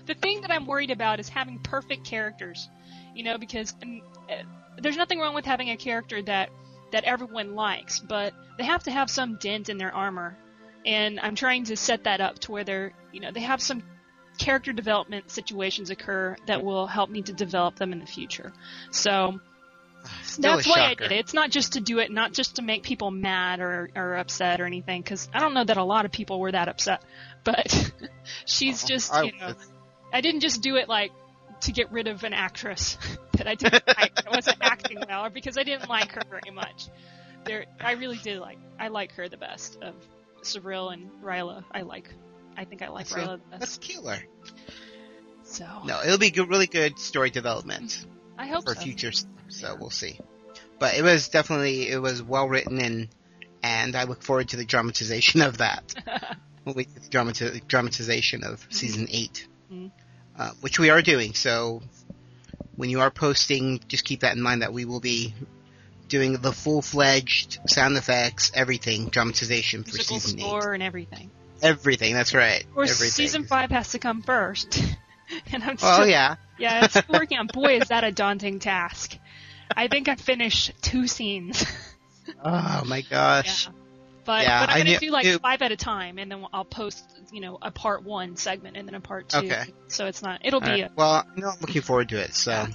[0.05, 2.69] the thing that I'm worried about is having perfect characters.
[3.15, 4.43] You know, because um, uh,
[4.77, 6.49] there's nothing wrong with having a character that
[6.91, 10.37] that everyone likes, but they have to have some dent in their armor.
[10.85, 13.83] And I'm trying to set that up to where they're, you know, they have some
[14.37, 18.53] character development situations occur that will help me to develop them in the future.
[18.89, 19.39] So
[20.23, 21.19] Still that's why I did it.
[21.19, 24.61] It's not just to do it, not just to make people mad or, or upset
[24.61, 27.03] or anything, because I don't know that a lot of people were that upset.
[27.41, 27.93] But
[28.45, 28.87] she's uh-huh.
[28.89, 29.53] just, I you know.
[30.11, 31.11] I didn't just do it like
[31.61, 32.97] to get rid of an actress
[33.31, 36.53] that I didn't like, that wasn't acting well, or because I didn't like her very
[36.53, 36.89] much.
[37.45, 39.95] There, I really did like, I like her the best of
[40.41, 41.63] Savril and Ryla.
[41.71, 42.09] I like,
[42.57, 43.59] I think I like So, Ryla the best.
[43.59, 44.19] That's killer.
[45.43, 48.05] So No, it'll be good, really good story development
[48.37, 48.81] I hope for so.
[48.81, 49.11] future.
[49.49, 50.19] So we'll see.
[50.79, 53.07] But it was definitely it was well written and
[53.61, 55.93] and I look forward to the dramatization of that.
[56.65, 59.91] we get the dramati- dramatization of season 8 Mhm.
[60.37, 61.33] uh, which we are doing.
[61.33, 61.81] So
[62.75, 65.33] when you are posting, just keep that in mind that we will be
[66.07, 70.43] doing the full fledged sound effects, everything dramatization for Musical season eight.
[70.43, 71.29] score and everything.
[71.61, 72.13] Everything.
[72.13, 72.63] That's right.
[72.63, 73.11] Of course, everything.
[73.11, 74.81] season five has to come first.
[75.51, 76.35] and I'm Oh still, yeah.
[76.57, 77.47] yeah, it's working on.
[77.47, 79.17] Boy, is that a daunting task.
[79.75, 81.65] I think I finished two scenes.
[82.45, 83.65] Oh my gosh.
[83.65, 83.73] Yeah.
[84.23, 86.63] But Yeah, but I'm gonna do like knew- five at a time, and then I'll
[86.63, 89.39] post you know a part one segment and then a part two.
[89.39, 89.63] Okay.
[89.87, 90.41] So it's not.
[90.45, 90.83] It'll All be.
[90.83, 90.91] right.
[90.91, 92.35] A, Well, no, I'm looking forward to it.
[92.35, 92.67] So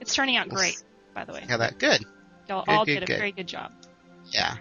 [0.00, 0.80] it's turning out great.
[1.16, 2.04] By the way, yeah, that good.
[2.48, 3.18] y'all good, all good, did a good.
[3.18, 3.72] very good job.
[4.30, 4.56] Yeah.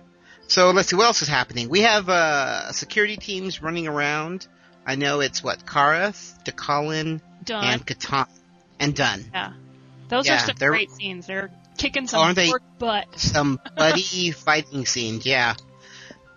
[0.48, 1.70] So let's see what else is happening.
[1.70, 4.48] We have uh security teams running around.
[4.88, 7.64] I know it's what Kareth, DeCollin, Done.
[7.64, 8.28] and Catan,
[8.80, 9.24] and done.
[9.32, 9.54] yeah.
[10.10, 11.28] Those Yeah, are some great scenes.
[11.28, 13.08] They're kicking some Aren't they- butt.
[13.20, 15.26] Some bloody fighting scenes.
[15.26, 15.56] Yeah.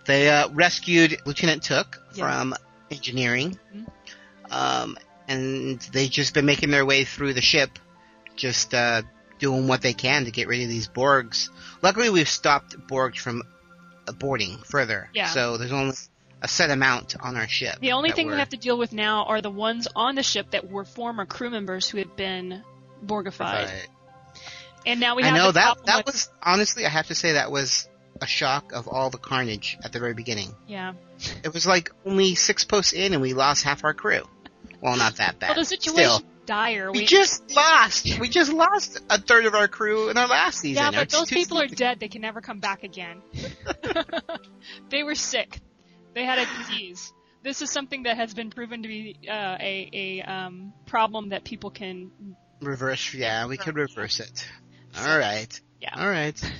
[0.06, 2.24] They uh, rescued Lieutenant Took Yeah.
[2.24, 2.54] from
[2.90, 3.86] engineering, Mhm.
[4.50, 7.78] um, and they've just been making their way through the ship,
[8.36, 9.02] just uh,
[9.38, 11.50] doing what they can to get rid of these Borgs.
[11.82, 13.42] Luckily, we've stopped Borgs from
[14.18, 15.10] boarding further.
[15.12, 15.26] Yeah.
[15.26, 15.94] So there's only
[16.40, 17.78] a set amount on our ship.
[17.80, 20.52] The only thing we have to deal with now are the ones on the ship
[20.52, 22.62] that were former crew members who have been
[23.04, 23.66] Borgified.
[23.66, 23.88] Right.
[24.86, 27.50] And now we I have know that that was honestly, I have to say that
[27.50, 27.88] was
[28.20, 30.54] a shock of all the carnage at the very beginning.
[30.66, 30.94] yeah.
[31.42, 34.22] It was like only six posts in, and we lost half our crew.
[34.80, 35.48] Well, not that bad.
[35.48, 36.92] Well, the situation Still, dire.
[36.92, 38.18] we just lost.
[38.20, 40.82] We just lost a third of our crew in our last season.
[40.82, 41.98] yeah, but those two people are dead.
[41.98, 43.20] They can never come back again.
[44.90, 45.60] they were sick.
[46.14, 47.12] They had a disease.
[47.42, 51.44] This is something that has been proven to be uh, a a um, problem that
[51.44, 52.10] people can.
[52.60, 53.14] Reverse.
[53.14, 54.48] Yeah, we could reverse it.
[54.98, 55.60] All right.
[55.80, 55.94] Yeah.
[55.96, 56.34] All right.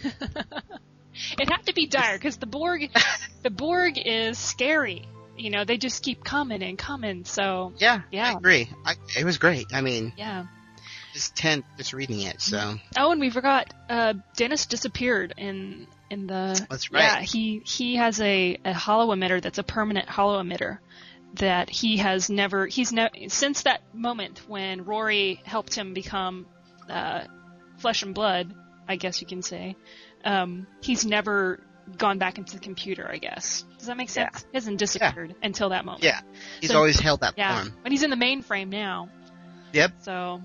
[1.38, 2.90] It had to be dire because the Borg,
[3.42, 5.06] the Borg is scary.
[5.36, 7.24] You know, they just keep coming and coming.
[7.24, 8.02] So Yeah.
[8.10, 8.28] Yeah.
[8.28, 8.68] I agree.
[8.84, 9.66] I, it was great.
[9.72, 10.46] I mean, yeah.
[11.12, 12.40] just ten, just reading it.
[12.40, 13.72] So Oh, and we forgot.
[13.88, 16.66] Uh, Dennis disappeared in in the.
[16.68, 17.02] That's right.
[17.02, 20.78] Yeah, he he has a a holo emitter that's a permanent holo emitter
[21.34, 22.66] that he has never.
[22.66, 26.46] He's ne- since that moment when Rory helped him become
[26.88, 27.24] uh,
[27.78, 28.54] flesh and blood.
[28.88, 29.76] I guess you can say.
[30.24, 31.60] Um, he's never
[31.96, 33.08] gone back into the computer.
[33.08, 33.64] I guess.
[33.78, 34.44] Does that make sense?
[34.50, 36.02] He hasn't disappeared until that moment.
[36.04, 36.20] yeah,
[36.60, 37.74] he's So- always held that Yeah, form.
[37.82, 39.08] but he's in the mainframe now,
[39.72, 39.92] Yep.
[40.02, 40.42] so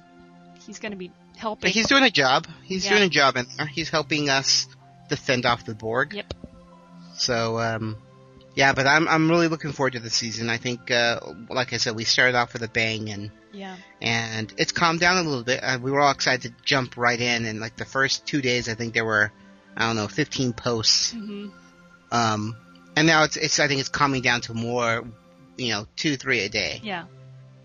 [0.65, 1.61] he's going to be helping.
[1.61, 2.47] But he's doing a job.
[2.63, 2.91] He's Yeah.
[2.91, 3.65] doing a job in there.
[3.65, 4.67] He's helping us
[5.09, 6.13] defend off the Borg.
[6.13, 6.33] Yep.
[7.15, 7.97] So, um,
[8.55, 10.49] yeah, but I'm I'm really looking forward to the season.
[10.49, 11.19] I think, uh,
[11.49, 13.75] like I said, we started off with a bang, and Yeah.
[14.01, 15.59] and it's calmed down a little bit.
[15.63, 18.69] Uh, we were all excited to jump right in, and like the first two days,
[18.69, 19.31] I think there were,
[19.75, 21.11] I don't know, 15 posts.
[21.11, 21.47] hmm
[22.11, 22.55] Um,
[22.95, 25.03] and now it's it's I think it's calming down to more,
[25.57, 26.79] you know, two three a day.
[26.83, 27.05] Yeah.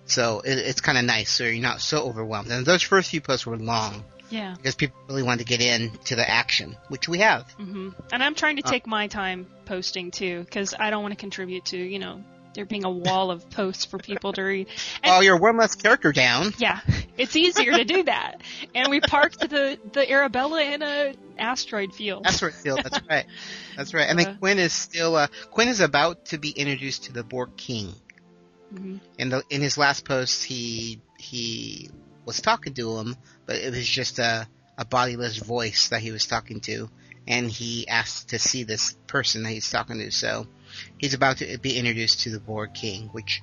[0.06, 2.50] So it, it's kind of nice, so you're not so overwhelmed.
[2.50, 4.54] And those first few posts were long Yeah.
[4.56, 7.50] because people really want to get in to the action, which we have.
[7.52, 11.12] hmm And I'm trying to Uh, take my time posting too, because I don't want
[11.12, 12.22] to contribute to, you know,
[12.54, 14.66] there being a wall of posts for people to read.
[15.02, 16.52] And- oh, you're one less character down.
[16.58, 16.80] Yeah,
[17.16, 18.42] it's easier to do that.
[18.74, 22.26] And we parked the the Arabella in a asteroid field.
[22.26, 22.80] Asteroid field.
[22.82, 23.26] That's right.
[23.76, 24.08] That's right.
[24.08, 27.22] And Uh, then Quinn is still uh, Quinn is about to be introduced to the
[27.22, 27.94] Borg King.
[28.74, 29.00] Mhm.
[29.18, 31.90] In the in his last post, he he
[32.28, 34.46] was talking to him, but it was just a
[34.76, 36.88] a bodiless voice that he was talking to,
[37.26, 40.12] and he asked to see this person that he's talking to.
[40.12, 40.46] So
[40.98, 43.42] he's about to be introduced to the Borg King, which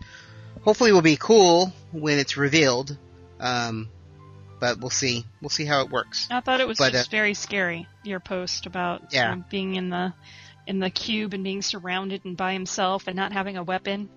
[0.64, 2.98] hopefully will be cool when it's revealed.
[3.42, 3.90] Um,
[4.62, 5.26] but we'll see.
[5.42, 6.30] We'll see how it works.
[6.32, 7.86] I thought it was But, just uh, very scary.
[8.06, 9.36] Your post about Yeah.
[9.50, 10.14] being in the
[10.68, 14.10] in the cube and being surrounded and by himself and not having a weapon.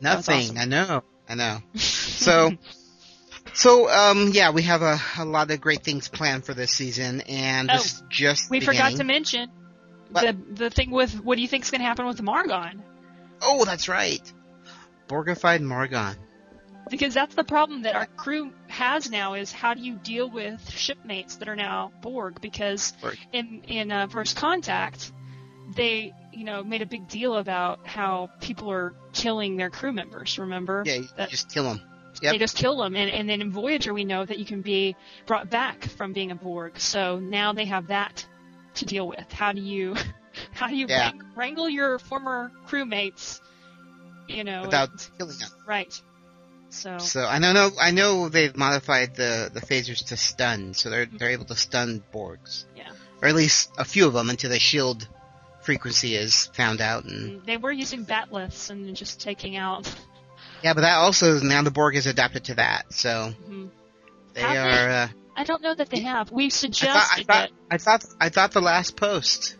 [0.00, 0.36] Nothing.
[0.50, 0.58] awesome.
[0.58, 1.02] I know.
[1.28, 1.58] I know.
[1.74, 2.52] So,
[3.54, 7.20] so um, yeah, we have a, a lot of great things planned for this season,
[7.22, 9.50] and Oh, this is just we the forgot to mention
[10.10, 10.22] What?
[10.22, 12.80] the the thing with what do you think is going to happen with Margon?
[13.42, 14.20] Oh, that's right.
[15.08, 16.16] Borgified Margon.
[16.90, 20.68] Because that's the problem that our crew has now is how do you deal with
[20.70, 22.40] shipmates that are now Borg?
[22.42, 23.16] Because Borg.
[23.32, 25.10] in in uh, First Contact,
[25.74, 30.38] they you know made a big deal about how people are killing their crew members.
[30.38, 30.82] Remember?
[30.84, 31.80] Yeah, you That- just kill him.
[32.22, 32.32] Yep.
[32.32, 34.96] They just kill them, and, and then in Voyager we know that you can be
[35.26, 36.78] brought back from being a Borg.
[36.78, 38.26] So now they have that
[38.74, 39.32] to deal with.
[39.32, 39.94] How do you,
[40.52, 41.10] how do you Yeah.
[41.10, 43.40] wrang- wrangle your former crewmates?
[44.28, 45.50] You know, Without and- killing them.
[45.66, 46.00] right?
[46.70, 50.90] So So I know, know, I know they've modified the, the phasers to stun, so
[50.90, 52.64] they're they're able to stun Borgs.
[52.76, 52.90] Yeah.
[53.22, 55.06] Or at least a few of them until the shield
[55.62, 57.04] frequency is found out.
[57.04, 59.88] And mm, they were using bat'leths and just taking out.
[60.64, 63.68] Yeah, but that also now the Borg is adapted to that, so Mhm.
[64.32, 64.58] they Have they?
[64.58, 64.90] are.
[64.90, 66.30] Uh, I don't know that they have.
[66.32, 67.50] We I thought, I thought.
[67.70, 69.56] I thought, I thought the last post,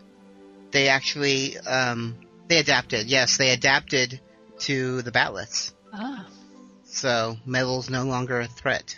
[0.71, 2.15] they actually, um,
[2.47, 3.05] they adapted.
[3.05, 4.19] Yes, they adapted
[4.61, 5.73] to the bat'leths.
[5.93, 6.25] Ah,
[6.85, 8.95] So metal's no longer a threat,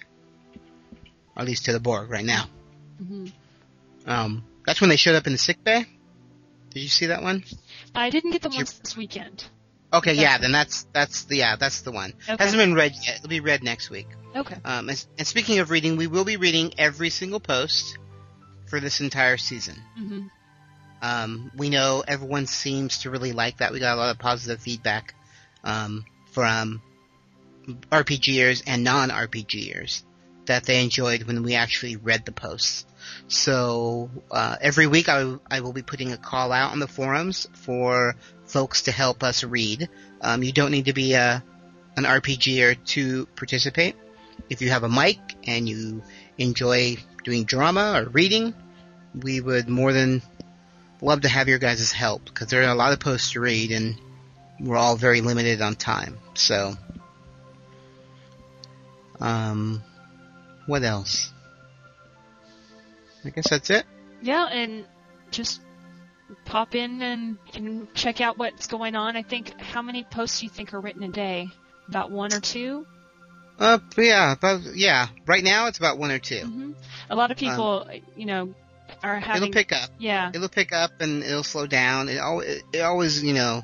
[1.35, 2.45] at least to the Borg right now.
[3.03, 3.25] Mm-hmm.
[4.09, 5.85] Um, that's when they showed up in the sick bay.
[6.69, 7.43] Did you see that one?
[7.93, 9.43] I didn't get the you- ones this weekend.
[9.93, 12.13] Okay, That's yeah, then that's that's the yeah that's the one.
[12.27, 12.35] Okay.
[12.43, 13.17] Hasn't been read yet.
[13.17, 14.07] It'll be read next week.
[14.35, 14.57] Okay.
[14.65, 17.97] Um, and, and speaking of reading, we will be reading every single post
[18.67, 19.75] for this entire season.
[19.95, 20.27] hmm
[21.01, 23.71] Um, we know everyone seems to really like that.
[23.71, 25.15] We got a lot of positive feedback
[25.63, 26.81] um, from
[27.91, 30.03] RPGers and non-RPGers
[30.45, 32.85] that they enjoyed when we actually read the posts.
[33.27, 37.47] So uh, every week I, I will be putting a call out on the forums
[37.53, 38.15] for
[38.45, 39.89] folks to help us read.
[40.21, 41.43] Um, you don't need to be a
[41.95, 43.95] an RPGer to participate.
[44.49, 45.17] If you have a mic
[45.47, 46.03] and you
[46.37, 48.53] enjoy doing drama or reading,
[49.19, 50.21] we would more than
[51.01, 53.71] love to have your guys' help because there are a lot of posts to read
[53.71, 53.99] and
[54.59, 56.17] we're all very limited on time.
[56.35, 56.75] So,
[59.19, 59.83] um,
[60.65, 61.31] what else?
[63.27, 63.85] I guess that's it.
[64.21, 64.85] Yeah, and
[65.31, 65.61] just
[66.45, 69.15] pop in and, check out what's going on.
[69.15, 71.49] I think how many posts do you think are written a day?
[71.87, 72.85] About one or two?
[73.59, 75.07] Uh, yeah, about, yeah.
[75.25, 76.71] Right now it's about one or 2 hmm
[77.09, 78.53] A lot of people, you know,
[79.01, 79.43] are having.
[79.43, 79.89] It'll pick up.
[79.97, 80.31] Yeah.
[80.33, 82.09] It'll pick up and it'll slow down.
[82.09, 83.63] It always, it always, you know,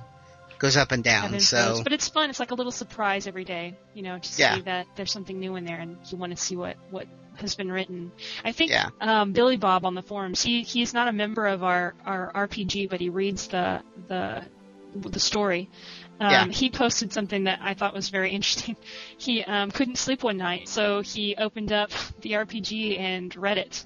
[0.58, 1.40] goes up and down.
[1.42, 1.82] So.
[1.84, 2.30] But it's fun.
[2.30, 4.56] It's like a little surprise every day, you know, to Yeah.
[4.56, 7.08] see that there's something new in there and you want to see what, what
[7.38, 8.12] has been written.
[8.44, 8.90] I think Yeah.
[9.02, 12.90] um, Billy Bob on the forums, he he's not a member of our, our RPG,
[12.90, 14.44] but he reads the the
[14.96, 15.70] the story.
[16.20, 16.46] Um, Yeah.
[16.48, 18.76] He posted something that I thought was very interesting.
[19.18, 21.92] He um, couldn't sleep one night, so he opened up
[22.22, 23.86] the RPG and read it,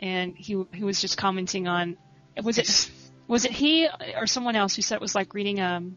[0.00, 1.96] and he he was just commenting on
[2.42, 2.90] was it
[3.28, 5.96] was it he or someone else who said it was like reading um,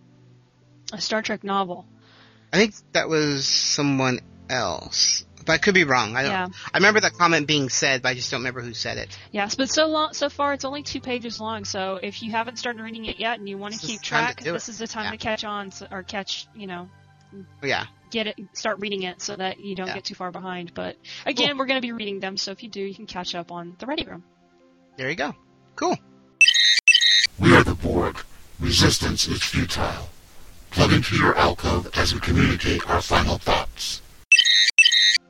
[0.93, 1.85] a Star Trek novel.
[2.53, 5.25] I think that was someone else.
[5.45, 6.15] But I could be wrong.
[6.15, 6.47] I don't, Yeah.
[6.73, 9.17] I remember that comment being said, but I just don't remember who said it.
[9.31, 11.65] Yes, but so long, so far it's only two pages long.
[11.65, 14.27] So if you haven't started reading it yet and you want to keep the time
[14.29, 14.71] to track, this it.
[14.71, 15.11] is the time Yeah.
[15.11, 16.89] to catch on or catch, you know,
[17.35, 17.85] oh, Yeah.
[18.09, 19.93] get it, start reading it so that you don't Yeah.
[19.95, 20.73] get too far behind.
[20.73, 20.97] But
[21.27, 23.51] again, we're going to be reading them, so if you do, you can catch up
[23.51, 24.23] on the Ready Room.
[24.97, 25.35] There you go.
[25.75, 25.97] Cool.
[27.37, 28.17] We are the Borg.
[28.59, 30.09] Resistance is futile.
[30.71, 34.01] Plug into your alcove as we communicate our final thoughts.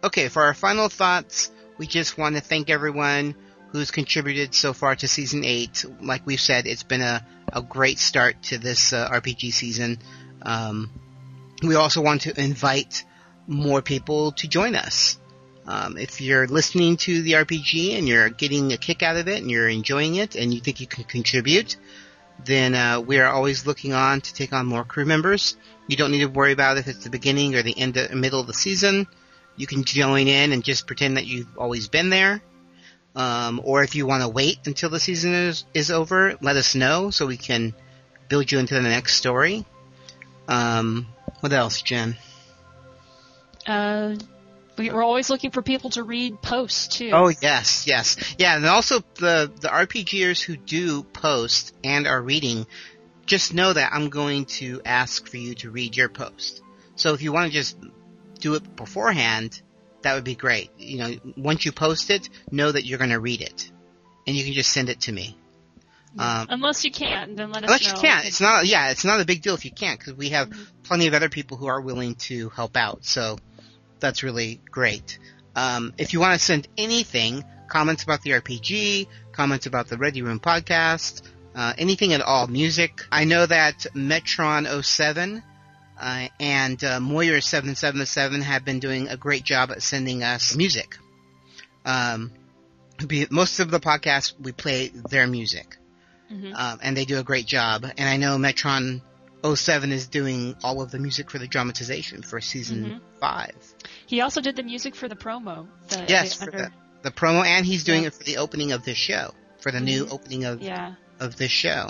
[0.06, 1.50] Okay, for our final thoughts,
[1.80, 3.34] we just want to thank everyone
[3.70, 5.84] who's contributed so far to season 8.
[6.00, 9.98] Like we've said, it's been a, a great start to this uh, RPG season.
[10.44, 10.92] Um,
[11.64, 13.04] we also want to invite
[13.48, 15.18] more people to join us.
[15.66, 19.42] Um, if you're listening to the RPG and you're getting a kick out of it
[19.42, 21.78] and you're enjoying it and you think you can contribute,
[22.46, 25.58] then uh, we are always looking on to take on more crew members.
[25.88, 28.40] You don't need to worry about if it's the beginning or the end, of, middle
[28.40, 29.08] of the season.
[29.58, 32.42] You can join in and just pretend that you've always been there.
[33.16, 36.76] Um, or if you want to wait until the season is, is over, let us
[36.76, 37.74] know so we can
[38.28, 39.66] build you into the next story.
[40.48, 41.08] Um,
[41.40, 42.18] what else, Jen?
[43.66, 44.16] Uh,
[44.78, 47.12] we, we're always looking for people to read posts too.
[47.14, 52.68] Oh yes, yes, yeah, and also the the RPGers who do post and are reading,
[53.26, 56.62] just know that I'm going to ask for you to read your post.
[56.96, 57.78] So if you want to just
[58.40, 59.62] do it beforehand,
[60.02, 60.70] that would be great.
[60.78, 63.72] You know, once you post it, know that you're going to read it,
[64.28, 65.38] and you can just send it to me.
[66.18, 67.94] Um, Unless you can't, then let us Unless know.
[67.96, 68.66] you can't, it's not.
[68.66, 70.64] Yeah, it's not a big deal if you can't, because we have Mm-hmm.
[70.84, 73.04] plenty of other people who are willing to help out.
[73.04, 73.38] So
[74.00, 75.18] that's really great.
[75.56, 80.22] Um, if you want to send anything, comments about the RPG, comments about the Ready
[80.22, 81.22] Room podcast,
[81.56, 83.02] uh, anything at all, music.
[83.12, 85.42] I know that Metron07
[86.00, 90.98] uh, and uh, Moyer777 have been doing a great job at sending us music.
[91.86, 92.32] Um,
[93.08, 95.78] be- most of the podcasts we play their music
[96.32, 96.54] Mhm.
[96.56, 97.86] um, and they do a great job.
[97.98, 99.02] And I know Metron
[99.44, 103.20] 07 is doing all of the music for the dramatization for season Mhm.
[103.20, 103.56] five.
[104.08, 105.68] He also did the music for the promo.
[105.90, 106.72] The, Yes, the for under-
[107.04, 108.08] the, the promo, and he's doing Yeah.
[108.08, 110.12] it for the opening of this show, for the new Mhm.
[110.14, 110.96] opening of yeah.
[111.20, 111.90] of this show.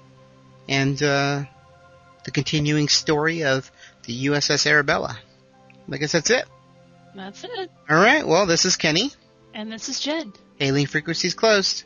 [0.69, 1.43] and uh,
[2.25, 3.71] the continuing story of
[4.03, 5.17] the USS Arabella.
[5.91, 6.45] I guess that's it.
[7.15, 7.71] That's it.
[7.89, 8.25] All right.
[8.25, 9.11] Well, this is Kenny.
[9.53, 10.31] And this is Jed.
[10.59, 11.83] Hailing frequencies closed.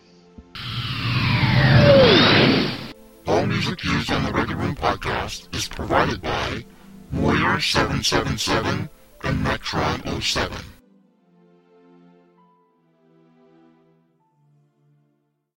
[3.26, 6.66] All music used on the Ready Room podcast is provided by
[7.14, 8.90] Warrior777
[9.24, 10.58] and Metron 07.